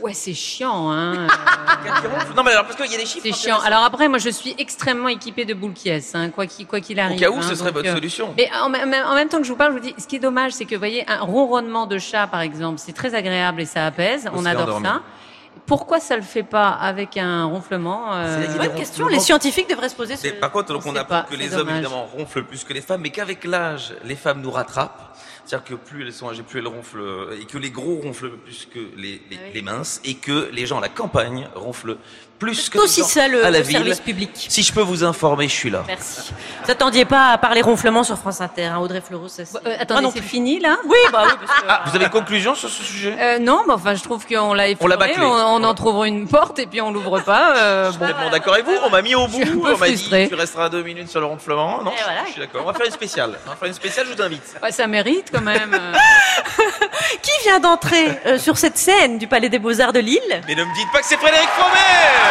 ouais, 0.00 0.14
c'est 0.14 0.34
chiant, 0.34 0.90
hein. 0.90 1.26
Non 2.36 2.42
mais 2.42 2.52
alors 2.52 2.64
parce 2.64 2.76
qu'il 2.76 2.90
y 2.90 2.94
a 2.94 2.98
des 2.98 3.06
chiffres. 3.06 3.26
C'est 3.26 3.34
chiant. 3.34 3.58
Alors 3.60 3.82
après, 3.84 4.08
moi, 4.08 4.18
je 4.18 4.30
suis 4.30 4.54
extrêmement 4.58 5.08
équipée 5.08 5.44
de 5.44 5.54
boules 5.54 5.72
qui 5.72 5.90
hein, 5.90 6.30
quoi 6.30 6.46
qu'il 6.46 6.66
quoi 6.66 6.80
qu'il 6.80 6.98
arrive. 7.00 7.18
cas 7.18 7.30
où, 7.30 7.36
hein, 7.38 7.42
ce 7.42 7.54
serait 7.54 7.72
donc, 7.72 7.82
votre 7.82 7.94
solution. 7.94 8.34
Mais 8.36 8.50
en, 8.60 8.68
même- 8.68 8.94
en 9.06 9.14
même 9.14 9.28
temps 9.28 9.38
que 9.38 9.44
je 9.44 9.50
vous 9.50 9.56
parle, 9.56 9.72
je 9.72 9.78
vous 9.78 9.84
dis, 9.84 9.94
ce 9.98 10.06
qui 10.06 10.16
est 10.16 10.20
dommage, 10.20 10.52
c'est 10.52 10.64
que, 10.64 10.74
vous 10.74 10.80
voyez, 10.80 11.04
un 11.08 11.20
ronronnement 11.20 11.86
de 11.86 11.98
chat, 11.98 12.26
par 12.26 12.40
exemple, 12.40 12.78
c'est 12.78 12.92
très 12.92 13.14
agréable 13.14 13.60
et 13.60 13.66
ça 13.66 13.86
apaise. 13.86 14.28
On 14.34 14.44
adore 14.44 14.80
ça. 14.82 15.02
Pourquoi 15.66 16.00
ça 16.00 16.16
le 16.16 16.22
fait 16.22 16.42
pas 16.42 16.70
avec 16.70 17.16
un 17.16 17.44
ronflement 17.44 18.12
euh, 18.12 18.44
a 18.44 18.46
des 18.46 18.58
Bonne 18.58 18.74
question. 18.74 19.06
Les 19.08 19.20
scientifiques 19.20 19.68
devraient 19.68 19.88
se 19.88 19.94
poser 19.94 20.16
ce... 20.16 20.28
Par 20.28 20.50
contre, 20.50 20.72
donc 20.72 20.84
on, 20.86 20.92
sait 20.92 20.98
apprend 20.98 21.20
pas, 21.20 21.22
que 21.22 21.36
c'est 21.36 21.42
les 21.42 21.54
hommes 21.54 21.68
évidemment 21.68 22.06
ronflent 22.06 22.42
plus 22.44 22.64
que 22.64 22.72
les 22.72 22.80
femmes, 22.80 23.02
mais 23.02 23.10
qu'avec 23.10 23.44
l'âge, 23.44 23.94
les 24.04 24.16
femmes 24.16 24.40
nous 24.40 24.50
rattrapent. 24.50 25.16
C'est-à-dire 25.50 25.68
que 25.68 25.74
plus 25.74 26.04
elles 26.04 26.12
sont 26.12 26.28
âgées, 26.28 26.44
plus 26.44 26.60
elles 26.60 26.68
ronflent, 26.68 27.00
euh, 27.00 27.40
et 27.40 27.44
que 27.44 27.58
les 27.58 27.70
gros 27.70 27.96
ronflent 27.96 28.36
plus 28.36 28.68
que 28.72 28.78
les, 28.96 29.20
les, 29.28 29.52
les 29.52 29.62
minces, 29.62 30.00
et 30.04 30.14
que 30.14 30.48
les 30.52 30.64
gens 30.64 30.78
à 30.78 30.80
la 30.80 30.88
campagne 30.88 31.48
ronflent 31.56 31.96
plus 32.40 32.68
que 32.70 32.78
aussi 32.78 33.04
ça, 33.04 33.28
le- 33.28 33.44
à 33.44 33.50
la 33.50 33.58
le 33.58 33.64
ville. 33.64 33.76
service 33.76 34.00
public. 34.00 34.30
Si 34.48 34.62
je 34.64 34.72
peux 34.72 34.80
vous 34.80 35.04
informer, 35.04 35.46
je 35.46 35.54
suis 35.54 35.70
là. 35.70 35.84
Merci. 35.86 36.32
Vous 36.64 36.70
attendiez 36.70 37.04
pas 37.04 37.32
à 37.32 37.38
parler 37.38 37.60
ronflement 37.60 38.02
sur 38.02 38.16
France 38.18 38.40
Inter, 38.40 38.64
hein, 38.64 38.78
Audrey 38.78 39.00
Fleurot, 39.00 39.28
ça 39.28 39.44
c'est... 39.44 39.58
Euh, 39.66 39.76
attendez, 39.78 40.08
c'est 40.12 40.22
fini 40.22 40.58
là? 40.58 40.78
Oui, 40.86 40.96
bah 41.12 41.24
oui, 41.26 41.32
parce 41.46 41.60
que... 41.60 41.66
Ah, 41.68 41.82
vous 41.86 41.94
avez 41.94 42.06
une 42.06 42.10
conclusion 42.10 42.54
sur 42.54 42.68
ce 42.70 42.82
sujet? 42.82 43.14
Euh, 43.20 43.38
non, 43.38 43.60
mais 43.66 43.74
enfin, 43.74 43.94
je 43.94 44.02
trouve 44.02 44.26
qu'on 44.26 44.34
l'a 44.34 44.40
On 44.40 44.54
l'a 44.54 44.68
effleuré, 44.70 44.96
bâclé. 44.96 45.22
on, 45.22 45.30
on 45.32 45.62
en 45.64 45.74
trouve 45.74 46.06
une 46.06 46.26
porte 46.26 46.58
et 46.58 46.66
puis 46.66 46.80
on 46.80 46.90
l'ouvre 46.90 47.20
pas. 47.20 47.56
Euh, 47.58 47.90
bon. 47.92 47.98
Complètement 47.98 48.30
d'accord 48.30 48.54
avec 48.54 48.64
vous. 48.66 48.76
On 48.84 48.90
m'a 48.90 49.02
mis 49.02 49.14
au 49.14 49.26
bout. 49.28 49.42
suis 49.42 49.52
On 49.54 49.76
m'a 49.76 49.88
dit 49.90 50.28
tu 50.28 50.34
resteras 50.34 50.68
deux 50.70 50.82
minutes 50.82 51.10
sur 51.10 51.20
le 51.20 51.26
ronflement. 51.26 51.82
Non, 51.82 51.92
voilà. 52.02 52.24
je 52.26 52.32
suis 52.32 52.40
d'accord. 52.40 52.62
On 52.64 52.66
va 52.66 52.72
faire 52.74 52.86
une 52.86 52.92
spéciale. 52.92 53.38
On 53.46 53.50
va 53.50 53.56
faire 53.56 53.68
une 53.68 53.74
spéciale. 53.74 54.06
Je 54.10 54.14
vous 54.16 54.22
invite. 54.22 54.42
Ouais, 54.62 54.72
ça 54.72 54.86
mérite 54.86 55.26
quand 55.32 55.42
même. 55.42 55.76
Qui 57.22 57.30
vient 57.44 57.60
d'entrer 57.60 58.18
euh, 58.26 58.38
sur 58.38 58.56
cette 58.56 58.78
scène 58.78 59.18
du 59.18 59.26
Palais 59.26 59.48
des 59.50 59.58
Beaux-Arts 59.58 59.92
de 59.92 60.00
Lille? 60.00 60.40
Mais 60.48 60.54
ne 60.54 60.64
me 60.64 60.74
dites 60.74 60.90
pas 60.92 61.00
que 61.00 61.06
c'est 61.06 61.16
Frédéric 61.18 61.48
Fromet 61.50 62.29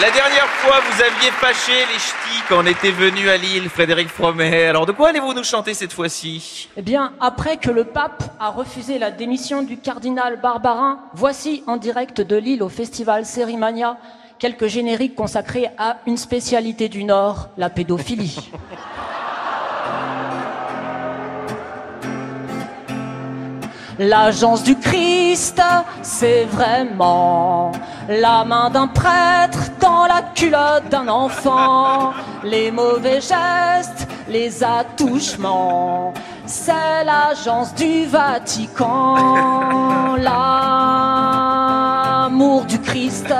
La 0.00 0.10
dernière 0.10 0.48
fois, 0.48 0.80
vous 0.80 1.02
aviez 1.02 1.30
fâché 1.30 1.72
les 1.72 1.98
ch'tis 1.98 2.42
quand 2.48 2.64
on 2.64 2.66
était 2.66 2.90
venu 2.90 3.28
à 3.28 3.36
Lille, 3.36 3.68
Frédéric 3.68 4.08
Fromet. 4.08 4.64
Alors, 4.64 4.86
de 4.86 4.92
quoi 4.92 5.10
allez-vous 5.10 5.34
nous 5.34 5.44
chanter 5.44 5.74
cette 5.74 5.92
fois-ci? 5.92 6.70
Eh 6.78 6.80
bien, 6.80 7.12
après 7.20 7.58
que 7.58 7.70
le 7.70 7.84
pape 7.84 8.24
a 8.40 8.48
refusé 8.48 8.98
la 8.98 9.10
démission 9.10 9.62
du 9.62 9.76
cardinal 9.76 10.40
Barbarin, 10.40 11.00
voici 11.12 11.62
en 11.66 11.76
direct 11.76 12.22
de 12.22 12.36
Lille 12.36 12.62
au 12.62 12.70
festival 12.70 13.26
Sérimania 13.26 13.98
quelques 14.38 14.68
génériques 14.68 15.14
consacrés 15.14 15.68
à 15.76 15.98
une 16.06 16.16
spécialité 16.16 16.88
du 16.88 17.04
Nord, 17.04 17.50
la 17.58 17.68
pédophilie. 17.68 18.50
L'agence 24.02 24.62
du 24.62 24.76
Christ, 24.76 25.60
c'est 26.00 26.46
vraiment 26.46 27.70
la 28.08 28.46
main 28.46 28.70
d'un 28.70 28.86
prêtre 28.86 29.58
dans 29.78 30.06
la 30.06 30.22
culotte 30.34 30.88
d'un 30.90 31.06
enfant. 31.06 32.14
Les 32.42 32.70
mauvais 32.70 33.20
gestes, 33.20 34.08
les 34.26 34.64
attouchements, 34.64 36.14
c'est 36.46 37.04
l'agence 37.04 37.74
du 37.74 38.06
Vatican. 38.06 40.16
L'amour 40.16 41.44
du 42.64 42.80
Christ, 42.80 43.34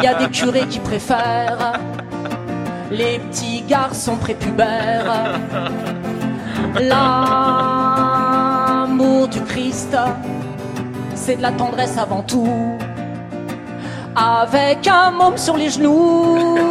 il 0.00 0.04
y 0.04 0.08
a 0.08 0.14
des 0.14 0.30
curés 0.30 0.66
qui 0.66 0.80
préfèrent 0.80 1.74
les 2.90 3.20
petits 3.20 3.62
garçons 3.68 4.16
prépubères. 4.16 5.38
Du 8.98 9.40
Christ, 9.42 9.96
c'est 11.14 11.36
de 11.36 11.42
la 11.42 11.52
tendresse 11.52 11.96
avant 11.96 12.22
tout. 12.22 12.48
Avec 14.16 14.88
un 14.88 15.12
môme 15.12 15.38
sur 15.38 15.56
les 15.56 15.70
genoux, 15.70 16.66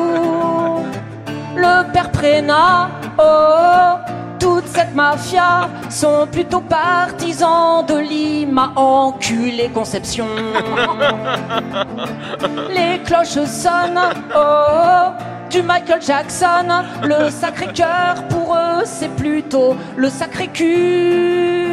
le 1.55 1.89
père 1.93 2.11
Prénat, 2.11 2.89
oh, 3.17 3.95
toute 4.39 4.67
cette 4.67 4.93
mafia 4.93 5.69
sont 5.89 6.27
plutôt 6.29 6.59
partisans 6.59 7.85
de 7.87 7.97
Lima, 7.97 8.73
enculé 8.75 9.69
Conception. 9.73 10.27
Les 12.69 12.99
cloches 13.05 13.45
sonnent, 13.45 14.01
oh, 14.35 15.11
du 15.49 15.61
Michael 15.61 16.01
Jackson. 16.01 16.83
Le 17.03 17.29
sacré 17.29 17.67
cœur, 17.67 18.27
pour 18.29 18.53
eux, 18.53 18.83
c'est 18.83 19.15
plutôt 19.15 19.77
le 19.95 20.09
sacré 20.09 20.47
cul. 20.47 21.66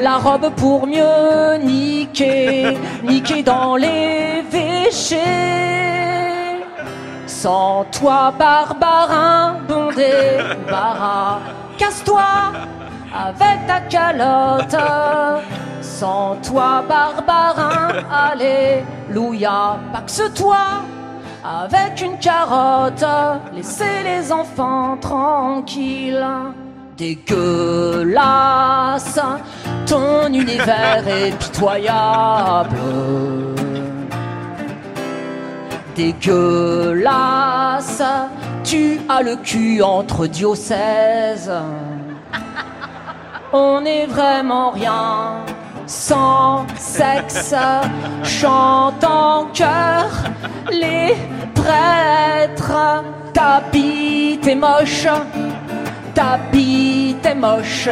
La 0.00 0.18
robe 0.18 0.50
pour 0.54 0.86
mieux 0.86 1.56
niquer, 1.60 2.78
niquer 3.02 3.42
dans 3.42 3.74
les 3.74 4.42
véchés. 4.48 5.16
Sans 7.26 7.84
toi, 7.90 8.32
barbarin, 8.38 9.56
bondé, 9.68 10.38
bara, 10.70 11.40
casse-toi 11.76 12.22
avec 13.12 13.66
ta 13.66 13.80
calotte. 13.80 14.76
Sans 15.80 16.36
toi, 16.46 16.84
barbarin, 16.88 17.88
alléluia, 18.12 19.78
paxe-toi 19.92 20.58
avec 21.44 22.00
une 22.00 22.18
carotte. 22.18 23.04
Laissez 23.52 24.02
les 24.04 24.30
enfants 24.30 24.96
tranquilles. 25.00 26.24
Dégueulasse, 26.98 28.50
ton 29.86 30.32
univers 30.32 31.06
est 31.06 31.30
pitoyable. 31.38 32.76
Dégueulasse, 35.94 36.42
tu 38.64 39.00
as 39.08 39.22
le 39.22 39.36
cul 39.36 39.80
entre 39.80 40.26
diocèses. 40.26 41.52
On 43.52 43.80
n'est 43.80 44.06
vraiment 44.06 44.70
rien 44.70 45.44
sans 45.86 46.66
sexe. 46.76 47.54
Chante 48.24 49.04
en 49.04 49.46
chœur 49.54 50.08
les 50.72 51.14
prêtres. 51.54 53.04
Ta 53.32 53.62
bite 53.70 54.48
est 54.48 54.56
moche, 54.56 55.06
Ta 56.18 56.40
est 56.52 57.34
moche, 57.36 57.88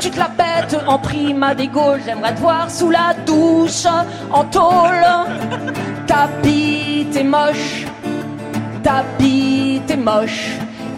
tu 0.00 0.08
te 0.08 0.16
la 0.16 0.28
pètes 0.28 0.76
en 0.86 0.96
prima 0.96 1.56
des 1.56 1.66
gauches. 1.66 2.02
J'aimerais 2.06 2.32
te 2.32 2.38
voir 2.38 2.70
sous 2.70 2.88
la 2.88 3.14
douche 3.26 3.84
en 4.30 4.44
tôle. 4.44 5.04
Ta 6.06 6.28
bite 6.40 7.16
est 7.16 7.24
moche, 7.24 7.84
ta 8.84 9.02
est 9.18 9.96
moche. 9.96 10.50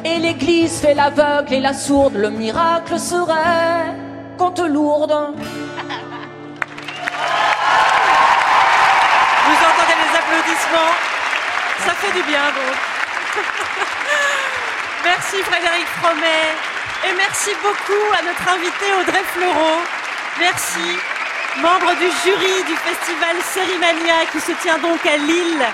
Et 0.04 0.18
l'église 0.18 0.78
fait 0.78 0.92
l'aveugle 0.92 1.54
et 1.54 1.60
la 1.60 1.72
sourde. 1.72 2.14
Le 2.14 2.28
miracle 2.28 2.98
serait 2.98 3.94
qu'on 4.36 4.50
te 4.50 4.60
lourde. 4.60 5.16
Vous 9.46 9.58
entendez 9.70 9.96
les 10.04 10.12
applaudissements? 10.20 10.94
Ça 11.86 11.92
fait 11.92 12.12
du 12.12 12.22
bien 12.28 12.44
donc. 12.54 12.76
merci 15.06 15.38
Frédéric 15.42 15.86
Fromet. 16.00 16.48
Et 17.06 17.14
merci 17.16 17.50
beaucoup 17.62 18.06
à 18.18 18.22
notre 18.22 18.46
invité 18.56 18.86
Audrey 19.00 19.24
Fleurot. 19.34 19.80
Merci. 20.40 20.88
Membre 21.62 21.94
du 21.96 22.08
jury 22.24 22.56
du 22.66 22.76
festival 22.76 23.36
Sérimania 23.42 24.26
qui 24.32 24.40
se 24.40 24.52
tient 24.62 24.78
donc 24.78 25.04
à 25.06 25.16
Lille 25.16 25.64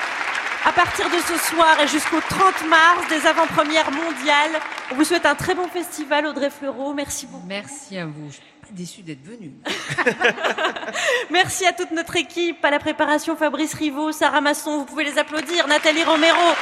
à 0.64 0.72
partir 0.72 1.07
de 1.11 1.18
ce 1.18 1.37
soir 1.51 1.80
et 1.80 1.89
jusqu'au 1.89 2.20
30 2.20 2.68
mars 2.68 3.09
des 3.09 3.26
avant-premières 3.26 3.91
mondiales. 3.91 4.61
On 4.93 4.95
vous 4.95 5.05
souhaite 5.05 5.26
un 5.26 5.35
très 5.35 5.55
bon 5.55 5.66
festival 5.68 6.26
Audrey 6.26 6.51
Fleurot. 6.51 6.93
Merci 6.93 7.26
beaucoup. 7.26 7.47
Merci 7.47 7.99
à 7.99 8.07
vous. 8.07 8.30
Déçue 8.73 9.03
d'être 9.03 9.23
venue. 9.25 9.53
Merci 11.31 11.66
à 11.66 11.73
toute 11.73 11.91
notre 11.91 12.16
équipe, 12.16 12.64
à 12.64 12.70
la 12.70 12.79
préparation 12.79 13.37
Fabrice 13.37 13.75
Rivaud, 13.75 14.12
Sarah 14.12 14.41
Masson, 14.41 14.79
vous 14.79 14.85
pouvez 14.87 15.05
les 15.05 15.18
applaudir, 15.18 15.66
Nathalie 15.68 16.03
Romero, 16.05 16.55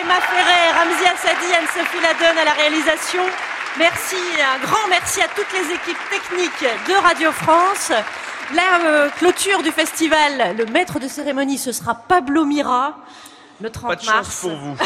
Emma 0.00 0.14
Ferrer, 0.22 0.70
Ramzi 0.72 1.04
Assadi, 1.04 1.52
Anne-Sophie 1.58 2.02
Ladonne 2.02 2.38
à 2.38 2.44
la 2.46 2.52
réalisation. 2.52 3.22
Merci, 3.78 4.16
un 4.40 4.64
grand 4.64 4.88
merci 4.88 5.20
à 5.20 5.28
toutes 5.28 5.52
les 5.52 5.74
équipes 5.74 5.98
techniques 6.10 6.64
de 6.88 6.94
Radio 6.94 7.30
France. 7.30 7.92
La 8.54 8.80
euh, 8.86 9.10
clôture 9.10 9.62
du 9.62 9.70
festival, 9.70 10.56
le 10.56 10.64
maître 10.64 10.98
de 10.98 11.08
cérémonie, 11.08 11.58
ce 11.58 11.72
sera 11.72 11.94
Pablo 11.94 12.46
Mira, 12.46 12.96
le 13.60 13.68
30 13.70 13.90
Pas 13.90 13.96
de 13.96 14.06
mars. 14.06 14.26
chance 14.26 14.40
pour 14.40 14.56
vous. 14.56 14.76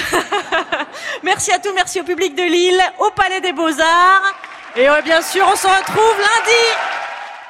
Merci 1.23 1.53
à 1.53 1.61
tous, 1.61 1.73
merci 1.73 2.01
au 2.01 2.05
public 2.05 2.35
de 2.35 2.43
Lille, 2.43 2.83
au 2.99 3.11
Palais 3.13 3.41
des 3.41 3.53
Beaux-Arts. 3.53 4.35
Et 4.77 4.89
euh, 4.89 5.01
bien 5.03 5.23
sûr, 5.23 5.47
on 5.47 5.55
se 5.55 5.69
retrouve 5.69 6.19
lundi 6.19 6.65